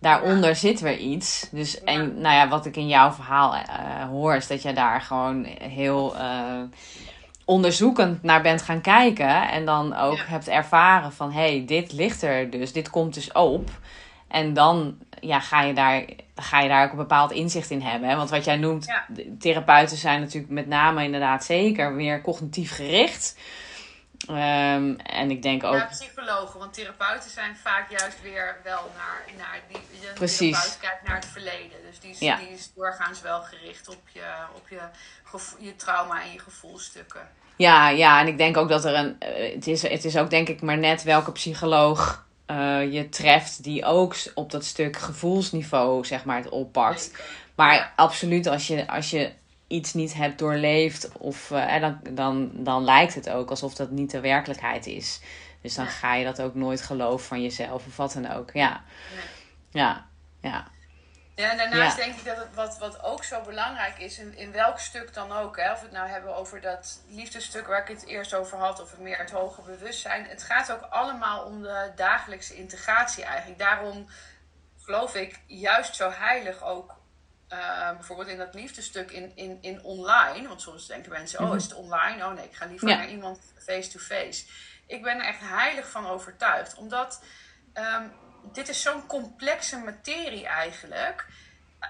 daaronder 0.00 0.56
zit 0.56 0.80
weer 0.80 0.98
iets. 0.98 1.48
Dus 1.50 1.82
en 1.84 2.20
nou 2.20 2.34
ja, 2.34 2.48
wat 2.48 2.66
ik 2.66 2.76
in 2.76 2.88
jouw 2.88 3.12
verhaal 3.12 3.54
uh, 3.54 3.62
hoor, 4.08 4.34
is 4.34 4.46
dat 4.46 4.62
je 4.62 4.72
daar 4.72 5.00
gewoon 5.00 5.44
heel 5.60 6.16
uh, 6.16 6.62
onderzoekend 7.44 8.22
naar 8.22 8.42
bent 8.42 8.62
gaan 8.62 8.80
kijken. 8.80 9.50
En 9.50 9.64
dan 9.64 9.96
ook 9.96 10.18
hebt 10.26 10.48
ervaren 10.48 11.12
van 11.12 11.32
hé, 11.32 11.56
hey, 11.56 11.64
dit 11.66 11.92
ligt 11.92 12.22
er 12.22 12.50
dus, 12.50 12.72
dit 12.72 12.90
komt 12.90 13.14
dus 13.14 13.32
op. 13.32 13.70
En 14.28 14.54
dan 14.54 14.94
ja, 15.20 15.40
ga, 15.40 15.62
je 15.62 15.72
daar, 15.72 16.04
ga 16.34 16.60
je 16.60 16.68
daar 16.68 16.84
ook 16.84 16.90
een 16.90 16.96
bepaald 16.96 17.32
inzicht 17.32 17.70
in 17.70 17.82
hebben. 17.82 18.08
Hè? 18.08 18.16
Want 18.16 18.30
wat 18.30 18.44
jij 18.44 18.56
noemt, 18.56 18.86
therapeuten 19.38 19.96
zijn 19.96 20.20
natuurlijk 20.20 20.52
met 20.52 20.66
name 20.66 21.04
inderdaad 21.04 21.44
zeker 21.44 21.92
meer 21.92 22.20
cognitief 22.20 22.74
gericht. 22.74 23.38
Um, 24.28 24.96
en 24.96 25.30
ik 25.30 25.42
denk 25.42 25.64
ook. 25.64 25.74
Ja, 25.74 25.88
psychologen, 25.90 26.58
want 26.58 26.74
therapeuten 26.74 27.30
zijn 27.30 27.56
vaak 27.56 27.90
juist 27.90 28.22
weer 28.22 28.56
wel 28.64 28.90
naar, 28.96 29.34
naar 29.36 29.60
die. 29.68 30.12
Precies. 30.14 30.50
therapeut 30.50 30.78
kijkt 30.80 31.06
naar 31.06 31.16
het 31.16 31.26
verleden. 31.26 31.76
Dus 31.88 32.00
die 32.00 32.10
is, 32.10 32.18
die 32.18 32.50
is 32.52 32.72
doorgaans 32.74 33.20
wel 33.20 33.40
gericht 33.40 33.88
op 33.88 34.02
je, 34.12 34.32
op 34.54 34.68
je, 34.68 34.80
je 35.58 35.76
trauma 35.76 36.22
en 36.22 36.32
je 36.32 36.38
gevoelstukken. 36.38 37.28
Ja, 37.56 37.88
ja, 37.88 38.20
en 38.20 38.26
ik 38.26 38.38
denk 38.38 38.56
ook 38.56 38.68
dat 38.68 38.84
er 38.84 38.94
een. 38.94 39.20
Eh, 39.20 39.54
het 39.54 39.66
is, 39.66 39.82
het 39.82 40.04
is 40.04 40.16
ook 40.16 40.30
denk 40.30 40.48
ik 40.48 40.62
maar 40.62 40.78
net 40.78 41.02
welke 41.02 41.32
psycholoog 41.32 42.24
uh, 42.50 42.92
je 42.92 43.08
treft 43.08 43.62
die 43.62 43.84
ook 43.84 44.14
op 44.34 44.50
dat 44.50 44.64
stuk 44.64 44.96
gevoelsniveau, 44.96 46.04
zeg 46.04 46.24
maar, 46.24 46.36
het 46.36 46.48
oppakt. 46.48 47.10
Maar 47.54 47.92
absoluut, 47.96 48.46
als 48.46 48.66
je, 48.66 48.88
als 48.88 49.10
je 49.10 49.32
iets 49.70 49.94
niet 49.94 50.14
hebt 50.14 50.38
doorleefd, 50.38 51.08
of, 51.12 51.50
uh, 51.50 51.80
dan, 51.80 52.00
dan, 52.10 52.50
dan 52.54 52.84
lijkt 52.84 53.14
het 53.14 53.30
ook 53.30 53.50
alsof 53.50 53.74
dat 53.74 53.90
niet 53.90 54.10
de 54.10 54.20
werkelijkheid 54.20 54.86
is. 54.86 55.20
Dus 55.62 55.74
dan 55.74 55.86
ga 55.86 56.14
je 56.14 56.24
dat 56.24 56.42
ook 56.42 56.54
nooit 56.54 56.82
geloven 56.82 57.26
van 57.26 57.42
jezelf 57.42 57.86
of 57.86 57.96
wat 57.96 58.12
dan 58.12 58.30
ook. 58.30 58.50
Ja, 58.52 58.82
ja, 59.70 60.06
ja. 60.40 60.66
Ja, 61.34 61.50
en 61.50 61.56
daarnaast 61.56 61.96
denk 61.96 62.16
ik 62.16 62.24
dat 62.24 62.36
het 62.36 62.54
wat, 62.54 62.78
wat 62.78 63.02
ook 63.02 63.24
zo 63.24 63.40
belangrijk 63.40 63.98
is, 63.98 64.18
in, 64.18 64.36
in 64.36 64.52
welk 64.52 64.78
stuk 64.78 65.14
dan 65.14 65.32
ook, 65.32 65.56
hè, 65.56 65.72
of 65.72 65.78
we 65.78 65.84
het 65.84 65.94
nou 65.94 66.08
hebben 66.08 66.36
over 66.36 66.60
dat 66.60 67.00
liefdestuk 67.08 67.66
waar 67.66 67.80
ik 67.80 67.88
het 67.96 68.06
eerst 68.06 68.34
over 68.34 68.58
had, 68.58 68.82
of 68.82 68.98
meer 68.98 69.18
het 69.18 69.30
hoge 69.30 69.62
bewustzijn. 69.62 70.24
Het 70.24 70.42
gaat 70.42 70.72
ook 70.72 70.86
allemaal 70.90 71.44
om 71.44 71.62
de 71.62 71.92
dagelijkse 71.96 72.56
integratie 72.56 73.24
eigenlijk. 73.24 73.58
Daarom 73.58 74.08
geloof 74.78 75.14
ik 75.14 75.40
juist 75.46 75.96
zo 75.96 76.10
heilig 76.10 76.62
ook 76.62 76.99
uh, 77.52 77.90
bijvoorbeeld 77.90 78.28
in 78.28 78.38
dat 78.38 78.54
liefdestuk 78.54 79.10
in, 79.10 79.32
in, 79.34 79.58
in 79.60 79.82
online. 79.82 80.48
Want 80.48 80.62
soms 80.62 80.86
denken 80.86 81.12
mensen, 81.12 81.40
oh, 81.40 81.46
mhm. 81.46 81.56
is 81.56 81.62
het 81.62 81.74
online? 81.74 82.26
Oh 82.26 82.32
nee, 82.32 82.44
ik 82.44 82.54
ga 82.54 82.66
liever 82.66 82.88
naar 82.88 83.08
iemand 83.08 83.40
face-to-face. 83.58 84.44
Ik 84.86 85.02
ben 85.02 85.18
er 85.18 85.26
echt 85.26 85.40
heilig 85.40 85.90
van 85.90 86.06
overtuigd. 86.06 86.74
Omdat 86.74 87.22
um, 87.74 88.12
dit 88.52 88.68
is 88.68 88.82
zo'n 88.82 89.06
complexe 89.06 89.78
materie 89.78 90.46
eigenlijk. 90.46 91.26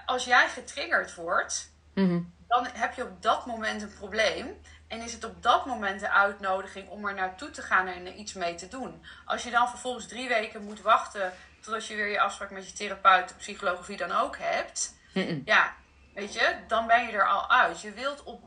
Als 0.05 0.25
jij 0.25 0.49
getriggerd 0.49 1.15
wordt, 1.15 1.71
mhm. 1.93 2.21
dan 2.47 2.67
heb 2.73 2.93
je 2.93 3.03
op 3.03 3.21
dat 3.21 3.45
moment 3.45 3.81
een 3.81 3.93
probleem. 3.93 4.61
En 4.87 5.01
is 5.01 5.13
het 5.13 5.23
op 5.23 5.43
dat 5.43 5.65
moment 5.65 5.99
de 5.99 6.09
uitnodiging 6.09 6.89
om 6.89 7.07
er 7.07 7.13
naartoe 7.13 7.49
te 7.49 7.61
gaan 7.61 7.87
en 7.87 8.05
er 8.05 8.13
iets 8.13 8.33
mee 8.33 8.55
te 8.55 8.67
doen. 8.67 9.05
Als 9.25 9.43
je 9.43 9.51
dan 9.51 9.69
vervolgens 9.69 10.07
drie 10.07 10.27
weken 10.27 10.63
moet 10.63 10.81
wachten 10.81 11.33
totdat 11.61 11.87
je 11.87 11.95
weer 11.95 12.07
je 12.07 12.19
afspraak 12.19 12.51
met 12.51 12.69
je 12.69 12.73
therapeut, 12.73 13.37
psycholoog 13.37 13.79
of 13.79 13.87
wie 13.87 13.97
dan 13.97 14.11
ook 14.11 14.37
hebt 14.37 14.99
ja, 15.45 15.75
weet 16.13 16.33
je, 16.33 16.55
dan 16.67 16.87
ben 16.87 17.05
je 17.05 17.11
er 17.11 17.27
al 17.27 17.49
uit. 17.49 17.81
Je 17.81 17.91
wilt 17.91 18.23
op, 18.23 18.41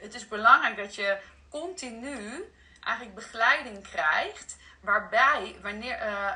het 0.00 0.14
is 0.14 0.28
belangrijk 0.28 0.76
dat 0.76 0.94
je 0.94 1.18
continu 1.50 2.52
eigenlijk 2.80 3.16
begeleiding 3.16 3.88
krijgt. 3.88 4.56
Waarbij, 4.80 5.56
wanneer, 5.62 5.98
uh, 5.98 6.30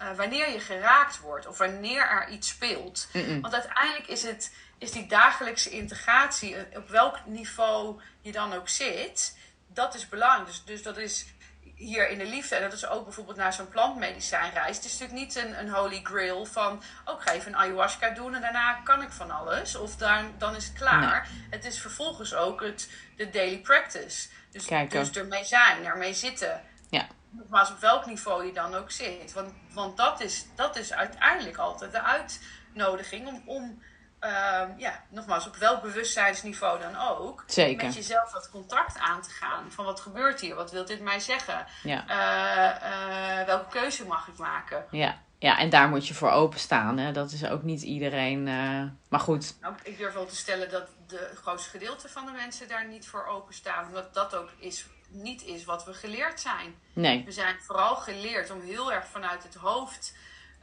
uh, 0.00 0.16
wanneer 0.16 0.50
je 0.50 0.60
geraakt 0.60 1.20
wordt 1.20 1.46
of 1.46 1.58
wanneer 1.58 2.08
er 2.08 2.28
iets 2.28 2.48
speelt. 2.48 3.08
Want 3.40 3.54
uiteindelijk 3.54 4.06
is, 4.06 4.22
het, 4.22 4.54
is 4.78 4.90
die 4.90 5.06
dagelijkse 5.06 5.70
integratie, 5.70 6.56
op 6.76 6.88
welk 6.88 7.26
niveau 7.26 8.00
je 8.20 8.32
dan 8.32 8.52
ook 8.52 8.68
zit, 8.68 9.36
dat 9.66 9.94
is 9.94 10.08
belangrijk. 10.08 10.46
Dus, 10.46 10.64
dus 10.64 10.82
dat 10.82 10.96
is 10.96 11.26
hier 11.74 12.08
in 12.08 12.18
de 12.18 12.26
liefde, 12.26 12.54
en 12.54 12.62
dat 12.62 12.72
is 12.72 12.86
ook 12.86 13.04
bijvoorbeeld 13.04 13.36
naar 13.36 13.52
zo'n 13.52 13.68
plantmedicijnreis. 13.68 14.76
Het 14.76 14.84
is 14.84 14.98
natuurlijk 14.98 15.20
niet 15.20 15.36
een, 15.36 15.58
een 15.58 15.70
holy 15.70 16.00
grail 16.02 16.44
van, 16.44 16.82
oh, 17.04 17.14
ik 17.14 17.20
ga 17.20 17.32
even 17.32 17.52
een 17.52 17.58
ayahuasca 17.58 18.10
doen 18.10 18.34
en 18.34 18.40
daarna 18.40 18.72
kan 18.72 19.02
ik 19.02 19.10
van 19.10 19.30
alles. 19.30 19.76
Of 19.76 19.96
dan, 19.96 20.34
dan 20.38 20.56
is 20.56 20.64
het 20.64 20.78
klaar. 20.78 21.28
Het 21.50 21.64
is 21.64 21.80
vervolgens 21.80 22.34
ook 22.34 22.60
het, 22.60 22.90
de 23.16 23.30
daily 23.30 23.58
practice. 23.58 24.28
Dus, 24.50 24.66
dus 24.88 25.10
ermee 25.10 25.44
zijn, 25.44 25.84
ermee 25.84 26.14
zitten. 26.14 26.62
Ja. 26.90 27.06
Maar 27.48 27.70
op 27.70 27.78
welk 27.78 28.06
niveau 28.06 28.46
je 28.46 28.52
dan 28.52 28.74
ook 28.74 28.90
zit. 28.90 29.32
Want, 29.32 29.52
want 29.72 29.96
dat, 29.96 30.20
is, 30.20 30.46
dat 30.54 30.76
is 30.76 30.92
uiteindelijk 30.92 31.56
altijd 31.56 31.92
de 31.92 32.02
uitnodiging 32.02 33.26
om, 33.26 33.42
om 33.46 33.82
Ehm, 34.24 34.70
ja, 34.76 35.02
nogmaals, 35.08 35.46
op 35.46 35.56
welk 35.56 35.82
bewustzijnsniveau 35.82 36.80
dan 36.80 36.96
ook. 36.96 37.44
Zeker. 37.46 37.86
Met 37.86 37.94
jezelf 37.94 38.32
dat 38.32 38.50
contact 38.50 38.98
aan 38.98 39.22
te 39.22 39.30
gaan. 39.30 39.72
Van 39.72 39.84
wat 39.84 40.00
gebeurt 40.00 40.40
hier? 40.40 40.54
Wat 40.54 40.70
wil 40.70 40.84
dit 40.84 41.00
mij 41.00 41.20
zeggen? 41.20 41.66
Ja. 41.82 42.04
Eh, 42.06 43.40
eh, 43.40 43.46
welke 43.46 43.70
keuze 43.70 44.06
mag 44.06 44.28
ik 44.28 44.36
maken? 44.36 44.84
Ja. 44.90 45.22
Ja, 45.38 45.58
en 45.58 45.70
daar 45.70 45.88
moet 45.88 46.08
je 46.08 46.14
voor 46.14 46.30
openstaan. 46.30 46.98
Hè? 46.98 47.12
Dat 47.12 47.32
is 47.32 47.46
ook 47.46 47.62
niet 47.62 47.82
iedereen. 47.82 48.46
Uh... 48.46 48.82
Maar 49.08 49.20
goed. 49.20 49.54
Nou, 49.60 49.74
ik 49.82 49.98
durf 49.98 50.14
wel 50.14 50.26
te 50.26 50.36
stellen 50.36 50.70
dat 50.70 50.88
de 51.06 51.30
grootste 51.42 51.70
gedeelte 51.70 52.08
van 52.08 52.26
de 52.26 52.32
mensen 52.32 52.68
daar 52.68 52.86
niet 52.86 53.06
voor 53.06 53.26
openstaan. 53.26 53.86
Omdat 53.86 54.14
dat 54.14 54.34
ook 54.34 54.50
is, 54.58 54.86
niet 55.08 55.44
is 55.44 55.64
wat 55.64 55.84
we 55.84 55.94
geleerd 55.94 56.40
zijn. 56.40 56.74
Nee. 56.92 57.24
We 57.24 57.32
zijn 57.32 57.56
vooral 57.60 57.96
geleerd 57.96 58.50
om 58.50 58.60
heel 58.60 58.92
erg 58.92 59.06
vanuit 59.06 59.42
het 59.42 59.54
hoofd 59.54 60.14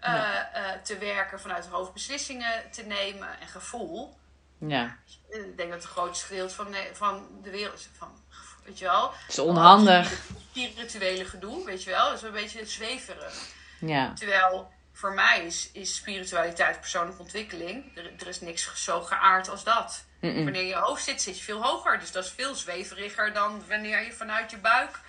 uh, 0.04 0.72
te 0.84 0.98
werken, 0.98 1.40
vanuit 1.40 1.64
het 1.64 1.74
hoofd 1.74 1.94
beslissingen 1.94 2.72
te 2.72 2.84
nemen 2.84 3.40
en 3.40 3.48
gevoel. 3.48 4.20
Ja. 4.58 4.98
Ik 5.30 5.58
denk 5.58 5.72
dat 5.72 5.82
het 5.82 5.92
grootste 5.92 6.26
gedeelte 6.26 6.56
van 6.56 6.72
de, 6.72 6.90
van 6.94 7.28
de 7.44 7.50
wereld 7.50 7.88
van, 7.98 8.24
weet 8.64 8.80
je 8.80 8.86
wel. 8.86 9.12
Het 9.12 9.32
is 9.32 9.40
onhandig. 9.40 10.22
Spirituele 10.50 11.26
gedoe, 11.26 11.66
weet 11.66 11.84
je 11.84 11.90
wel. 11.90 12.06
Dat 12.06 12.18
is 12.18 12.22
een 12.22 12.32
beetje 12.32 12.66
zweverig. 12.66 13.48
Ja. 13.80 14.14
Terwijl 14.14 14.72
voor 14.94 15.14
mij 15.14 15.46
is, 15.46 15.70
is 15.72 15.96
spiritualiteit 15.96 16.80
persoonlijke 16.80 17.22
ontwikkeling. 17.22 17.98
Er, 17.98 18.12
er 18.20 18.28
is 18.28 18.42
niks 18.42 18.84
zo 18.84 19.02
geaard 19.02 19.50
als 19.50 19.64
dat. 19.64 20.06
Wanneer 20.20 20.66
je 20.66 20.76
hoofd 20.76 21.04
zit, 21.04 21.22
zit 21.22 21.38
je 21.38 21.44
veel 21.44 21.64
hoger. 21.64 22.00
Dus 22.00 22.12
dat 22.12 22.24
is 22.24 22.32
veel 22.32 22.56
zweveriger 22.56 23.34
dan 23.34 23.64
wanneer 23.68 24.06
je 24.06 24.12
vanuit 24.12 24.52
je 24.52 24.58
buik 24.58 25.00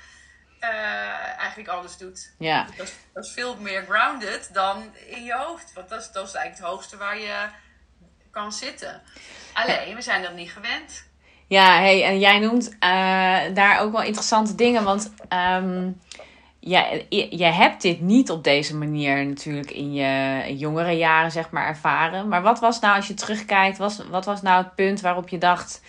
uh, 0.62 1.38
eigenlijk 1.38 1.68
alles 1.68 1.96
doet. 1.96 2.32
Ja. 2.38 2.66
Dat 2.76 2.86
is, 2.86 2.94
dat, 3.12 3.24
is, 3.24 3.32
veel 3.32 3.56
meer 3.56 3.84
grounded 3.88 4.50
dan 4.52 4.82
in 5.06 5.24
je 5.24 5.34
hoofd. 5.34 5.72
Want 5.74 5.88
dat 5.88 6.00
is, 6.00 6.10
dat 6.12 6.28
is 6.28 6.34
eigenlijk 6.34 6.64
het 6.64 6.74
hoogste 6.74 6.96
waar 6.96 7.18
je 7.18 7.48
kan 8.30 8.52
zitten. 8.52 9.02
Alleen, 9.52 9.94
we 9.94 10.02
zijn 10.02 10.22
dat 10.22 10.34
niet 10.34 10.52
gewend. 10.52 11.04
Ja, 11.46 11.78
hey, 11.78 12.04
en 12.04 12.18
jij 12.18 12.38
noemt 12.38 12.68
uh, 12.68 12.78
daar 13.54 13.80
ook 13.80 13.92
wel 13.92 14.02
interessante 14.02 14.54
dingen. 14.54 14.84
Want 14.84 15.12
um, 15.28 16.00
ja, 16.60 16.86
je 17.08 17.44
hebt 17.44 17.82
dit 17.82 18.00
niet 18.00 18.30
op 18.30 18.44
deze 18.44 18.76
manier 18.76 19.26
natuurlijk 19.26 19.70
in 19.70 19.92
je 19.92 20.44
jongere 20.56 20.92
jaren 20.92 21.30
zeg 21.30 21.50
maar 21.50 21.66
ervaren. 21.66 22.28
Maar 22.28 22.42
wat 22.42 22.60
was 22.60 22.80
nou, 22.80 22.96
als 22.96 23.06
je 23.06 23.14
terugkijkt, 23.14 23.78
was, 23.78 24.06
wat 24.10 24.24
was 24.24 24.42
nou 24.42 24.64
het 24.64 24.74
punt 24.74 25.00
waarop 25.00 25.28
je 25.28 25.38
dacht... 25.38 25.82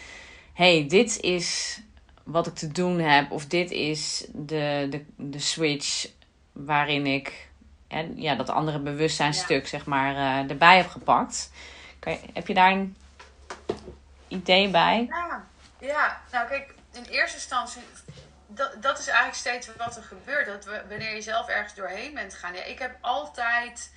hey, 0.53 0.85
dit 0.87 1.19
is 1.19 1.79
wat 2.23 2.47
ik 2.47 2.55
te 2.55 2.67
doen 2.67 2.99
heb. 2.99 3.31
Of 3.31 3.45
dit 3.45 3.71
is 3.71 4.25
de, 4.31 4.87
de, 4.89 5.05
de 5.15 5.39
switch 5.39 6.07
waarin 6.51 7.05
ik 7.05 7.51
en, 7.93 8.21
ja, 8.21 8.35
dat 8.35 8.49
andere 8.49 8.79
bewustzijnstuk 8.79 9.67
zeg 9.67 9.85
maar, 9.85 10.13
uh, 10.15 10.49
erbij 10.49 10.77
heb 10.77 10.87
gepakt. 10.87 11.51
Je, 12.01 12.19
heb 12.33 12.47
je 12.47 12.53
daar 12.53 12.71
een 12.71 12.97
idee 14.27 14.69
bij? 14.69 15.07
Ja, 15.09 15.45
ja, 15.79 16.21
nou 16.31 16.47
kijk, 16.47 16.73
in 16.91 17.03
eerste 17.03 17.37
instantie, 17.37 17.81
dat, 18.47 18.81
dat 18.81 18.99
is 18.99 19.07
eigenlijk 19.07 19.37
steeds 19.37 19.69
wat 19.77 19.97
er 19.97 20.03
gebeurt. 20.03 20.45
Dat 20.45 20.65
we, 20.65 20.83
wanneer 20.89 21.15
je 21.15 21.21
zelf 21.21 21.47
ergens 21.47 21.75
doorheen 21.75 22.13
bent 22.13 22.33
gegaan. 22.33 22.53
Ja, 22.53 22.63
ik 22.63 22.79
heb 22.79 22.97
altijd, 23.01 23.91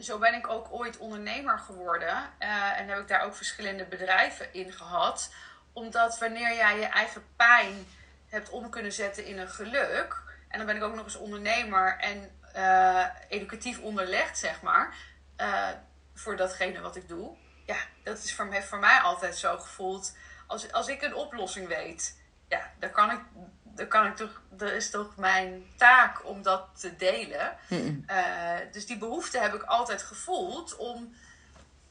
zo 0.00 0.18
ben 0.18 0.34
ik 0.34 0.48
ook 0.48 0.68
ooit 0.70 0.98
ondernemer 0.98 1.58
geworden. 1.58 2.16
Uh, 2.38 2.78
en 2.80 2.88
heb 2.88 2.98
ik 2.98 3.08
daar 3.08 3.24
ook 3.24 3.34
verschillende 3.34 3.84
bedrijven 3.84 4.54
in 4.54 4.72
gehad 4.72 5.32
omdat 5.72 6.18
wanneer 6.18 6.54
jij 6.54 6.78
je 6.78 6.86
eigen 6.86 7.24
pijn 7.36 7.86
hebt 8.28 8.50
om 8.50 8.70
kunnen 8.70 8.92
zetten 8.92 9.24
in 9.24 9.38
een 9.38 9.48
geluk. 9.50 10.22
En 10.48 10.58
dan 10.58 10.66
ben 10.66 10.76
ik 10.76 10.82
ook 10.82 10.94
nog 10.94 11.04
eens 11.04 11.16
ondernemer 11.16 11.98
en 11.98 12.30
uh, 12.56 13.06
educatief 13.28 13.78
onderlegd, 13.78 14.38
zeg 14.38 14.62
maar. 14.62 14.94
Uh, 15.40 15.68
voor 16.14 16.36
datgene 16.36 16.80
wat 16.80 16.96
ik 16.96 17.08
doe. 17.08 17.36
Ja, 17.66 17.76
dat 18.02 18.18
is 18.18 18.34
voor, 18.34 18.52
heeft 18.52 18.68
voor 18.68 18.78
mij 18.78 18.98
altijd 18.98 19.36
zo 19.36 19.58
gevoeld. 19.58 20.16
Als, 20.46 20.72
als 20.72 20.88
ik 20.88 21.02
een 21.02 21.14
oplossing 21.14 21.68
weet, 21.68 22.16
ja, 22.48 22.70
dan 22.78 22.90
kan 22.90 23.10
ik, 23.10 23.20
dan 23.62 23.88
kan 23.88 24.06
ik 24.06 24.16
toch, 24.16 24.42
dat 24.50 24.70
is 24.70 24.90
toch 24.90 25.16
mijn 25.16 25.72
taak 25.76 26.26
om 26.26 26.42
dat 26.42 26.68
te 26.80 26.96
delen. 26.96 27.56
Uh, 27.70 28.56
dus 28.72 28.86
die 28.86 28.98
behoefte 28.98 29.38
heb 29.38 29.54
ik 29.54 29.62
altijd 29.62 30.02
gevoeld 30.02 30.76
om, 30.76 31.16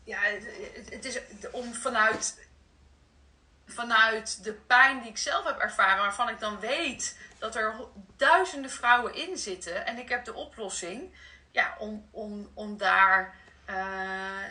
ja, 0.03 0.19
het, 0.21 0.89
het 0.89 1.05
is 1.05 1.19
om 1.51 1.73
vanuit 1.73 2.49
vanuit 3.71 4.43
de 4.43 4.53
pijn 4.53 4.99
die 4.99 5.09
ik 5.09 5.17
zelf 5.17 5.45
heb 5.45 5.59
ervaren, 5.59 6.03
waarvan 6.03 6.29
ik 6.29 6.39
dan 6.39 6.59
weet 6.59 7.17
dat 7.39 7.55
er 7.55 7.73
duizenden 8.17 8.71
vrouwen 8.71 9.15
in 9.15 9.37
zitten 9.37 9.85
en 9.85 9.97
ik 9.97 10.09
heb 10.09 10.25
de 10.25 10.33
oplossing 10.33 11.15
ja, 11.51 11.75
om, 11.79 12.07
om, 12.11 12.51
om 12.53 12.77
daar 12.77 13.35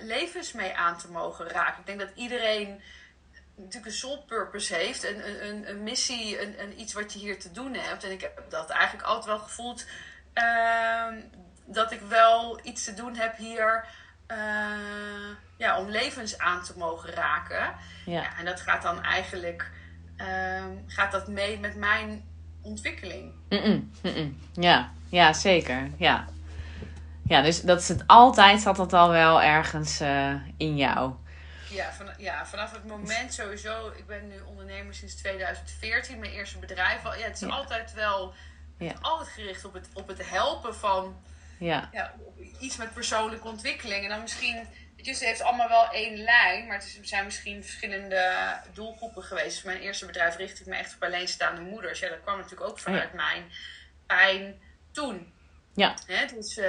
levens 0.02 0.52
mee 0.52 0.76
aan 0.76 0.98
te 0.98 1.10
mogen 1.10 1.48
raken. 1.48 1.80
Ik 1.80 1.86
denk 1.86 2.00
dat 2.00 2.10
iedereen 2.14 2.82
natuurlijk 3.56 3.86
een 3.86 3.98
soul 3.98 4.22
purpose 4.22 4.74
heeft, 4.74 5.04
een, 5.04 5.46
een, 5.48 5.68
een 5.68 5.82
missie, 5.82 6.58
een, 6.60 6.80
iets 6.80 6.92
wat 6.92 7.12
je 7.12 7.18
hier 7.18 7.38
te 7.38 7.52
doen 7.52 7.74
hebt. 7.74 8.04
En 8.04 8.10
ik 8.10 8.20
heb 8.20 8.42
dat 8.48 8.70
eigenlijk 8.70 9.06
altijd 9.06 9.26
wel 9.26 9.38
gevoeld 9.38 9.84
ehm, 10.32 11.20
dat 11.64 11.92
ik 11.92 12.00
wel 12.00 12.60
iets 12.62 12.84
te 12.84 12.94
doen 12.94 13.16
heb 13.16 13.36
hier 13.36 13.86
ja, 15.56 15.78
om 15.78 15.88
levens 15.88 16.38
aan 16.38 16.62
te 16.62 16.72
mogen 16.76 17.10
raken. 17.10 17.74
Ja. 18.06 18.22
ja 18.22 18.38
en 18.38 18.44
dat 18.44 18.60
gaat 18.60 18.82
dan 18.82 19.02
eigenlijk 19.02 19.70
Ehm, 20.20 20.70
gaat 20.86 21.12
dat 21.12 21.28
mee 21.28 21.58
met 21.58 21.76
mijn 21.76 22.24
ontwikkeling. 22.62 23.32
Ja, 24.52 24.90
ja, 25.08 25.32
zeker. 25.32 25.90
Ja. 25.96 26.28
ja, 27.22 27.42
dus 27.42 27.60
dat 27.60 27.80
is 27.80 27.88
het 27.88 28.04
altijd 28.06 28.60
zat 28.60 28.76
dat 28.76 28.92
al 28.92 29.10
wel 29.10 29.42
ergens 29.42 30.00
uh, 30.00 30.34
in 30.56 30.76
jou. 30.76 31.12
Ja, 31.70 31.92
van, 31.92 32.06
ja, 32.18 32.46
vanaf 32.46 32.72
het 32.72 32.86
moment 32.86 33.34
sowieso. 33.34 33.88
Ik 33.96 34.06
ben 34.06 34.28
nu 34.28 34.40
ondernemer 34.40 34.94
sinds 34.94 35.14
2014, 35.14 36.18
mijn 36.18 36.32
eerste 36.32 36.58
bedrijf. 36.58 37.02
Ja, 37.02 37.10
het 37.10 37.42
is 37.42 37.48
altijd 37.48 37.94
wel 37.94 38.34
ja. 38.78 38.92
altijd 39.00 39.28
gericht 39.28 39.64
op 39.64 39.72
het, 39.72 39.88
op 39.92 40.08
het 40.08 40.30
helpen 40.30 40.74
van 40.74 41.16
ja. 41.60 41.88
Ja, 41.92 42.14
iets 42.60 42.76
met 42.76 42.94
persoonlijke 42.94 43.48
ontwikkeling. 43.48 44.02
En 44.02 44.10
dan 44.10 44.20
misschien 44.20 44.66
het 45.08 45.20
heeft 45.20 45.42
allemaal 45.42 45.68
wel 45.68 45.90
één 45.90 46.16
lijn, 46.16 46.66
maar 46.66 46.76
het 46.76 46.98
zijn 47.02 47.24
misschien 47.24 47.62
verschillende 47.62 48.52
doelgroepen 48.72 49.22
geweest. 49.22 49.64
mijn 49.64 49.80
eerste 49.80 50.06
bedrijf 50.06 50.36
richtte 50.36 50.60
ik 50.60 50.66
me 50.66 50.76
echt 50.76 50.94
op 50.94 51.02
alleenstaande 51.02 51.60
moeders. 51.60 52.00
Ja, 52.00 52.08
dat 52.08 52.22
kwam 52.22 52.36
natuurlijk 52.36 52.70
ook 52.70 52.78
vanuit 52.78 53.12
mijn 53.12 53.52
pijn 54.06 54.60
toen. 54.92 55.32
Ja. 55.74 55.94
Hè, 56.06 56.26
dus 56.26 56.56
uh, 56.58 56.66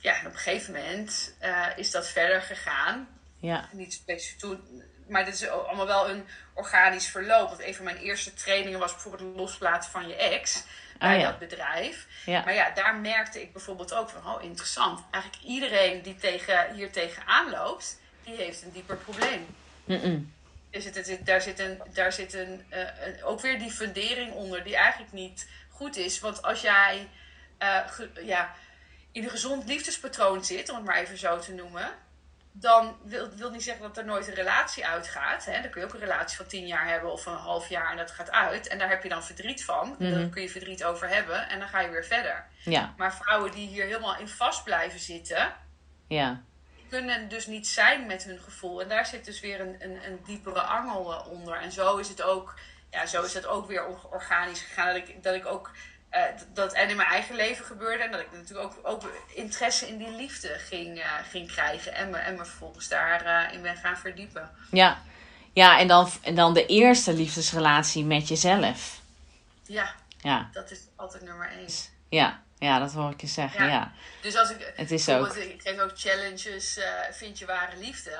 ja, 0.00 0.18
op 0.18 0.24
een 0.24 0.38
gegeven 0.38 0.74
moment 0.74 1.34
uh, 1.42 1.66
is 1.76 1.90
dat 1.90 2.08
verder 2.08 2.42
gegaan. 2.42 3.08
Ja. 3.40 3.68
Niet 3.72 3.92
specifiek 3.92 4.38
toen, 4.38 4.82
maar 5.08 5.24
dit 5.24 5.34
is 5.34 5.48
allemaal 5.48 5.86
wel 5.86 6.10
een 6.10 6.26
organisch 6.54 7.06
verloop. 7.06 7.48
Want 7.48 7.62
een 7.62 7.74
van 7.74 7.84
mijn 7.84 7.96
eerste 7.96 8.34
trainingen 8.34 8.78
was 8.78 8.92
bijvoorbeeld 8.92 9.28
het 9.28 9.36
loslaten 9.36 9.90
van 9.90 10.08
je 10.08 10.16
ex 10.16 10.64
bij 10.98 11.16
ah, 11.16 11.22
dat 11.22 11.38
bedrijf. 11.38 12.06
Maar 12.26 12.54
ja, 12.54 12.70
daar 12.70 12.96
merkte 12.96 13.42
ik 13.42 13.52
bijvoorbeeld 13.52 13.94
ook 13.94 14.08
van, 14.10 14.34
oh 14.34 14.42
interessant. 14.42 15.00
Eigenlijk 15.10 15.44
iedereen 15.44 16.02
die 16.02 16.16
tegen, 16.16 16.74
hier 16.74 16.92
tegenaan 16.92 17.50
loopt, 17.50 18.00
die 18.24 18.34
heeft 18.34 18.62
een 18.62 18.72
dieper 18.72 18.96
probleem. 18.96 19.46
Mm 19.84 20.36
Er 20.70 20.82
zit, 20.82 21.26
daar 21.26 21.40
zit, 21.40 21.58
een, 21.58 21.82
daar 21.92 22.12
zit 22.12 22.34
een, 22.34 22.66
uh, 22.70 22.78
een, 22.78 23.24
ook 23.24 23.40
weer 23.40 23.58
die 23.58 23.70
fundering 23.70 24.32
onder 24.32 24.64
die 24.64 24.76
eigenlijk 24.76 25.12
niet 25.12 25.48
goed 25.68 25.96
is. 25.96 26.20
Want 26.20 26.42
als 26.42 26.60
jij 26.60 27.08
uh, 27.62 27.80
ja, 28.22 28.54
in 29.12 29.24
een 29.24 29.30
gezond 29.30 29.68
liefdespatroon 29.68 30.44
zit, 30.44 30.68
om 30.68 30.76
het 30.76 30.84
maar 30.84 30.96
even 30.96 31.18
zo 31.18 31.38
te 31.38 31.52
noemen 31.52 31.92
dan 32.60 32.96
wil, 33.04 33.28
wil 33.30 33.50
niet 33.50 33.62
zeggen 33.62 33.82
dat 33.82 33.96
er 33.96 34.04
nooit 34.04 34.28
een 34.28 34.34
relatie 34.34 34.86
uitgaat. 34.86 35.44
Hè? 35.44 35.60
Dan 35.62 35.70
kun 35.70 35.80
je 35.80 35.86
ook 35.86 35.94
een 35.94 36.00
relatie 36.00 36.36
van 36.36 36.46
tien 36.46 36.66
jaar 36.66 36.88
hebben 36.88 37.12
of 37.12 37.26
een 37.26 37.34
half 37.34 37.68
jaar 37.68 37.90
en 37.90 37.96
dat 37.96 38.10
gaat 38.10 38.30
uit. 38.30 38.68
En 38.68 38.78
daar 38.78 38.88
heb 38.88 39.02
je 39.02 39.08
dan 39.08 39.24
verdriet 39.24 39.64
van. 39.64 39.96
Mm 39.98 40.10
Daar 40.10 40.28
kun 40.28 40.42
je 40.42 40.48
verdriet 40.48 40.84
over 40.84 41.08
hebben 41.08 41.48
en 41.48 41.58
dan 41.58 41.68
ga 41.68 41.80
je 41.80 41.90
weer 41.90 42.04
verder. 42.04 42.46
Ja. 42.64 42.94
Maar 42.96 43.14
vrouwen 43.14 43.50
die 43.50 43.68
hier 43.68 43.84
helemaal 43.84 44.18
in 44.18 44.28
vast 44.28 44.64
blijven 44.64 45.00
zitten, 45.00 45.54
ja. 46.08 46.42
kunnen 46.88 47.28
dus 47.28 47.46
niet 47.46 47.66
zijn 47.66 48.06
met 48.06 48.24
hun 48.24 48.38
gevoel. 48.38 48.82
En 48.82 48.88
daar 48.88 49.06
zit 49.06 49.24
dus 49.24 49.40
weer 49.40 49.60
een, 49.60 49.76
een, 49.78 50.04
een 50.06 50.20
diepere 50.24 50.60
angel 50.60 51.12
eh, 51.12 51.30
onder. 51.30 51.56
En 51.56 51.72
zo 51.72 51.96
is 51.96 52.08
het 52.08 52.22
ook, 52.22 52.54
ja, 52.90 53.06
zo 53.06 53.22
is 53.22 53.34
het 53.34 53.46
ook 53.46 53.66
weer 53.66 53.86
organisch 54.10 54.60
gegaan. 54.60 54.86
Dat 54.86 54.96
ik, 54.96 55.22
dat 55.22 55.34
ik 55.34 55.46
ook 55.46 55.70
uh, 56.12 56.22
dat 56.52 56.72
en 56.72 56.88
in 56.88 56.96
mijn 56.96 57.08
eigen 57.08 57.36
leven 57.36 57.64
gebeurde. 57.64 58.02
En 58.02 58.10
dat 58.10 58.20
ik 58.20 58.32
natuurlijk 58.32 58.66
ook, 58.66 58.78
ook 58.82 59.10
interesse 59.34 59.88
in 59.88 59.98
die 59.98 60.10
liefde 60.10 60.48
ging, 60.48 60.98
uh, 60.98 61.04
ging 61.30 61.52
krijgen. 61.52 61.94
En 61.94 62.10
me, 62.10 62.16
en 62.16 62.36
me 62.36 62.44
vervolgens 62.44 62.88
daarin 62.88 63.56
uh, 63.56 63.62
ben 63.62 63.76
gaan 63.76 63.96
verdiepen. 63.96 64.50
Ja, 64.70 64.98
ja 65.52 65.78
en, 65.78 65.88
dan, 65.88 66.10
en 66.22 66.34
dan 66.34 66.54
de 66.54 66.66
eerste 66.66 67.12
liefdesrelatie 67.12 68.04
met 68.04 68.28
jezelf. 68.28 69.00
Ja, 69.66 69.94
ja. 70.18 70.48
dat 70.52 70.70
is 70.70 70.80
altijd 70.96 71.22
nummer 71.22 71.50
één. 71.50 71.68
Ja, 72.08 72.42
ja 72.58 72.78
dat 72.78 72.92
hoor 72.92 73.10
ik 73.10 73.20
je 73.20 73.26
zeggen. 73.26 73.68
Ja. 73.68 73.92
Dus 74.22 74.36
als 74.36 74.50
ik, 74.50 74.72
het 74.76 74.90
is 74.90 75.08
ook... 75.08 75.34
ik 75.34 75.62
geef 75.62 75.78
ook 75.78 75.92
challenges, 75.94 76.78
vind 77.10 77.38
je 77.38 77.46
ware 77.46 77.76
liefde. 77.76 78.16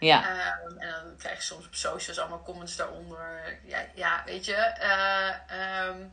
Ja. 0.00 0.48
Um, 0.64 0.78
en 0.78 0.90
dan 0.90 1.16
krijg 1.18 1.36
je 1.36 1.42
soms 1.42 1.66
op 1.66 1.74
socials 1.74 2.18
allemaal 2.18 2.42
comments 2.42 2.76
daaronder. 2.76 3.58
Ja, 3.64 3.78
ja 3.94 4.22
weet 4.26 4.44
je. 4.44 4.72
Um, 5.88 6.12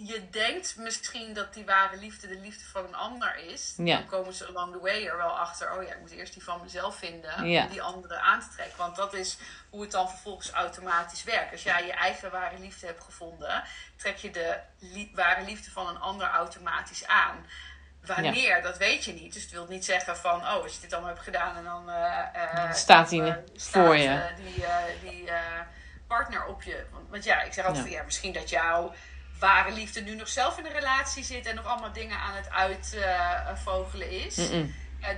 je 0.00 0.30
denkt 0.30 0.76
misschien 0.76 1.34
dat 1.34 1.54
die 1.54 1.64
ware 1.64 1.96
liefde 1.96 2.28
de 2.28 2.38
liefde 2.40 2.64
van 2.64 2.84
een 2.84 2.94
ander 2.94 3.36
is. 3.36 3.74
Dan 3.76 4.06
komen 4.06 4.34
ze 4.34 4.46
along 4.46 4.72
the 4.72 4.80
way 4.80 5.06
er 5.06 5.16
wel 5.16 5.38
achter. 5.38 5.72
Oh 5.76 5.82
ja, 5.82 5.92
ik 5.92 6.00
moet 6.00 6.10
eerst 6.10 6.32
die 6.32 6.44
van 6.44 6.60
mezelf 6.62 6.96
vinden. 6.96 7.34
Om 7.34 7.68
die 7.68 7.82
andere 7.82 8.18
aan 8.18 8.40
te 8.40 8.48
trekken. 8.54 8.78
Want 8.78 8.96
dat 8.96 9.14
is 9.14 9.38
hoe 9.70 9.80
het 9.80 9.90
dan 9.90 10.08
vervolgens 10.08 10.50
automatisch 10.50 11.24
werkt. 11.24 11.52
Als 11.52 11.62
jij 11.62 11.86
je 11.86 11.92
eigen 11.92 12.30
ware 12.30 12.58
liefde 12.58 12.86
hebt 12.86 13.04
gevonden, 13.04 13.62
trek 13.96 14.16
je 14.16 14.30
de 14.30 14.58
ware 15.14 15.44
liefde 15.44 15.70
van 15.70 15.88
een 15.88 16.00
ander 16.00 16.26
automatisch 16.26 17.06
aan. 17.06 17.46
Wanneer, 18.04 18.62
dat 18.62 18.76
weet 18.76 19.04
je 19.04 19.12
niet. 19.12 19.32
Dus 19.32 19.42
het 19.42 19.52
wil 19.52 19.66
niet 19.66 19.84
zeggen 19.84 20.16
van, 20.16 20.40
oh, 20.40 20.62
als 20.62 20.74
je 20.74 20.80
dit 20.80 20.92
allemaal 20.92 21.10
hebt 21.10 21.24
gedaan 21.24 21.56
en 21.56 21.64
dan 21.64 21.88
uh, 21.88 22.72
staat 22.72 23.10
hij 23.10 23.44
voor 23.56 23.96
je. 23.96 24.28
die, 24.36 24.64
die 25.10 25.30
partner 26.06 26.44
op 26.44 26.62
je. 26.62 26.86
Want, 26.92 27.08
want 27.10 27.24
ja, 27.24 27.42
ik 27.42 27.52
zeg 27.52 27.64
altijd, 27.64 27.90
ja. 27.90 28.02
misschien 28.02 28.32
dat 28.32 28.50
jouw 28.50 28.94
ware 29.38 29.72
liefde 29.72 30.00
nu 30.00 30.14
nog 30.14 30.28
zelf 30.28 30.58
in 30.58 30.66
een 30.66 30.72
relatie 30.72 31.24
zit 31.24 31.46
en 31.46 31.54
nog 31.54 31.66
allemaal 31.66 31.92
dingen 31.92 32.18
aan 32.18 32.34
het 32.34 32.50
uitvogelen 32.50 34.10
is. 34.10 34.34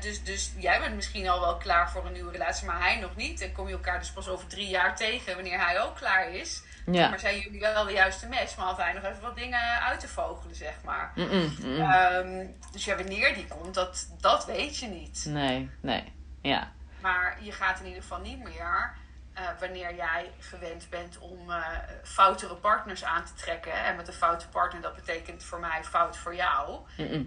dus, 0.01 0.23
dus 0.25 0.53
jij 0.57 0.81
bent 0.81 0.95
misschien 0.95 1.29
al 1.29 1.41
wel 1.41 1.57
klaar 1.57 1.91
voor 1.91 2.07
een 2.07 2.13
nieuwe 2.13 2.33
relatie, 2.33 2.67
maar 2.67 2.81
hij 2.81 3.01
nog 3.01 3.17
niet. 3.17 3.41
Dan 3.41 3.53
kom 3.53 3.67
je 3.67 3.73
elkaar 3.73 3.99
dus 3.99 4.11
pas 4.11 4.29
over 4.29 4.47
drie 4.47 4.69
jaar 4.69 4.97
tegen 4.97 5.35
wanneer 5.35 5.65
hij 5.65 5.81
ook 5.81 5.97
klaar 5.97 6.31
is. 6.31 6.63
Ja. 6.87 7.09
Maar 7.09 7.19
zijn 7.19 7.39
jullie 7.39 7.61
wel 7.61 7.85
de 7.85 7.93
juiste 7.93 8.29
match, 8.29 8.57
maar 8.57 8.67
had 8.67 8.77
hij 8.77 8.93
nog 8.93 9.05
even 9.05 9.23
wat 9.23 9.37
dingen 9.37 9.83
uit 9.83 10.01
te 10.01 10.09
vogelen, 10.09 10.55
zeg 10.55 10.75
maar. 10.85 11.13
Um, 11.17 12.55
dus 12.73 12.85
ja, 12.85 12.97
wanneer 12.97 13.35
die 13.35 13.47
komt, 13.47 13.75
dat, 13.75 14.09
dat 14.21 14.47
weet 14.47 14.77
je 14.77 14.87
niet. 14.87 15.25
Nee, 15.29 15.71
nee, 15.81 16.13
ja. 16.41 16.73
Maar 17.01 17.37
je 17.41 17.53
gaat 17.53 17.81
in 17.81 17.87
ieder 17.87 18.03
geval 18.03 18.21
niet 18.21 18.43
meer 18.43 18.95
uh, 19.39 19.41
wanneer 19.61 19.95
jij 19.95 20.31
gewend 20.39 20.87
bent 20.91 21.19
om 21.19 21.51
uh, 21.51 21.57
foutere 22.03 22.55
partners 22.55 23.05
aan 23.05 23.25
te 23.25 23.35
trekken. 23.35 23.85
En 23.85 23.97
met 23.97 24.09
een 24.09 24.15
foute 24.15 24.49
partner, 24.49 24.83
dat 24.83 24.95
betekent 24.95 25.45
voor 25.45 25.61
mij 25.61 25.85
fout 25.85 26.17
voor 26.17 26.35
jou. 26.35 26.79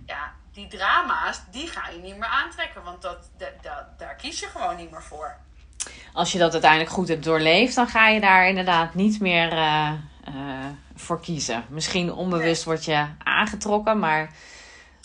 Ja, 0.05 0.33
die 0.51 0.67
drama's, 0.67 1.41
die 1.51 1.67
ga 1.67 1.89
je 1.89 1.99
niet 1.99 2.17
meer 2.17 2.29
aantrekken. 2.29 2.83
Want 2.83 3.01
dat, 3.01 3.29
dat, 3.37 3.85
daar 3.97 4.15
kies 4.15 4.39
je 4.39 4.47
gewoon 4.47 4.75
niet 4.75 4.91
meer 4.91 5.03
voor. 5.03 5.35
Als 6.13 6.31
je 6.31 6.37
dat 6.37 6.51
uiteindelijk 6.51 6.91
goed 6.91 7.07
hebt 7.07 7.23
doorleefd, 7.23 7.75
dan 7.75 7.87
ga 7.87 8.07
je 8.07 8.19
daar 8.19 8.47
inderdaad 8.47 8.93
niet 8.93 9.19
meer 9.19 9.53
uh, 9.53 9.91
voor 10.95 11.21
kiezen. 11.21 11.65
Misschien 11.69 12.13
onbewust 12.13 12.63
word 12.63 12.85
je 12.85 13.05
aangetrokken, 13.23 13.99
maar 13.99 14.31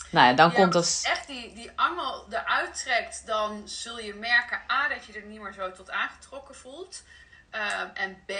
nou 0.09 0.27
ja, 0.27 0.33
dan 0.33 0.53
komt 0.53 0.73
dat... 0.73 1.01
echt 1.03 1.27
die, 1.27 1.53
die 1.53 1.71
angel 1.75 2.25
eruit 2.29 2.83
trekt, 2.83 3.25
dan 3.25 3.61
zul 3.65 3.99
je 3.99 4.13
merken 4.13 4.61
A, 4.71 4.87
dat 4.87 5.05
je 5.05 5.13
er 5.13 5.25
niet 5.25 5.41
meer 5.41 5.53
zo 5.53 5.71
tot 5.71 5.91
aangetrokken 5.91 6.55
voelt. 6.55 7.03
Ehm, 7.49 7.87
en 7.93 8.23
B, 8.25 8.31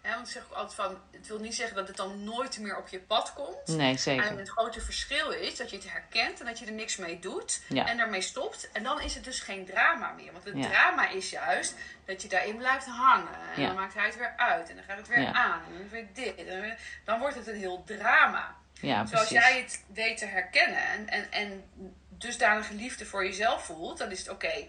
hè, 0.00 0.14
want 0.14 0.26
ik 0.26 0.32
zeg 0.32 0.42
ook 0.44 0.56
altijd 0.56 0.74
van, 0.74 0.98
het 1.10 1.26
wil 1.26 1.38
niet 1.38 1.54
zeggen 1.54 1.76
dat 1.76 1.88
het 1.88 1.96
dan 1.96 2.24
nooit 2.24 2.58
meer 2.58 2.76
op 2.76 2.88
je 2.88 2.98
pad 3.00 3.32
komt. 3.32 3.66
Nee, 3.66 3.96
zeker. 3.98 4.26
En 4.26 4.38
het 4.38 4.48
grote 4.48 4.80
verschil 4.80 5.30
is 5.30 5.56
dat 5.56 5.70
je 5.70 5.76
het 5.76 5.90
herkent 5.90 6.40
en 6.40 6.46
dat 6.46 6.58
je 6.58 6.66
er 6.66 6.72
niks 6.72 6.96
mee 6.96 7.18
doet. 7.18 7.60
En 7.74 7.96
daarmee 7.96 8.20
stopt. 8.20 8.70
En 8.72 8.82
dan 8.82 9.00
is 9.00 9.14
het 9.14 9.24
dus 9.24 9.40
geen 9.40 9.64
drama 9.64 10.12
meer. 10.12 10.32
Want 10.32 10.44
het 10.44 10.62
drama 10.62 11.08
is 11.08 11.30
juist 11.30 11.74
dat 12.04 12.22
je 12.22 12.28
daarin 12.28 12.56
blijft 12.56 12.86
hangen. 12.86 13.38
En 13.56 13.66
dan 13.66 13.74
maakt 13.74 13.94
hij 13.94 14.06
het 14.06 14.16
weer 14.16 14.34
uit. 14.36 14.68
En 14.68 14.74
dan 14.76 14.84
gaat 14.84 14.96
het 14.96 15.08
weer 15.08 15.26
aan. 15.26 15.60
En 15.66 15.78
dan 15.78 15.88
weer 15.88 16.06
dit. 16.12 16.46
En 16.46 16.76
dan 17.04 17.18
wordt 17.18 17.36
het 17.36 17.46
een 17.46 17.56
heel 17.58 17.82
drama. 17.86 18.56
Ja, 18.82 19.06
Zoals 19.06 19.28
jij 19.28 19.58
het 19.60 19.84
weet 19.92 20.18
te 20.18 20.26
herkennen 20.26 20.88
en, 20.88 21.08
en, 21.08 21.32
en 21.32 21.64
dusdanige 22.08 22.74
liefde 22.74 23.04
voor 23.04 23.24
jezelf 23.24 23.64
voelt, 23.64 23.98
dan 23.98 24.10
is 24.10 24.18
het 24.18 24.28
oké. 24.28 24.46
ik 24.46 24.68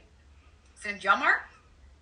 vind 0.73 0.93
het 0.93 1.03
jammer, 1.03 1.41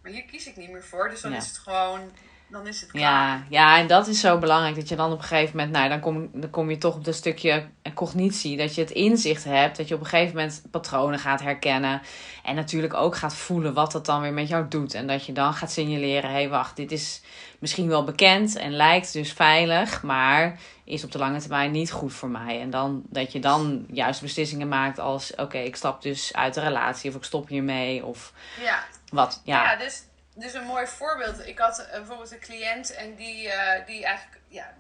maar 0.02 0.12
hier 0.12 0.24
kies 0.24 0.48
ik 0.48 0.56
niet 0.56 0.70
meer 0.70 0.84
voor. 0.84 1.10
Dus 1.10 1.22
dan 1.22 1.34
is 1.34 1.48
het 1.48 1.58
gewoon 1.58 2.12
dan 2.52 2.68
is 2.68 2.82
het 2.82 2.92
klaar. 2.92 3.04
Ja, 3.04 3.44
ja, 3.50 3.78
en 3.78 3.88
dat 3.88 4.08
is 4.08 4.20
zo 4.20 4.38
belangrijk. 4.38 4.76
Dat 4.76 4.90
je 4.90 4.96
dan 4.96 5.12
op 5.12 5.18
een 5.18 5.24
gegeven 5.24 5.58
moment, 5.58 5.76
nou, 5.76 5.90
dan 5.90 6.00
kom, 6.00 6.30
dan 6.34 6.50
kom 6.50 6.70
je 6.70 6.78
toch 6.78 6.96
op 6.96 7.06
dat 7.06 7.16
stukje 7.16 7.66
cognitie. 7.94 8.58
Dat 8.58 8.76
je 8.76 8.82
het 8.82 8.92
inzicht 8.92 9.44
hebt. 9.44 9.78
Dat 9.78 9.88
je 9.88 9.94
op 9.94 10.00
een 10.00 10.06
gegeven 10.06 10.36
moment 10.36 10.62
patronen 10.72 11.20
gaat 11.20 11.42
herkennen. 11.42 12.02
En 12.44 12.56
natuurlijk 12.56 12.94
ook 12.94 13.16
gaat 13.16 13.36
voelen 13.36 13.74
wat 13.74 13.92
dat 13.92 14.06
dan 14.06 14.22
weer 14.22 14.34
met 14.34 14.48
jou 14.48 14.68
doet. 14.68 14.94
En 14.94 15.08
dat 15.08 15.26
je 15.26 15.34
dan 15.34 15.54
gaat 15.54 15.72
signaleren: 15.72 16.30
hé, 16.30 16.36
hey, 16.36 16.50
wacht, 16.50 16.76
dit 16.76 16.92
is 16.92 17.22
misschien 17.60 17.88
wel 17.88 18.04
bekend 18.04 18.56
en 18.56 18.72
lijkt 18.72 19.14
dus 19.14 19.34
veilig. 19.34 20.04
Maar 20.04 20.60
is 20.92 21.04
op 21.04 21.12
de 21.12 21.18
lange 21.18 21.40
termijn 21.40 21.72
niet 21.72 21.92
goed 21.92 22.14
voor 22.14 22.30
mij. 22.30 22.62
En 22.62 22.70
dan 22.70 23.04
dat 23.10 23.32
je 23.32 23.40
dan 23.40 23.86
juist 23.92 24.22
beslissingen 24.22 24.68
maakt 24.68 25.00
als: 25.00 25.36
oké, 25.36 25.58
ik 25.58 25.76
stap 25.76 26.02
dus 26.02 26.34
uit 26.34 26.54
de 26.54 26.62
relatie. 26.62 27.10
Of 27.10 27.16
ik 27.16 27.24
stop 27.24 27.48
hiermee. 27.48 28.06
Of 28.06 28.34
ja. 28.62 28.84
wat. 29.10 29.42
Ja, 29.44 29.64
ja 29.64 29.76
dus 29.76 30.04
dus 30.36 30.54
een 30.54 30.66
mooi 30.66 30.88
voorbeeld. 30.88 31.48
Ik 31.48 31.60
had 31.60 31.80
uh, 31.80 31.92
bijvoorbeeld 31.92 32.32
een 32.32 32.40
cliënt 32.40 32.94
en 32.94 33.16
die, 33.16 33.46
uh, 33.46 33.86
die 33.86 34.06
eigenlijk, 34.06 34.42
ja, 34.48 34.74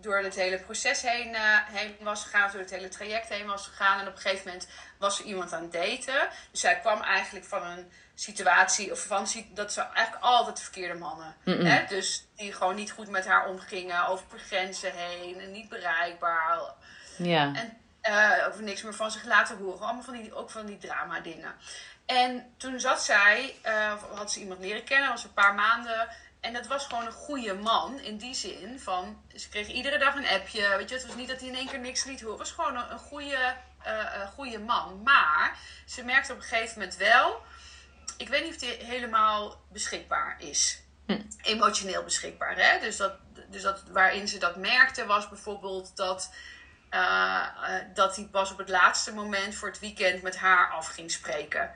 door 0.00 0.18
het 0.18 0.34
hele 0.34 0.58
proces 0.58 1.02
heen, 1.02 1.28
uh, 1.28 1.58
heen 1.72 1.96
was 2.00 2.22
gegaan, 2.22 2.50
door 2.50 2.60
het 2.60 2.70
hele 2.70 2.88
traject 2.88 3.28
heen 3.28 3.46
was 3.46 3.66
gegaan. 3.66 4.00
En 4.00 4.08
op 4.08 4.14
een 4.14 4.20
gegeven 4.20 4.46
moment 4.46 4.68
was 4.98 5.18
er 5.18 5.24
iemand 5.24 5.52
aan 5.52 5.62
het 5.62 5.72
daten. 5.72 6.28
Dus 6.50 6.60
zij 6.60 6.80
kwam 6.80 7.00
eigenlijk 7.00 7.46
van 7.46 7.62
een 7.62 7.90
situatie, 8.14 8.92
of 8.92 9.00
van 9.00 9.26
dat 9.54 9.72
ze 9.72 9.80
eigenlijk 9.80 10.24
altijd 10.24 10.60
verkeerde 10.60 10.98
mannen. 10.98 11.36
Hè? 11.44 11.84
Dus 11.86 12.26
die 12.36 12.52
gewoon 12.52 12.74
niet 12.74 12.90
goed 12.90 13.08
met 13.08 13.26
haar 13.26 13.48
omgingen, 13.48 14.06
over 14.06 14.38
grenzen 14.38 14.92
heen, 14.94 15.40
en 15.40 15.50
niet 15.50 15.68
bereikbaar. 15.68 16.58
Ja. 17.16 17.52
En 17.54 17.78
uh, 18.02 18.46
of 18.48 18.60
niks 18.60 18.82
meer 18.82 18.94
van 18.94 19.10
zich 19.10 19.24
laten 19.24 19.56
horen. 19.56 19.80
Allemaal 19.80 20.02
van 20.02 20.14
die, 20.14 20.34
ook 20.34 20.50
van 20.50 20.66
die 20.66 20.78
drama 20.78 21.20
dingen. 21.20 21.54
En 22.06 22.54
toen 22.56 22.80
zat 22.80 23.04
zij, 23.04 23.54
uh, 23.66 23.92
had 24.14 24.32
ze 24.32 24.40
iemand 24.40 24.60
leren 24.60 24.84
kennen, 24.84 25.10
was 25.10 25.24
een 25.24 25.32
paar 25.32 25.54
maanden. 25.54 26.08
En 26.40 26.52
dat 26.52 26.66
was 26.66 26.86
gewoon 26.86 27.06
een 27.06 27.12
goede 27.12 27.54
man 27.54 28.00
in 28.00 28.16
die 28.16 28.34
zin 28.34 28.80
van, 28.80 29.22
ze 29.36 29.48
kreeg 29.48 29.68
iedere 29.68 29.98
dag 29.98 30.14
een 30.14 30.26
appje. 30.26 30.76
Weet 30.76 30.88
je, 30.88 30.94
het 30.94 31.06
was 31.06 31.16
niet 31.16 31.28
dat 31.28 31.40
hij 31.40 31.48
in 31.48 31.54
één 31.54 31.68
keer 31.68 31.78
niks 31.78 32.04
liet 32.04 32.20
horen. 32.20 32.38
Het 32.38 32.48
was 32.48 32.66
gewoon 32.66 32.82
een, 32.82 32.90
een 32.90 32.98
goede, 32.98 33.54
uh, 33.86 34.28
goede 34.34 34.58
man. 34.58 35.02
Maar 35.02 35.58
ze 35.86 36.04
merkte 36.04 36.32
op 36.32 36.38
een 36.38 36.44
gegeven 36.44 36.78
moment 36.78 36.96
wel, 36.96 37.42
ik 38.16 38.28
weet 38.28 38.44
niet 38.44 38.54
of 38.54 38.60
hij 38.60 38.86
helemaal 38.86 39.60
beschikbaar 39.72 40.36
is. 40.38 40.82
Hm. 41.06 41.20
Emotioneel 41.42 42.02
beschikbaar. 42.04 42.56
Hè? 42.56 42.80
Dus, 42.80 42.96
dat, 42.96 43.12
dus 43.50 43.62
dat, 43.62 43.82
waarin 43.92 44.28
ze 44.28 44.38
dat 44.38 44.56
merkte 44.56 45.06
was 45.06 45.28
bijvoorbeeld 45.28 45.96
dat 45.96 46.30
uh, 46.94 47.46
dat 47.94 48.16
hij 48.16 48.24
pas 48.24 48.52
op 48.52 48.58
het 48.58 48.68
laatste 48.68 49.12
moment 49.12 49.54
voor 49.54 49.68
het 49.68 49.78
weekend 49.78 50.22
met 50.22 50.36
haar 50.36 50.70
af 50.70 50.86
ging 50.86 51.10
spreken. 51.10 51.70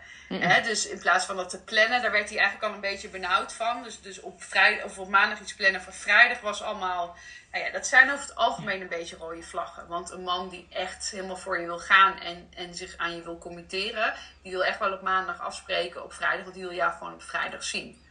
dus 0.63 0.87
in 0.87 0.99
plaats 0.99 1.25
van 1.25 1.37
dat 1.37 1.51
te 1.51 1.63
plannen, 1.63 2.03
daar 2.03 2.11
werd 2.11 2.29
hij 2.29 2.39
eigenlijk 2.39 2.69
al 2.69 2.75
een 2.75 2.91
beetje 2.91 3.09
benauwd 3.09 3.53
van. 3.53 3.83
Dus, 3.83 4.01
dus 4.01 4.21
op, 4.21 4.43
vrijdag, 4.43 4.85
of 4.85 4.99
op 4.99 5.09
maandag 5.09 5.41
iets 5.41 5.55
plannen 5.55 5.83
voor 5.83 5.93
vrijdag 5.93 6.41
was 6.41 6.63
allemaal. 6.63 7.17
Nou 7.53 7.65
ja, 7.65 7.71
dat 7.71 7.87
zijn 7.87 8.11
over 8.11 8.27
het 8.27 8.35
algemeen 8.35 8.81
een 8.81 8.89
beetje 8.89 9.17
rode 9.17 9.43
vlaggen. 9.43 9.87
Want 9.87 10.11
een 10.11 10.23
man 10.23 10.49
die 10.49 10.67
echt 10.71 11.11
helemaal 11.11 11.37
voor 11.37 11.61
je 11.61 11.67
wil 11.67 11.79
gaan 11.79 12.21
en, 12.21 12.49
en 12.55 12.75
zich 12.75 12.97
aan 12.97 13.17
je 13.17 13.23
wil 13.23 13.39
committeren, 13.39 14.15
die 14.43 14.53
wil 14.53 14.65
echt 14.65 14.79
wel 14.79 14.93
op 14.93 15.03
maandag 15.03 15.41
afspreken 15.41 16.05
op 16.05 16.13
vrijdag, 16.13 16.43
want 16.43 16.55
die 16.55 16.65
wil 16.65 16.75
jou 16.75 16.93
gewoon 16.93 17.15
op 17.15 17.23
vrijdag 17.23 17.65
zien. 17.65 18.07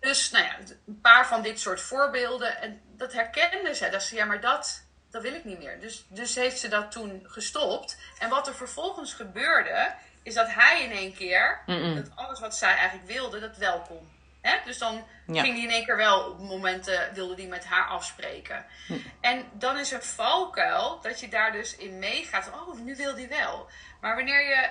Dus 0.00 0.30
nou 0.30 0.44
ja, 0.44 0.56
een 0.86 1.00
paar 1.00 1.26
van 1.26 1.42
dit 1.42 1.60
soort 1.60 1.80
voorbeelden. 1.80 2.60
En 2.60 2.80
dat 2.96 3.12
herkende 3.12 3.74
zij. 3.74 3.90
Dat 3.90 4.02
ze, 4.02 4.14
ja, 4.14 4.24
maar 4.24 4.40
dat, 4.40 4.85
dat 5.16 5.24
wil 5.24 5.34
ik 5.34 5.44
niet 5.44 5.58
meer. 5.58 5.80
Dus, 5.80 6.04
dus 6.08 6.34
heeft 6.34 6.58
ze 6.58 6.68
dat 6.68 6.92
toen 6.92 7.22
gestopt. 7.26 7.98
En 8.18 8.28
wat 8.28 8.46
er 8.46 8.54
vervolgens 8.54 9.12
gebeurde, 9.12 9.94
is 10.22 10.34
dat 10.34 10.48
hij 10.48 10.82
in 10.82 10.90
één 10.90 11.14
keer, 11.14 11.60
dat 11.94 12.10
alles 12.14 12.40
wat 12.40 12.56
zij 12.56 12.74
eigenlijk 12.74 13.08
wilde, 13.08 13.40
dat 13.40 13.56
welkom. 13.56 14.08
Hè? 14.40 14.56
Dus 14.64 14.78
dan 14.78 15.06
ging 15.26 15.54
hij 15.54 15.62
in 15.62 15.70
één 15.70 15.84
keer 15.84 15.96
wel 15.96 16.30
op 16.30 16.38
momenten, 16.38 17.14
wilde 17.14 17.34
hij 17.34 17.46
met 17.46 17.64
haar 17.64 17.86
afspreken. 17.86 18.66
Hm. 18.86 18.94
En 19.20 19.44
dan 19.52 19.78
is 19.78 19.90
een 19.90 20.02
valkuil 20.02 21.00
dat 21.00 21.20
je 21.20 21.28
daar 21.28 21.52
dus 21.52 21.76
in 21.76 21.98
meegaat. 21.98 22.50
Oh, 22.52 22.78
nu 22.78 22.96
wil 22.96 23.14
hij 23.14 23.28
wel. 23.28 23.68
Maar 24.00 24.14
wanneer 24.14 24.48
je, 24.48 24.68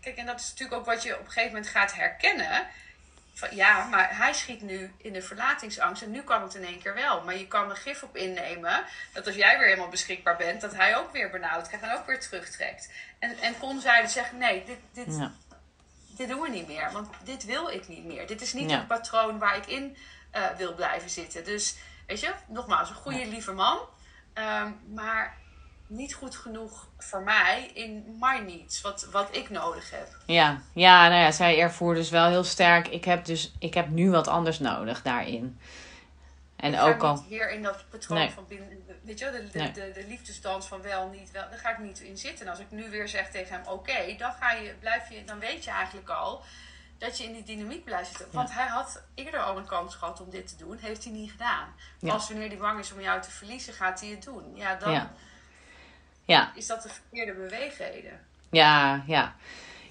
kijk, 0.00 0.16
en 0.16 0.26
dat 0.26 0.40
is 0.40 0.50
natuurlijk 0.50 0.80
ook 0.80 0.86
wat 0.86 1.02
je 1.02 1.14
op 1.14 1.20
een 1.20 1.26
gegeven 1.26 1.52
moment 1.52 1.68
gaat 1.68 1.94
herkennen 1.94 2.66
ja, 3.50 3.84
maar 3.84 4.16
hij 4.16 4.32
schiet 4.32 4.62
nu 4.62 4.92
in 4.96 5.12
de 5.12 5.22
verlatingsangst 5.22 6.02
en 6.02 6.10
nu 6.10 6.22
kan 6.22 6.42
het 6.42 6.54
in 6.54 6.64
één 6.64 6.78
keer 6.78 6.94
wel. 6.94 7.22
Maar 7.22 7.36
je 7.36 7.46
kan 7.46 7.70
er 7.70 7.76
gif 7.76 8.02
op 8.02 8.16
innemen 8.16 8.84
dat 9.12 9.26
als 9.26 9.34
jij 9.34 9.58
weer 9.58 9.66
helemaal 9.66 9.88
beschikbaar 9.88 10.36
bent, 10.36 10.60
dat 10.60 10.74
hij 10.74 10.96
ook 10.96 11.12
weer 11.12 11.30
benauwd 11.30 11.68
krijgt 11.68 11.86
en 11.86 11.96
ook 11.96 12.06
weer 12.06 12.20
terugtrekt. 12.20 12.90
En, 13.18 13.38
en 13.38 13.58
kon 13.58 13.80
zij 13.80 14.02
dus 14.02 14.12
zeggen: 14.12 14.38
nee, 14.38 14.64
dit, 14.64 14.78
dit, 14.92 15.28
dit 16.16 16.28
doen 16.28 16.40
we 16.40 16.48
niet 16.48 16.66
meer, 16.66 16.92
want 16.92 17.08
dit 17.24 17.44
wil 17.44 17.68
ik 17.68 17.88
niet 17.88 18.04
meer. 18.04 18.26
Dit 18.26 18.40
is 18.40 18.52
niet 18.52 18.70
een 18.70 18.86
patroon 18.86 19.38
waar 19.38 19.56
ik 19.56 19.66
in 19.66 19.96
uh, 20.34 20.50
wil 20.56 20.74
blijven 20.74 21.10
zitten. 21.10 21.44
Dus 21.44 21.76
weet 22.06 22.20
je, 22.20 22.32
nogmaals, 22.46 22.88
een 22.88 22.94
goede, 22.94 23.26
lieve 23.26 23.52
man. 23.52 23.78
Um, 24.34 24.80
maar 24.94 25.36
niet 25.86 26.14
goed 26.14 26.36
genoeg 26.36 26.88
voor 26.98 27.22
mij 27.22 27.70
in 27.74 28.16
my 28.20 28.38
needs, 28.38 28.80
wat, 28.80 29.08
wat 29.12 29.36
ik 29.36 29.50
nodig 29.50 29.90
heb. 29.90 30.08
Ja, 30.26 30.60
ja, 30.72 31.08
nou 31.08 31.20
ja, 31.20 31.30
zij 31.30 31.60
ervoer 31.60 31.94
dus 31.94 32.10
wel 32.10 32.28
heel 32.28 32.44
sterk. 32.44 32.88
Ik 32.88 33.04
heb 33.04 33.24
dus, 33.24 33.52
ik 33.58 33.74
heb 33.74 33.88
nu 33.88 34.10
wat 34.10 34.28
anders 34.28 34.58
nodig 34.58 35.02
daarin. 35.02 35.58
En 36.56 36.74
ik 36.74 36.80
ook 36.80 37.02
al. 37.02 37.24
Hier 37.28 37.50
in 37.50 37.62
dat 37.62 37.84
patroon 37.90 38.30
van 38.30 38.44
binnen, 38.48 38.68
weet 39.02 39.18
je, 39.18 39.30
de, 39.30 39.58
de, 39.58 39.70
de, 39.70 39.90
de, 39.94 40.04
liefdesdans 40.08 40.66
van 40.66 40.82
wel, 40.82 41.08
niet 41.08 41.30
wel, 41.30 41.50
daar 41.50 41.58
ga 41.58 41.70
ik 41.70 41.78
niet 41.78 42.00
in 42.00 42.18
zitten. 42.18 42.46
En 42.46 42.50
als 42.50 42.60
ik 42.60 42.70
nu 42.70 42.90
weer 42.90 43.08
zeg 43.08 43.30
tegen 43.30 43.54
hem, 43.54 43.66
oké, 43.66 44.14
dan 44.18 44.32
ga 44.32 44.52
je, 44.52 44.74
blijf 44.80 45.10
je, 45.10 45.24
dan 45.24 45.38
weet 45.38 45.64
je 45.64 45.70
eigenlijk 45.70 46.08
al 46.08 46.42
dat 46.98 47.18
je 47.18 47.24
in 47.24 47.32
die 47.32 47.42
dynamiek 47.42 47.84
blijft 47.84 48.08
zitten. 48.08 48.28
Want 48.32 48.52
hij 48.52 48.66
had 48.66 49.02
eerder 49.14 49.40
al 49.40 49.56
een 49.56 49.66
kans 49.66 49.94
gehad 49.94 50.20
om 50.20 50.30
dit 50.30 50.46
te 50.46 50.56
doen, 50.56 50.78
heeft 50.78 51.04
hij 51.04 51.12
niet 51.12 51.30
gedaan. 51.30 51.74
Als 52.08 52.28
wanneer 52.28 52.48
hij 52.48 52.56
bang 52.56 52.78
is 52.78 52.92
om 52.92 53.00
jou 53.00 53.20
te 53.20 53.30
verliezen, 53.30 53.72
gaat 53.72 54.00
hij 54.00 54.08
het 54.08 54.22
doen. 54.22 54.56
Ja, 54.56 54.74
dan 54.74 54.92
ja. 54.92 55.12
Is 56.54 56.66
dat 56.66 56.82
de 56.82 56.88
verkeerde 56.88 57.32
beweegreden. 57.32 58.20
Ja, 58.50 59.02
ja. 59.06 59.34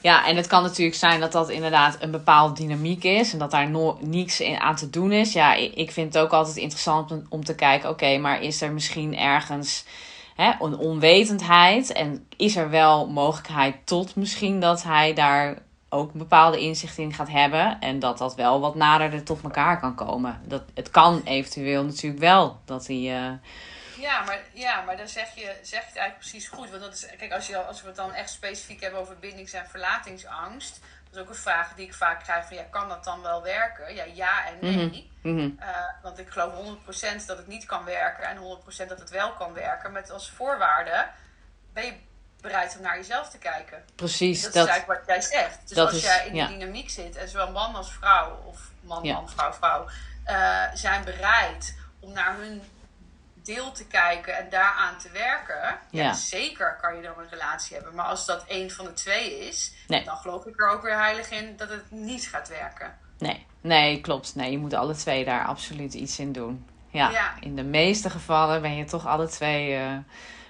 Ja, 0.02 0.28
en 0.28 0.36
het 0.36 0.48
kan 0.48 0.64
natuurlijk 0.64 0.98
zijn 0.98 1.20
dat 1.20 1.32
dat 1.32 1.50
inderdaad 1.50 1.98
een 2.00 2.12
bepaalde 2.12 2.54
dynamiek 2.54 3.04
is 3.04 3.34
en 3.34 3.40
dat 3.40 3.52
daar 3.52 3.70
no 3.70 3.98
niets 4.02 4.44
aan 4.44 4.76
te 4.76 4.90
doen 4.90 5.12
is. 5.12 5.34
Ja, 5.34 5.54
ik 5.54 5.92
vind 5.92 6.14
het 6.14 6.24
ook 6.24 6.32
altijd 6.32 6.58
interessant 6.58 7.14
om 7.30 7.44
te 7.44 7.56
kijken, 7.56 7.90
oké, 7.90 8.18
maar 8.18 8.42
is 8.42 8.62
er 8.62 8.72
misschien 8.72 9.18
ergens 9.18 9.86
hè, 10.36 10.52
een 10.60 10.78
onwetendheid 10.78 11.92
en 11.92 12.28
is 12.38 12.56
er 12.56 12.70
wel 12.70 13.08
mogelijkheid 13.08 13.76
tot 13.84 14.16
misschien 14.16 14.60
dat 14.60 14.84
hij 14.84 15.14
daar 15.14 15.58
ook 15.90 16.14
een 16.14 16.20
bepaalde 16.20 16.60
inzicht 16.60 16.98
in 16.98 17.14
gaat 17.14 17.30
hebben 17.30 17.80
en 17.80 18.00
dat 18.00 18.18
dat 18.18 18.36
wel 18.36 18.60
wat 18.60 18.76
nader 18.76 19.24
tot 19.24 19.44
elkaar 19.44 19.80
kan 19.80 19.96
komen. 19.96 20.42
Dat, 20.46 20.64
het 20.74 20.90
kan 20.90 21.22
eventueel 21.24 21.84
natuurlijk 21.84 22.22
wel 22.22 22.58
dat 22.66 22.88
hij... 22.88 23.26
Uh, 23.26 23.32
ja, 24.04 24.24
maar, 24.24 24.42
ja, 24.54 24.82
maar 24.82 24.98
dan 24.98 25.08
zeg 25.08 25.36
je, 25.36 25.58
zeg 25.62 25.82
je 25.82 25.88
het 25.88 25.98
eigenlijk 25.98 26.18
precies 26.18 26.48
goed. 26.48 26.70
Want 26.70 26.82
dat 26.82 26.94
is, 26.94 27.06
kijk, 27.18 27.32
als, 27.32 27.48
je, 27.48 27.58
als 27.58 27.82
we 27.82 27.88
het 27.88 27.96
dan 27.96 28.14
echt 28.14 28.30
specifiek 28.30 28.82
hebben 28.82 29.00
over 29.00 29.20
bindings- 29.20 29.54
en 29.54 29.68
verlatingsangst. 29.68 30.80
Dat 31.04 31.16
is 31.16 31.22
ook 31.22 31.30
een 31.30 31.42
vraag 31.42 31.74
die 31.76 31.86
ik 31.86 31.94
vaak 31.94 32.24
krijg 32.24 32.48
van, 32.48 32.58
ja, 32.58 32.64
kan 32.64 32.90
dat 32.90 33.04
dan 33.04 33.22
wel 33.22 33.44
werken? 33.44 33.96
Ja, 33.96 34.04
ja 34.04 34.48
en 34.48 34.58
nee. 34.62 35.12
Mhm, 35.22 35.36
mhm. 35.36 35.50
Eh, 35.60 35.68
want 36.02 36.20
ik 36.20 36.30
geloof 36.30 36.54
100% 36.54 37.26
dat 37.26 37.38
het 37.38 37.48
niet 37.48 37.66
kan 37.66 37.84
werken 37.84 38.24
en 38.24 38.38
100% 38.38 38.90
dat 38.90 39.00
het 39.00 39.10
wel 39.10 39.34
kan 39.34 39.54
werken. 39.54 39.92
Met 39.92 40.12
als 40.12 40.30
voorwaarde, 40.30 41.08
ben 41.74 41.86
je 41.86 41.94
bereid 42.42 42.76
om 42.78 42.82
naar 42.82 42.98
jezelf 42.98 43.30
te 43.30 43.38
kijken. 43.38 43.84
Precies. 43.96 44.42
Dat, 44.42 44.54
dat 44.54 44.66
is 44.66 44.72
eigenlijk 44.72 45.00
wat 45.00 45.10
jij 45.10 45.22
zegt. 45.22 45.70
Dus 45.70 45.78
als 45.78 46.02
jij 46.02 46.28
in 46.28 46.34
die 46.34 46.48
dynamiek 46.48 46.90
zit 46.90 47.16
en 47.16 47.30
zowel 47.30 47.52
man 47.52 47.76
als 47.76 47.92
vrouw, 47.92 48.44
of 48.46 48.60
man, 48.82 49.08
man, 49.08 49.30
vrouw, 49.30 49.54
vrouw, 49.54 49.88
uh, 50.28 50.64
zijn 50.74 51.04
bereid 51.04 51.78
om 52.00 52.12
naar 52.12 52.36
hun 52.38 52.64
deel 53.44 53.72
te 53.72 53.88
kijken 53.88 54.38
en 54.38 54.50
daaraan 54.50 54.98
te 54.98 55.10
werken, 55.12 55.80
ja. 55.90 56.14
zeker 56.14 56.78
kan 56.82 56.96
je 56.96 57.02
dan 57.02 57.14
een 57.18 57.30
relatie 57.30 57.76
hebben. 57.76 57.96
Maar 57.96 58.06
als 58.06 58.26
dat 58.26 58.46
één 58.48 58.72
van 58.72 58.86
de 58.86 58.94
twee 58.94 59.48
is, 59.48 59.74
dan 59.88 60.18
geloof 60.18 60.46
ik 60.46 60.62
er 60.62 60.70
ook 60.70 60.82
weer 60.82 60.98
heilig 60.98 61.32
in 61.32 61.58
dat 61.58 61.70
het 61.70 61.92
niet 61.92 62.28
gaat 62.28 62.50
werken. 62.50 62.98
Nee, 63.18 63.46
nee, 63.62 64.02
klopt. 64.02 64.36
Nee, 64.36 64.52
je 64.52 64.58
moet 64.58 64.74
alle 64.74 64.96
twee 64.96 65.26
daar 65.26 65.46
absoluut 65.46 65.94
iets 65.94 66.20
in 66.20 66.32
doen. 66.32 66.68
Ja, 66.90 67.34
in 67.40 67.56
de 67.56 67.64
meeste 67.64 68.10
gevallen 68.10 68.62
ben 68.62 68.76
je 68.76 68.84
toch 68.84 69.08
alle 69.08 69.28
twee 69.28 69.78
uh, 69.78 69.98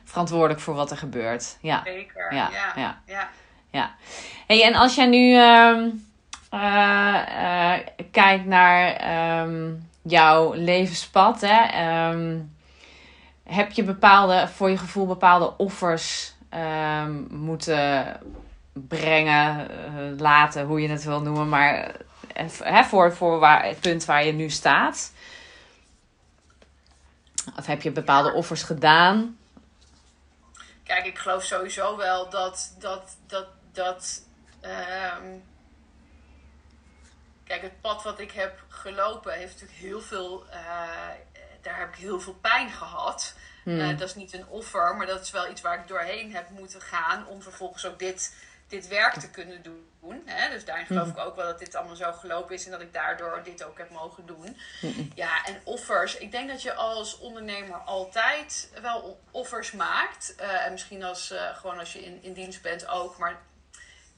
verantwoordelijk 0.03 0.59
voor 0.59 0.73
wat 0.73 0.91
er 0.91 0.97
gebeurt. 0.97 1.57
Ja. 1.61 1.81
Zeker, 1.83 2.33
ja. 2.33 2.49
ja. 2.75 3.01
ja. 3.05 3.29
ja. 3.69 3.95
Hey, 4.47 4.63
en 4.63 4.75
als 4.75 4.95
jij 4.95 5.05
nu 5.05 5.35
uh, 5.35 5.85
uh, 6.53 7.73
kijkt 8.11 8.45
naar 8.45 9.41
um, 9.43 9.89
jouw 10.01 10.53
levenspad, 10.53 11.41
hè, 11.41 12.09
um, 12.11 12.55
heb 13.53 13.71
je 13.71 13.83
bepaalde, 13.83 14.47
voor 14.47 14.69
je 14.69 14.77
gevoel 14.77 15.07
bepaalde 15.07 15.57
offers 15.57 16.33
um, 16.53 17.27
moeten 17.29 18.19
brengen, 18.73 19.67
uh, 19.71 20.19
laten, 20.19 20.65
hoe 20.65 20.81
je 20.81 20.89
het 20.89 21.03
wil 21.03 21.21
noemen, 21.21 21.49
maar 21.49 21.95
uh, 22.65 22.83
voor, 22.83 23.13
voor 23.13 23.39
waar, 23.39 23.65
het 23.65 23.79
punt 23.79 24.05
waar 24.05 24.25
je 24.25 24.31
nu 24.31 24.49
staat? 24.49 25.13
Of 27.57 27.65
heb 27.65 27.81
je 27.81 27.91
bepaalde 27.91 28.33
offers 28.33 28.63
gedaan? 28.63 29.37
Kijk, 30.83 31.05
ik 31.05 31.17
geloof 31.17 31.43
sowieso 31.43 31.97
wel 31.97 32.29
dat 32.29 32.75
dat 32.79 33.17
dat 33.27 33.47
dat. 33.71 34.27
Um, 34.61 35.43
kijk, 37.43 37.61
het 37.61 37.81
pad 37.81 38.03
wat 38.03 38.19
ik 38.19 38.31
heb 38.31 38.63
gelopen 38.67 39.33
heeft 39.33 39.53
natuurlijk 39.53 39.79
heel 39.79 40.01
veel. 40.01 40.45
Uh, 40.53 41.32
daar 41.63 41.79
heb 41.79 41.87
ik 41.87 41.95
heel 41.95 42.19
veel 42.19 42.37
pijn 42.41 42.71
gehad. 42.71 43.35
Hmm. 43.63 43.79
Eh, 43.79 43.97
dat 43.97 44.07
is 44.07 44.15
niet 44.15 44.33
een 44.33 44.47
offer, 44.47 44.95
maar 44.95 45.05
dat 45.05 45.21
is 45.21 45.31
wel 45.31 45.49
iets 45.49 45.61
waar 45.61 45.79
ik 45.79 45.87
doorheen 45.87 46.35
heb 46.35 46.49
moeten 46.49 46.81
gaan 46.81 47.27
om 47.27 47.41
vervolgens 47.41 47.85
ook 47.85 47.99
dit, 47.99 48.35
dit 48.67 48.87
werk 48.87 49.13
te 49.13 49.29
kunnen 49.29 49.63
doen. 49.63 50.21
Hè? 50.25 50.49
Dus 50.49 50.65
daarin 50.65 50.85
geloof 50.85 51.03
hmm. 51.03 51.17
ik 51.17 51.25
ook 51.25 51.35
wel 51.35 51.45
dat 51.45 51.59
dit 51.59 51.75
allemaal 51.75 51.95
zo 51.95 52.11
gelopen 52.11 52.55
is 52.55 52.65
en 52.65 52.71
dat 52.71 52.81
ik 52.81 52.93
daardoor 52.93 53.41
dit 53.43 53.63
ook 53.63 53.77
heb 53.77 53.89
mogen 53.89 54.25
doen. 54.25 54.57
Hmm. 54.79 55.11
Ja, 55.15 55.45
en 55.45 55.61
offers. 55.63 56.17
Ik 56.17 56.31
denk 56.31 56.49
dat 56.49 56.61
je 56.61 56.73
als 56.73 57.19
ondernemer 57.19 57.77
altijd 57.77 58.69
wel 58.81 59.19
offers 59.31 59.71
maakt. 59.71 60.35
Uh, 60.39 60.65
en 60.65 60.71
misschien 60.71 61.03
als, 61.03 61.31
uh, 61.31 61.55
gewoon 61.55 61.79
als 61.79 61.93
je 61.93 62.05
in, 62.05 62.23
in 62.23 62.33
dienst 62.33 62.61
bent 62.61 62.87
ook. 62.87 63.17
Maar 63.17 63.41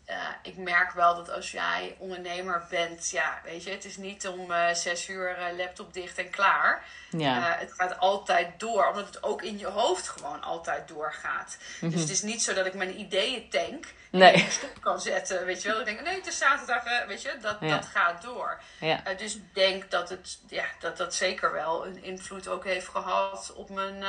eh, 0.05 0.17
ik 0.41 0.57
merk 0.57 0.91
wel 0.91 1.15
dat 1.15 1.31
als 1.31 1.51
jij 1.51 1.95
ondernemer 1.99 2.65
bent, 2.69 3.09
ja, 3.09 3.39
weet 3.43 3.63
je, 3.63 3.69
het 3.71 3.85
is 3.85 3.97
niet 3.97 4.27
om 4.27 4.51
uh, 4.51 4.73
zes 4.73 5.09
uur 5.09 5.37
uh, 5.39 5.57
laptop 5.57 5.93
dicht 5.93 6.17
en 6.17 6.29
klaar. 6.29 6.83
Ja. 7.11 7.55
het 7.59 7.73
gaat 7.73 7.99
altijd 7.99 8.59
door, 8.59 8.87
omdat 8.87 9.05
het 9.05 9.23
ook 9.23 9.41
in 9.41 9.57
je 9.59 9.67
hoofd 9.67 10.09
gewoon 10.09 10.43
altijd 10.43 10.87
doorgaat. 10.87 11.57
Mhm. 11.81 11.91
Dus 11.91 12.01
het 12.01 12.09
is 12.09 12.21
niet 12.21 12.43
zo 12.43 12.53
dat 12.53 12.65
ik 12.65 12.73
mijn 12.73 12.99
ideeën 12.99 13.49
tank 13.49 13.85
Nee. 14.09 14.33
en 14.33 14.51
stop 14.51 14.81
kan 14.81 15.01
zetten, 15.01 15.45
weet 15.45 15.61
je 15.61 15.69
wel. 15.69 15.79
Ik 15.79 15.85
denk, 15.85 16.01
nee, 16.01 16.15
het 16.15 16.27
is 16.27 16.37
zaterdag, 16.37 16.83
weet 17.07 17.21
je, 17.21 17.37
dat, 17.41 17.57
Ja. 17.59 17.67
dat 17.67 17.85
gaat 17.85 18.21
door. 18.21 18.61
Ja. 18.79 19.01
dus 19.17 19.35
ik 19.35 19.53
denk 19.53 19.91
dat, 19.91 20.09
het, 20.09 20.39
ja, 20.47 20.65
dat 20.79 20.97
dat 20.97 21.15
zeker 21.15 21.51
wel 21.51 21.85
een 21.85 22.03
invloed 22.03 22.47
ook 22.47 22.63
heeft 22.63 22.87
gehad 22.87 23.53
op 23.55 23.69
mijn 23.69 24.03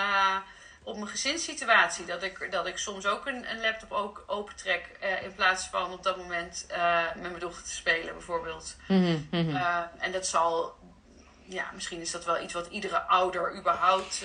op 0.87 0.97
mijn 0.97 1.09
gezinssituatie. 1.09 2.05
Dat 2.05 2.23
ik, 2.23 2.49
dat 2.51 2.67
ik 2.67 2.79
soms 2.79 3.07
ook 3.07 3.27
een, 3.27 3.51
een 3.51 3.61
laptop 3.61 3.93
ook 3.93 4.25
opentrek. 4.27 4.91
Uh, 5.03 5.23
in 5.23 5.35
plaats 5.35 5.67
van 5.67 5.93
op 5.93 6.03
dat 6.03 6.17
moment 6.17 6.67
uh, 6.71 7.05
met 7.15 7.23
mijn 7.23 7.39
dochter 7.39 7.65
te 7.65 7.71
spelen, 7.71 8.13
bijvoorbeeld. 8.13 8.77
Mm 8.89 9.27
-hmm. 9.31 9.49
uh, 9.49 9.79
en 9.99 10.13
dat 10.13 10.27
zal. 10.27 10.75
Ja, 11.49 11.71
misschien 11.75 12.01
is 12.01 12.11
dat 12.11 12.25
wel 12.25 12.43
iets 12.43 12.53
wat 12.53 12.67
iedere 12.67 13.01
ouder 13.01 13.57
überhaupt 13.57 14.25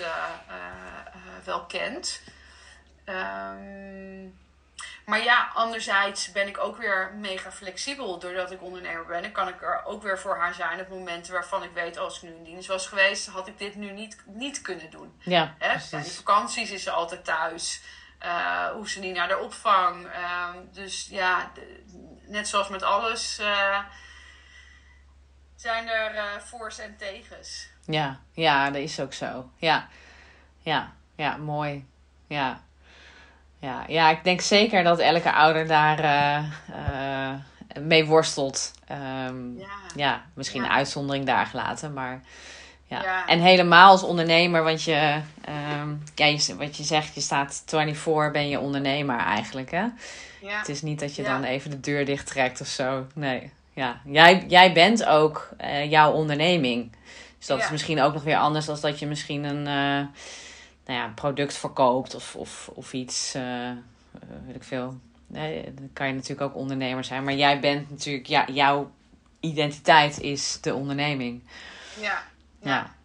wel 1.44 1.66
kent. 1.66 2.22
Um, 3.06 4.01
maar 5.12 5.24
ja, 5.24 5.52
anderzijds 5.54 6.32
ben 6.32 6.48
ik 6.48 6.58
ook 6.58 6.78
weer 6.78 7.14
mega 7.16 7.52
flexibel. 7.52 8.20
Doordat 8.20 8.52
ik 8.52 8.62
ondernemer 8.62 9.06
ben, 9.06 9.24
en 9.24 9.32
kan 9.32 9.48
ik 9.48 9.62
er 9.62 9.86
ook 9.86 10.04
weer 10.04 10.20
voor 10.20 10.38
haar 10.38 10.54
zijn 10.54 10.80
op 10.80 10.90
momenten 10.90 11.34
waarvan 11.34 11.64
ik 11.64 11.72
weet, 11.74 11.98
als 11.98 12.16
ik 12.16 12.22
nu 12.22 12.36
in 12.36 12.44
dienst 12.44 12.68
was 12.68 12.88
geweest, 12.88 13.28
had 13.28 13.48
ik 13.48 13.58
dit 13.58 13.76
nu 13.76 13.92
niet, 13.92 14.18
niet 14.26 14.62
kunnen 14.62 14.90
doen. 14.90 15.14
Ja, 15.20 15.56
Hè? 15.58 16.00
Die 16.02 16.12
vakanties 16.12 16.72
is 16.72 16.84
ze 16.84 16.92
altijd 16.92 17.26
thuis. 17.26 17.82
Uh, 18.24 18.68
hoeft 18.70 18.92
ze 18.92 19.00
niet 19.00 19.16
naar 19.16 19.28
de 19.28 19.38
opvang. 19.38 20.06
Uh, 20.06 20.50
dus 20.72 21.08
ja, 21.10 21.52
de, 21.54 21.84
net 22.28 22.48
zoals 22.48 22.68
met 22.68 22.84
alles 22.84 23.40
uh, 23.40 23.80
zijn 25.56 25.88
er 25.88 26.16
uh, 26.16 26.38
voor's 26.38 26.80
en 26.80 26.98
tegens. 26.98 27.70
Ja, 27.86 28.20
ja, 28.34 28.70
dat 28.70 28.82
is 28.82 29.00
ook 29.00 29.14
zo. 29.14 29.52
Ja, 29.56 29.88
ja, 30.60 30.94
ja, 31.16 31.38
mooi. 31.38 31.88
Ja. 32.28 32.64
Ja, 33.62 33.84
ja, 33.88 34.10
ik 34.10 34.24
denk 34.24 34.42
zeker 34.42 34.84
dat 34.84 35.00
elke 35.00 35.32
ouder 35.32 35.68
daar 35.68 36.00
uh, 36.70 37.30
mee 37.84 38.06
worstelt. 38.06 38.72
Um, 39.28 39.60
ja. 39.60 39.68
ja. 39.96 40.22
misschien 40.34 40.62
Ja. 40.62 40.68
een 40.68 40.74
uitzondering 40.74 41.26
daar 41.26 41.46
gelaten, 41.46 41.94
maar 41.94 42.22
ja. 42.86 43.02
Ja. 43.02 43.28
En 43.28 43.40
helemaal 43.40 43.92
als 43.92 44.04
ondernemer, 44.04 44.64
want 44.64 44.84
je, 44.84 45.20
um, 45.82 46.04
ja, 46.16 46.26
je, 46.26 46.56
wat 46.58 46.78
je 46.78 46.84
zegt, 46.84 47.16
je 47.16 47.22
staat 47.22 47.64
24, 47.66 48.32
ben 48.32 48.50
je 48.50 48.60
ondernemer 48.60 49.20
eigenlijk, 49.20 49.72
hè? 49.72 49.86
Ja. 50.42 50.58
Het 50.58 50.70
is 50.70 50.82
niet 50.82 51.00
dat 51.00 51.16
je 51.16 51.22
Ja. 51.22 51.28
dan 51.30 51.44
even 51.44 51.70
de 51.72 51.80
deur 51.80 52.06
dicht 52.06 52.28
trekt 52.28 52.62
of 52.62 52.68
zo. 52.68 53.08
Nee, 53.16 53.52
ja. 53.74 54.02
Jij, 54.06 54.46
jij 54.48 54.74
bent 54.74 55.06
ook 55.06 55.50
uh, 55.62 55.90
jouw 55.92 56.12
onderneming. 56.12 56.92
Dus 57.38 57.48
dat 57.48 57.60
is 57.60 57.70
misschien 57.70 58.02
ook 58.02 58.14
nog 58.14 58.24
weer 58.24 58.38
anders 58.38 58.66
dan 58.66 58.78
dat 58.82 59.00
je 59.00 59.06
misschien 59.08 59.44
een, 59.44 59.68
uh, 59.68 60.08
nou 60.86 61.00
ja, 61.00 61.06
een 61.06 61.14
product 61.14 61.58
verkoopt 61.58 62.16
of, 62.16 62.36
of, 62.36 62.70
of 62.74 62.94
iets, 62.94 63.36
uh, 63.36 63.72
weet 64.46 64.56
ik 64.56 64.64
veel. 64.64 65.00
Nee, 65.28 65.74
dan 65.74 65.90
kan 65.94 66.08
je 66.08 66.14
natuurlijk 66.14 66.42
ook 66.42 66.56
ondernemer 66.56 67.04
zijn. 67.04 67.24
Maar 67.24 67.34
jij 67.34 67.60
bent 67.60 67.90
natuurlijk, 67.90 68.28
ja, 68.28 68.46
jouw 68.48 68.92
identiteit 69.40 70.20
is 70.20 70.62
de 70.62 70.74
onderneming. 70.74 71.44
Ja. 72.00 72.24
Ja. 72.60 72.70
Ja. 72.70 72.96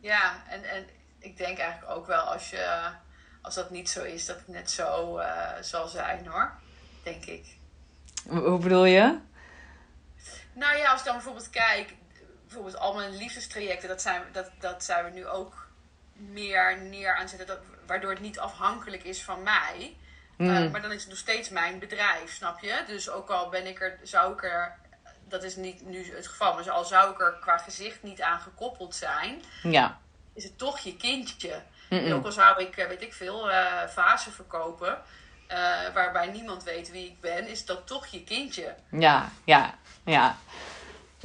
Ja, 0.00 0.42
en, 0.48 0.64
en 0.64 0.86
ik 1.18 1.36
denk 1.36 1.58
eigenlijk 1.58 1.92
ook 1.92 2.06
wel 2.06 2.20
als 2.20 2.50
je, 2.50 2.90
als 3.40 3.54
dat 3.54 3.70
niet 3.70 3.90
zo 3.90 4.02
is, 4.02 4.26
dat 4.26 4.36
het 4.36 4.48
net 4.48 4.70
zo 4.70 5.18
uh, 5.18 5.50
zal 5.60 5.88
zijn 5.88 6.26
hoor. 6.26 6.52
Denk 7.02 7.24
ik. 7.24 7.56
Hoe 8.28 8.58
bedoel 8.58 8.84
je? 8.84 9.18
Nou 10.52 10.76
ja, 10.76 10.90
als 10.90 11.00
ik 11.00 11.06
dan 11.06 11.14
bijvoorbeeld 11.14 11.50
kijk, 11.50 11.94
bijvoorbeeld 12.42 12.78
al 12.78 12.94
mijn 12.94 13.16
liefdestrajecten, 13.16 13.88
dat 13.88 14.02
zijn, 14.02 14.22
dat, 14.32 14.50
dat 14.58 14.84
zijn 14.84 15.04
we 15.04 15.10
nu 15.10 15.26
ook 15.26 15.61
meer 16.30 16.78
neer 16.78 17.16
aan 17.16 17.28
zetten, 17.28 17.46
dat, 17.46 17.58
waardoor 17.86 18.10
het 18.10 18.20
niet 18.20 18.38
afhankelijk 18.38 19.02
is 19.04 19.22
van 19.22 19.42
mij. 19.42 19.96
Mm. 20.36 20.48
Uh, 20.48 20.70
maar 20.70 20.82
dan 20.82 20.92
is 20.92 21.00
het 21.00 21.08
nog 21.08 21.18
steeds 21.18 21.48
mijn 21.48 21.78
bedrijf, 21.78 22.34
snap 22.34 22.60
je? 22.60 22.82
Dus 22.86 23.10
ook 23.10 23.30
al 23.30 23.48
ben 23.48 23.66
ik 23.66 23.80
er, 23.80 23.98
zou 24.02 24.32
ik 24.32 24.42
er, 24.44 24.78
dat 25.28 25.42
is 25.42 25.56
niet 25.56 25.86
nu 25.86 26.14
het 26.14 26.26
geval, 26.26 26.54
maar 26.54 26.70
al 26.70 26.84
zou 26.84 27.12
ik 27.12 27.20
er 27.20 27.36
qua 27.40 27.58
gezicht 27.58 28.02
niet 28.02 28.22
aan 28.22 28.40
gekoppeld 28.40 28.94
zijn, 28.94 29.42
Ja. 29.62 29.98
is 30.34 30.44
het 30.44 30.58
toch 30.58 30.78
je 30.78 30.96
kindje. 30.96 31.62
Mm 31.88 31.98
En 31.98 32.12
ook 32.12 32.24
al 32.24 32.32
zou 32.32 32.60
ik, 32.62 32.76
eh, 32.76 32.88
weet 32.88 33.02
ik 33.02 33.12
veel, 33.12 33.50
uh, 33.50 33.82
vazen 33.86 34.32
verkopen, 34.32 34.98
uh, 35.48 35.56
waarbij 35.94 36.26
niemand 36.26 36.62
weet 36.62 36.90
wie 36.90 37.06
ik 37.06 37.20
ben, 37.20 37.46
is 37.48 37.64
dat 37.64 37.86
toch 37.86 38.06
je 38.06 38.24
kindje. 38.24 38.74
Ja, 38.90 39.28
ja, 39.44 39.74
ja. 40.04 40.36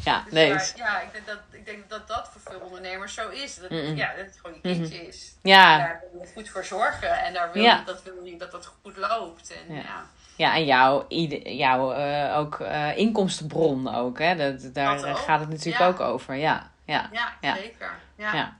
Ja, 0.03 0.21
Dus 0.23 0.33
nee. 0.33 0.47
ja, 0.75 1.01
ik 1.01 1.11
denk, 1.11 1.25
dat, 1.25 1.39
ik 1.51 1.65
denk 1.65 1.89
dat 1.89 2.07
dat 2.07 2.29
voor 2.31 2.51
veel 2.51 2.59
ondernemers 2.59 3.13
zo 3.13 3.29
is. 3.29 3.55
Dat. 3.55 3.69
Ja, 3.71 4.13
dat 4.15 4.25
het 4.25 4.39
gewoon 4.41 4.59
je 4.61 4.73
kindje 4.73 5.07
is. 5.07 5.35
Ja, 5.41 5.77
Daar 5.77 6.03
wil 6.11 6.21
je 6.21 6.27
goed 6.33 6.49
voor 6.49 6.63
zorgen 6.65 7.23
en 7.23 7.33
daar 7.33 7.51
wil 7.51 7.63
Ja. 7.63 7.77
je, 7.77 7.83
dat 7.85 8.03
wil 8.03 8.23
je 8.25 8.37
dat 8.37 8.51
dat 8.51 8.73
goed 8.81 8.97
loopt. 8.97 9.53
En, 9.67 9.75
Ja. 9.75 9.81
ja. 9.81 10.03
ja 10.35 10.55
en 10.55 10.65
jouw, 10.65 11.05
jouw 11.43 11.91
eh, 11.91 12.37
ook, 12.37 12.59
eh, 12.59 12.97
inkomstenbron 12.97 13.95
ook, 13.95 14.19
hè? 14.19 14.35
Dat, 14.35 14.73
daar 14.73 15.01
Dat 15.01 15.17
gaat 15.17 15.39
het 15.39 15.49
natuurlijk 15.49 15.79
ja. 15.79 15.87
ook 15.87 15.99
over. 15.99 16.35
Ja, 16.35 16.69
ja. 16.85 17.09
Ja, 17.11 17.33
Ja. 17.41 17.55
zeker. 17.55 17.91
Ja. 18.17 18.33
Ja. 18.33 18.55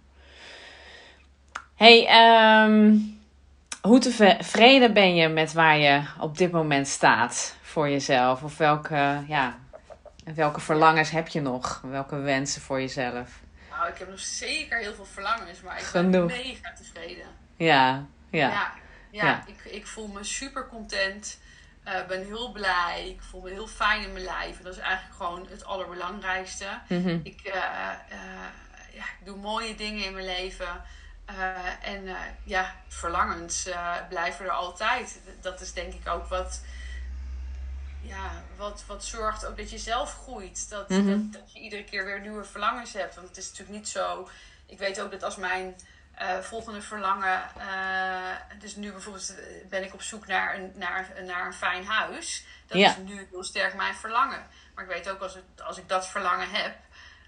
hey, 1.76 2.08
ehm, 2.08 2.96
hoe 3.82 4.00
tevreden 4.00 4.94
ben 4.94 5.16
je 5.16 5.28
met 5.28 5.54
waar 5.54 5.78
je 5.78 6.02
op 6.20 6.38
dit 6.38 6.52
moment 6.52 6.88
staat 6.88 7.56
voor 7.62 7.90
jezelf? 7.90 8.44
Of 8.44 8.58
welke, 8.58 9.24
ja, 9.28 9.58
welke 10.36 10.60
verlangens 10.60 11.10
heb 11.10 11.28
je 11.28 11.42
nog? 11.42 11.82
Welke 11.84 12.16
wensen 12.16 12.62
voor 12.62 12.80
jezelf? 12.82 13.30
Nou, 13.70 13.90
ik 13.90 13.98
heb 13.98 14.10
nog 14.10 14.20
zeker 14.20 14.78
heel 14.78 14.94
veel 14.94 15.06
verlangens, 15.06 15.62
maar 15.62 15.78
ik 15.78 15.84
Genoeg. 15.84 16.12
ben 16.12 16.26
mega 16.26 16.74
tevreden. 16.74 17.26
Ja, 17.56 18.06
ja. 18.30 18.50
Ja, 18.50 18.74
ja, 19.12 19.26
Ja. 19.26 19.44
Ik, 19.48 19.72
ik 19.72 19.88
voel 19.88 20.08
me 20.08 20.24
super 20.24 20.68
content. 20.68 21.40
eh 21.84 22.06
ben 22.08 22.26
heel 22.26 22.52
blij. 22.52 23.10
Ik 23.10 23.22
voel 23.22 23.42
me 23.42 23.50
heel 23.50 23.68
fijn 23.68 24.02
in 24.04 24.12
mijn 24.14 24.24
lijf. 24.26 24.58
En 24.58 24.64
dat 24.64 24.74
is 24.74 24.80
eigenlijk 24.82 25.16
gewoon 25.16 25.48
het 25.50 25.66
allerbelangrijkste. 25.66 26.66
Mhm. 26.88 27.20
Ik, 27.24 27.42
eh, 27.44 27.54
eh, 28.10 28.48
ja, 28.94 29.04
ik 29.20 29.26
doe 29.26 29.38
mooie 29.38 29.76
dingen 29.76 30.06
in 30.06 30.14
mijn 30.14 30.26
leven. 30.26 30.82
En 31.82 32.16
ja, 32.44 32.76
verlangens 32.88 33.70
blijven 34.10 34.46
er 34.46 34.52
altijd. 34.52 35.20
Dat 35.42 35.62
is 35.62 35.74
denk 35.74 35.94
ik 35.94 36.08
ook 36.08 36.28
wat, 36.28 36.62
ja, 38.08 38.32
wat, 38.58 38.84
wat 38.88 39.06
zorgt 39.06 39.46
ook 39.46 39.58
dat 39.58 39.72
je 39.72 39.78
zelf 39.78 40.14
groeit. 40.14 40.70
Dat, 40.70 40.90
Mhm. 40.90 41.08
dat, 41.08 41.34
dat 41.34 41.54
je 41.54 41.60
iedere 41.60 41.84
keer 41.84 42.06
weer 42.06 42.20
nieuwe 42.22 42.44
verlangens 42.44 42.94
hebt. 42.94 43.16
Want 43.16 43.28
het 43.28 43.38
is 43.38 43.50
natuurlijk 43.50 43.78
niet 43.78 43.88
zo. 43.90 44.30
Ik 44.66 44.78
weet 44.80 45.02
ook 45.02 45.12
dat 45.12 45.24
als 45.24 45.36
mijn 45.36 45.76
eh, 46.16 46.38
volgende 46.40 46.82
verlangen. 46.82 47.42
eh, 47.58 48.60
dus 48.60 48.76
nu 48.76 48.92
bijvoorbeeld 48.92 49.36
eh, 49.36 49.46
ben 49.70 49.84
ik 49.84 49.94
op 49.94 50.02
zoek 50.02 50.28
naar 50.28 50.56
een, 50.56 50.72
naar, 50.76 51.08
naar 51.26 51.46
een 51.46 51.54
fijn 51.54 51.86
huis. 51.86 52.46
Dat 52.68 52.78
Ja. 52.78 52.90
is 52.90 52.96
nu 53.06 53.28
heel 53.32 53.44
sterk 53.44 53.74
mijn 53.76 53.96
verlangen. 53.96 54.48
Maar 54.76 54.84
ik 54.84 54.90
weet 54.90 55.10
ook 55.10 55.22
als, 55.22 55.34
het, 55.34 55.62
als 55.64 55.78
ik 55.78 55.90
dat 55.90 56.08
verlangen 56.08 56.50
heb. 56.52 56.76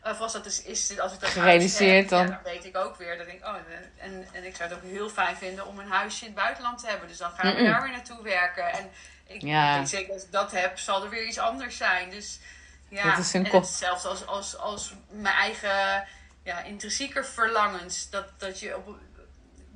Of 0.03 0.19
als, 0.19 0.33
dat 0.33 0.45
is, 0.45 0.63
is, 0.63 0.99
als 0.99 1.13
ik 1.13 1.19
dat 1.19 1.29
Gerealiseerd 1.29 1.99
heb, 1.99 2.09
dan. 2.09 2.27
Ja, 2.27 2.33
dan 2.43 2.43
weet 2.53 2.65
ik 2.65 2.77
ook 2.77 2.95
weer 2.97 3.17
dat 3.17 3.27
ik. 3.27 3.45
Oh, 3.45 3.55
en, 3.97 4.27
en 4.31 4.43
ik 4.45 4.55
zou 4.55 4.69
het 4.69 4.77
ook 4.77 4.83
heel 4.91 5.09
fijn 5.09 5.35
vinden 5.37 5.65
om 5.65 5.79
een 5.79 5.89
huisje 5.91 6.19
in 6.25 6.31
het 6.31 6.35
buitenland 6.39 6.79
te 6.79 6.87
hebben. 6.87 7.07
Dus 7.07 7.17
dan 7.17 7.31
gaan 7.31 7.45
we 7.53 7.59
Mm-mm. 7.59 7.71
daar 7.71 7.81
weer 7.81 7.91
naartoe 7.91 8.23
werken. 8.23 8.71
En 8.71 8.89
ik 9.29 9.41
Ja. 9.41 9.85
zeker 9.85 10.13
als 10.13 10.23
ik 10.23 10.31
dat 10.31 10.51
heb, 10.51 10.79
zal 10.79 11.03
er 11.03 11.09
weer 11.09 11.25
iets 11.27 11.37
anders 11.37 11.77
zijn. 11.77 12.09
Dus 12.09 12.39
ja, 12.87 13.09
Dat 13.09 13.17
is 13.17 13.33
een 13.33 13.45
en 13.45 13.55
hetzelfde 13.55 14.07
als, 14.07 14.25
als, 14.25 14.57
als 14.57 14.93
mijn 15.09 15.35
eigen 15.35 16.07
ja, 16.43 16.61
intrinsieke 16.61 17.23
verlangens. 17.23 18.09
Dat, 18.09 18.25
dat 18.37 18.59
je 18.59 18.77
op, 18.77 18.97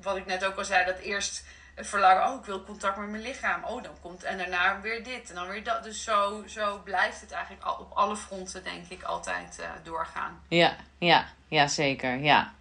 wat 0.02 0.16
ik 0.16 0.26
net 0.26 0.44
ook 0.44 0.56
al 0.56 0.64
zei, 0.64 0.84
dat 0.84 0.98
eerst 0.98 1.44
het 1.74 1.86
verlangen, 1.86 2.28
oh, 2.28 2.38
ik 2.38 2.44
wil 2.44 2.64
contact 2.64 2.96
met 2.96 3.08
mijn 3.08 3.22
lichaam. 3.22 3.64
Oh, 3.64 3.82
dan 3.82 4.00
komt, 4.00 4.22
en 4.22 4.38
daarna 4.38 4.80
weer 4.80 5.04
dit 5.04 5.28
en 5.28 5.34
dan 5.34 5.48
weer 5.48 5.64
dat. 5.64 5.82
Dus 5.84 6.02
zo, 6.02 6.44
zo 6.46 6.80
blijft 6.84 7.20
het 7.20 7.30
eigenlijk 7.30 7.64
al, 7.64 7.74
op 7.74 7.92
alle 7.92 8.16
fronten, 8.16 8.64
denk 8.64 8.88
ik, 8.88 9.02
altijd 9.02 9.58
eh, 9.58 9.70
doorgaan. 9.82 10.42
Ja, 10.48 10.76
ja, 10.98 11.26
ja, 11.48 11.66
zeker. 11.66 12.18
Ja. 12.18 12.52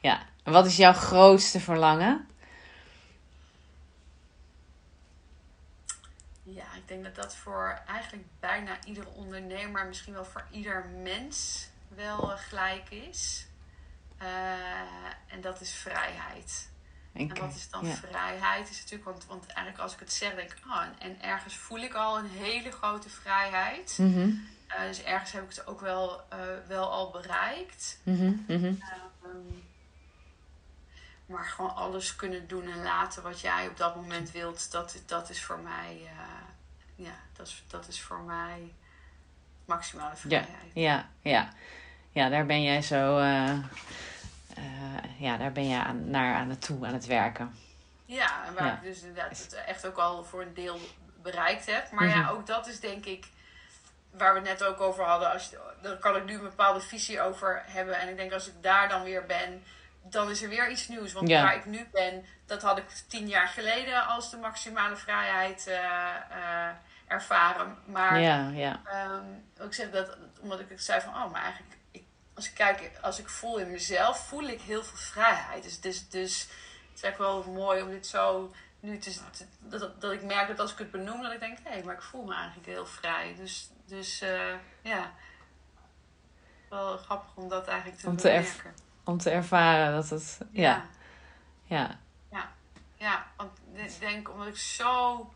ja. 0.00 0.22
En 0.42 0.52
wat 0.52 0.66
is 0.66 0.76
jouw 0.76 0.92
grootste 0.92 1.60
verlangen? 1.60 2.28
Ja, 6.42 6.66
ik 6.86 6.92
denk 6.92 7.04
dat 7.04 7.24
dat 7.24 7.36
voor 7.36 7.80
eigenlijk 7.86 8.26
bijna 8.40 8.76
iedere 8.84 9.08
ondernemer, 9.08 9.86
misschien 9.86 10.12
wel 10.12 10.24
voor 10.24 10.44
ieder 10.50 10.84
mens, 11.02 11.68
wel 11.88 12.32
eh, 12.32 12.38
gelijk 12.38 12.90
is. 12.90 13.46
Eh, 14.18 14.28
en 15.26 15.40
dat 15.40 15.60
is 15.60 15.72
vrijheid. 15.72 16.68
En 17.12 17.28
wat 17.40 17.54
is 17.54 17.70
dan 17.70 17.86
vrijheid? 17.86 18.70
Is 18.70 18.78
natuurlijk, 18.80 19.04
want, 19.04 19.26
want 19.26 19.46
eigenlijk 19.46 19.78
als 19.78 19.92
ik 19.92 19.98
het 19.98 20.12
zeg, 20.12 20.34
denk 20.34 20.50
ik, 20.50 20.58
ah, 20.66 20.82
en, 20.82 20.94
en 20.98 21.22
ergens 21.22 21.56
voel 21.56 21.78
ik 21.78 21.94
al 21.94 22.18
een 22.18 22.30
hele 22.30 22.70
grote 22.72 23.08
vrijheid. 23.08 23.96
Mhm, 24.00 24.30
Eh, 24.66 24.82
dus 24.82 25.02
ergens 25.02 25.32
heb 25.32 25.42
ik 25.42 25.48
het 25.48 25.66
ook 25.66 25.80
wel, 25.80 26.20
wel 26.66 26.90
al 26.90 27.10
bereikt. 27.10 27.98
mhm, 28.02 28.32
mhm. 28.46 28.64
Ehm, 28.64 29.54
maar 31.26 31.44
gewoon 31.44 31.74
alles 31.74 32.16
kunnen 32.16 32.48
doen 32.48 32.68
en 32.70 32.82
laten 32.82 33.22
wat 33.22 33.40
jij 33.40 33.68
op 33.68 33.76
dat 33.76 33.96
moment 33.96 34.30
wilt, 34.30 34.70
dat, 34.70 35.02
dat 35.06 35.30
is 35.30 35.44
voor 35.44 35.58
mij, 35.58 36.10
ja, 36.96 37.14
dat 37.36 37.46
is, 37.46 37.64
dat 37.66 37.88
is 37.88 38.00
voor 38.00 38.20
mij 38.20 38.72
maximale 39.64 40.16
vrijheid. 40.16 40.70
Ja, 40.72 41.08
ja, 41.22 41.48
ja. 42.10 42.28
daar 42.28 42.46
ben 42.46 42.62
jij 42.62 42.82
zo, 42.82 43.18
uh, 43.18 43.58
ja, 45.18 45.36
daar 45.36 45.52
ben 45.52 45.68
je 45.68 45.78
aan, 45.78 46.10
naar 46.10 46.34
aan 46.34 46.50
het 46.50 46.60
toe, 46.60 46.86
aan 46.86 46.92
het 46.92 47.06
werken. 47.06 47.54
Ja, 48.04 48.46
en 48.46 48.54
waar 48.54 48.72
ik 48.72 48.82
dus 48.82 49.00
inderdaad 49.00 49.38
het 49.38 49.54
echt 49.66 49.86
ook 49.86 49.96
al 49.96 50.24
voor 50.24 50.42
een 50.42 50.54
deel 50.54 50.78
bereikt 51.22 51.66
heb. 51.66 51.90
Maar 51.90 52.08
ja, 52.08 52.20
mhm. 52.20 52.30
ook 52.30 52.46
dat 52.46 52.66
is 52.66 52.80
denk 52.80 53.04
ik 53.04 53.26
waar 54.10 54.34
we 54.34 54.38
het 54.38 54.48
net 54.48 54.64
ook 54.64 54.80
over 54.80 55.04
hadden. 55.04 55.32
Als 55.32 55.54
daar 55.82 55.96
kan 55.96 56.16
ik 56.16 56.24
nu 56.24 56.34
een 56.34 56.42
bepaalde 56.42 56.80
visie 56.80 57.20
over 57.20 57.62
hebben. 57.66 57.98
En 57.98 58.08
ik 58.08 58.16
denk 58.16 58.32
als 58.32 58.46
ik 58.46 58.62
daar 58.62 58.88
dan 58.88 59.02
weer 59.02 59.26
ben, 59.26 59.64
dan 60.02 60.30
is 60.30 60.42
er 60.42 60.48
weer 60.48 60.70
iets 60.70 60.88
nieuws. 60.88 61.12
Want 61.12 61.28
waar 61.28 61.56
ik 61.56 61.64
nu 61.64 61.88
ben, 61.92 62.24
dat 62.46 62.62
had 62.62 62.78
ik 62.78 62.84
tien 63.08 63.28
jaar 63.28 63.48
geleden 63.48 64.06
als 64.06 64.30
de 64.30 64.36
maximale 64.36 64.96
vrijheid 64.96 65.66
uh, 65.68 66.68
ervaren. 67.06 67.78
Maar 67.84 68.20
ja, 68.20 68.48
ja. 68.48 68.80
Um, 69.10 69.66
ik 69.66 69.74
zeg 69.74 69.90
dat 69.90 70.16
omdat 70.40 70.60
ik 70.60 70.68
het 70.68 70.84
zei 70.84 71.00
van, 71.00 71.14
oh, 71.14 71.32
maar 71.32 71.42
eigenlijk, 71.42 71.76
ik, 71.90 72.04
als 72.34 72.48
ik 72.48 72.54
kijk, 72.54 72.90
als 73.00 73.18
ik 73.18 73.28
voel 73.28 73.58
in 73.58 73.70
mezelf, 73.70 74.26
voel 74.26 74.42
ik 74.42 74.60
heel 74.60 74.84
veel 74.84 74.98
vrijheid. 74.98 75.62
Dus, 75.62 75.80
dus, 75.80 76.08
dus 76.08 76.40
het 76.88 76.96
is 76.96 77.02
echt 77.02 77.18
wel 77.18 77.42
mooi 77.42 77.82
om 77.82 77.90
dit 77.90 78.06
zo 78.06 78.52
nu 78.80 78.98
te, 78.98 79.20
dat, 79.58 80.00
dat 80.00 80.12
ik 80.12 80.22
merk 80.22 80.48
dat 80.48 80.60
als 80.60 80.72
ik 80.72 80.78
het 80.78 80.90
benoem, 80.90 81.22
dat 81.22 81.32
ik 81.32 81.40
denk, 81.40 81.58
hé, 81.62 81.70
hey, 81.70 81.82
maar 81.82 81.94
ik 81.94 82.02
voel 82.02 82.24
me 82.24 82.34
eigenlijk 82.34 82.66
heel 82.66 82.86
vrij. 82.86 83.34
Dus, 83.36 83.70
dus 83.86 84.22
uh, 84.22 84.54
ja, 84.82 85.12
wel 86.68 86.96
grappig 86.96 87.30
om 87.34 87.48
dat 87.48 87.66
eigenlijk 87.66 88.00
te, 88.00 88.06
om 88.06 88.16
te 88.16 88.52
Om 89.04 89.18
te 89.18 89.30
ervaren 89.30 89.94
dat 89.94 90.10
het, 90.10 90.38
ja. 90.50 90.86
Ja. 91.64 91.98
Ja, 92.30 92.52
ja. 92.96 93.26
want 93.36 93.58
ik 93.72 94.00
denk 94.00 94.30
omdat 94.30 94.46
ik 94.46 94.56
zo 94.56 95.34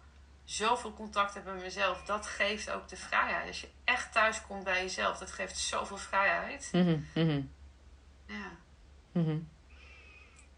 zoveel 0.51 0.93
contact 0.95 1.35
heb 1.35 1.45
met 1.45 1.63
mezelf, 1.63 2.03
dat 2.03 2.27
geeft 2.27 2.71
ook 2.71 2.89
de 2.89 2.97
vrijheid. 2.97 3.47
Als 3.47 3.61
je 3.61 3.69
echt 3.85 4.13
thuis 4.13 4.43
komt 4.47 4.65
bij 4.65 4.83
jezelf, 4.83 5.19
dat 5.19 5.31
geeft 5.31 5.59
zoveel 5.59 5.97
vrijheid. 5.97 6.69
Mm 6.73 7.07
-hmm, 7.13 7.51
Ja. 8.27 8.51
Mm 9.13 9.49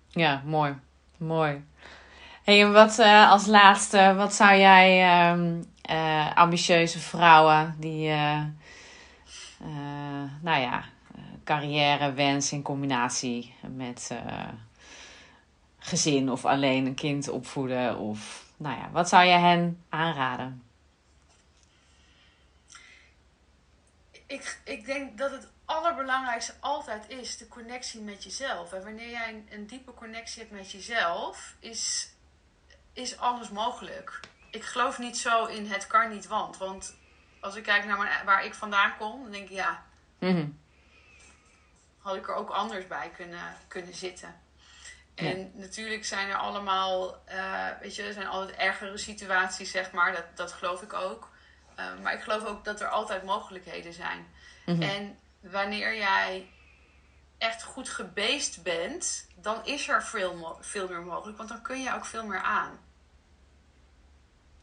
Ja, 0.08 0.42
mooi. 0.44 0.78
Mooi. 1.16 1.64
Hey, 2.42 2.62
en 2.62 2.72
wat 2.72 2.98
uh, 2.98 3.30
als 3.30 3.46
laatste, 3.46 4.14
wat 4.16 4.34
zou 4.34 4.56
jij 4.56 5.30
um, 5.30 5.64
uh, 5.90 6.36
ambitieuze 6.36 6.98
vrouwen 6.98 7.74
die, 7.78 8.08
uh, 8.08 8.42
nou 10.40 10.60
ja, 10.60 10.84
carrière 11.44 12.12
wens 12.12 12.52
in 12.52 12.62
combinatie 12.62 13.54
met 13.68 14.10
gezin 15.78 16.30
of 16.30 16.44
alleen 16.44 16.86
een 16.86 16.94
kind 16.94 17.28
opvoeden 17.28 17.98
of 17.98 18.41
nou 18.62 18.78
ja, 18.78 18.90
wat 18.90 19.08
zou 19.08 19.24
je 19.24 19.38
hen 19.38 19.84
aanraden? 19.88 20.62
Ik, 24.26 24.60
ik 24.64 24.84
denk 24.84 25.18
dat 25.18 25.30
het 25.30 25.48
allerbelangrijkste 25.64 26.54
altijd 26.60 27.08
is 27.08 27.36
de 27.36 27.48
connectie 27.48 28.00
met 28.00 28.24
jezelf. 28.24 28.72
En 28.72 28.84
wanneer 28.84 29.10
jij 29.10 29.28
een, 29.28 29.48
een 29.50 29.66
diepe 29.66 29.94
connectie 29.94 30.42
hebt 30.42 30.54
met 30.54 30.70
jezelf, 30.70 31.54
is, 31.58 32.12
is 32.92 33.18
alles 33.18 33.50
mogelijk. 33.50 34.20
Ik 34.50 34.64
geloof 34.64 34.98
niet 34.98 35.18
zo 35.18 35.46
in 35.46 35.66
het 35.66 35.86
kan 35.86 36.10
niet, 36.10 36.26
want. 36.26 36.56
Want 36.56 36.96
als 37.40 37.54
ik 37.56 37.62
kijk 37.62 37.84
naar 37.84 37.98
mijn, 37.98 38.24
waar 38.24 38.44
ik 38.44 38.54
vandaan 38.54 38.96
kom, 38.96 39.22
dan 39.22 39.32
denk 39.32 39.48
ik 39.48 39.56
ja. 39.56 39.82
Mhm. 40.18 40.48
Had 41.98 42.16
ik 42.16 42.28
er 42.28 42.34
ook 42.34 42.50
anders 42.50 42.86
bij 42.86 43.10
kunnen, 43.16 43.56
kunnen 43.68 43.94
zitten. 43.94 44.40
En 45.14 45.52
natuurlijk 45.54 46.04
zijn 46.04 46.28
er 46.28 46.36
allemaal, 46.36 47.22
uh, 47.28 47.66
weet 47.80 47.96
je, 47.96 48.02
er 48.02 48.12
zijn 48.12 48.26
altijd 48.26 48.58
ergere 48.58 48.98
situaties, 48.98 49.70
zeg 49.70 49.92
maar. 49.92 50.12
Dat, 50.12 50.24
dat 50.34 50.52
geloof 50.52 50.82
ik 50.82 50.92
ook. 50.92 51.30
Uh, 51.78 51.84
maar 52.02 52.14
ik 52.14 52.22
geloof 52.22 52.44
ook 52.44 52.64
dat 52.64 52.80
er 52.80 52.88
altijd 52.88 53.22
mogelijkheden 53.22 53.92
zijn. 53.92 54.26
Mhm. 54.66 54.82
En 54.82 55.18
wanneer 55.40 55.96
jij 55.96 56.48
echt 57.38 57.62
goed 57.62 57.88
gebeest 57.88 58.62
bent, 58.62 59.28
dan 59.36 59.64
is 59.64 59.88
er 59.88 60.02
veel, 60.02 60.58
veel 60.60 60.88
meer 60.88 61.02
mogelijk. 61.02 61.36
Want 61.36 61.48
dan 61.48 61.62
kun 61.62 61.82
je 61.82 61.94
ook 61.94 62.04
veel 62.04 62.26
meer 62.26 62.42
aan. 62.42 62.78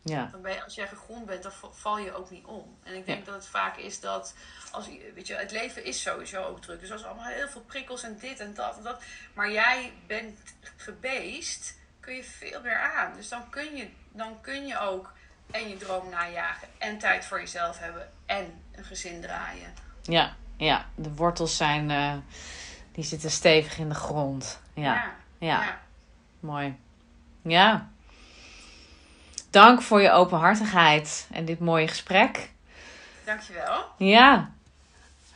Ja. 0.02 0.30
Dan 0.32 0.42
ben 0.42 0.54
je, 0.54 0.64
als 0.64 0.76
jij 0.76 0.88
gegrond 0.88 1.26
bent, 1.26 1.44
dan 1.44 1.52
val 1.72 1.98
je 1.98 2.14
ook 2.14 2.30
niet 2.30 2.46
om. 2.46 2.78
En 2.84 2.96
ik 2.96 3.06
denk 3.06 3.26
dat 3.26 3.36
het 3.36 3.48
vaak 3.48 3.78
is 3.78 4.00
dat, 4.00 4.34
als, 4.72 4.90
weet 5.14 5.28
je, 5.28 5.36
het 5.36 5.52
leven 5.52 5.84
is 5.84 6.02
sowieso 6.02 6.44
ook 6.44 6.62
druk. 6.62 6.80
Dus 6.80 6.92
als 6.92 7.04
allemaal 7.04 7.26
heel 7.26 7.48
veel 7.48 7.62
prikkels 7.62 8.04
en 8.04 8.18
dit 8.18 8.40
en 8.40 8.54
dat 8.54 8.78
en 8.78 8.84
dat. 8.84 9.02
Maar 9.34 9.52
jij 9.52 9.94
bent 10.08 10.40
gebeest, 10.76 11.78
kun 12.00 12.16
je 12.16 12.24
veel 12.24 12.62
meer 12.62 12.80
aan. 12.80 13.16
Dus 13.16 13.30
dan 13.30 13.50
kun 13.50 13.76
je, 13.76 13.90
dan 14.12 14.42
kun 14.42 14.68
je 14.68 14.80
ook 14.80 15.14
en 15.52 15.70
je 15.70 15.78
droom 15.78 16.10
najagen 16.10 16.68
en 16.78 16.98
tijd 16.98 17.26
voor 17.26 17.40
jezelf 17.40 17.80
hebben 17.80 18.12
en 18.26 18.62
een 18.76 18.84
gezin 18.84 19.22
draaien. 19.22 19.74
Ja, 20.02 20.36
ja. 20.58 20.86
de 20.96 21.14
wortels 21.14 21.58
zijn, 21.58 21.90
uh, 21.90 22.14
die 22.92 23.04
zitten 23.04 23.32
stevig 23.32 23.78
in 23.78 23.90
de 23.90 23.96
grond. 23.96 24.60
ja. 24.74 24.94
ja. 24.94 25.64
ja. 25.64 25.80
Mooi. 26.40 26.78
Ja. 27.42 27.90
Dank 29.50 29.82
voor 29.82 30.02
je 30.02 30.12
openhartigheid 30.12 31.28
en 31.32 31.46
dit 31.46 31.60
mooie 31.60 31.88
gesprek. 31.88 32.52
Dankjewel. 33.26 33.84
Ja, 33.98 34.52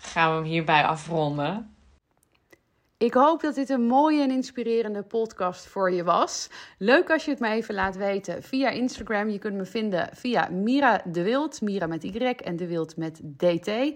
gaan 0.02 0.30
we 0.30 0.36
hem 0.36 0.44
hierbij 0.44 0.86
afronden. 0.86 1.76
Ik 2.98 3.14
hoop 3.14 3.42
dat 3.42 3.56
dit 3.56 3.70
een 3.70 3.86
mooie 3.88 4.22
en 4.22 4.32
inspirerende 4.32 5.04
podcast 5.04 5.66
voor 5.66 5.92
je 5.92 6.04
was. 6.04 6.50
Leuk 6.78 7.12
als 7.12 7.26
je 7.26 7.32
het 7.32 7.40
me 7.40 7.50
even 7.50 7.74
laat 7.74 7.96
weten 7.96 8.44
via 8.44 8.70
Instagram. 8.70 9.30
Je 9.30 9.40
kunt 9.40 9.56
me 9.56 9.66
vinden 9.66 10.10
via 10.14 10.48
Mira 10.52 11.02
de 11.06 11.24
Wild. 11.24 11.62
Mira 11.62 11.88
met 11.88 12.04
Y 12.04 12.18
en 12.18 12.56
de 12.56 12.68
Wild 12.68 12.98
met 12.98 13.22
DT. 13.38 13.68
Uh, 13.68 13.94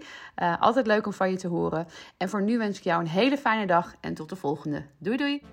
altijd 0.59 0.87
leuk 0.87 1.05
om 1.05 1.13
van 1.13 1.29
je 1.29 1.37
te 1.37 1.47
horen. 1.47 1.87
En 2.17 2.29
voor 2.29 2.41
nu 2.41 2.57
wens 2.57 2.77
ik 2.77 2.83
jou 2.83 3.01
een 3.01 3.07
hele 3.07 3.37
fijne 3.37 3.65
dag 3.65 3.95
en 4.01 4.13
tot 4.13 4.29
de 4.29 4.35
volgende. 4.35 4.85
Doei 4.99 5.17
doei! 5.17 5.43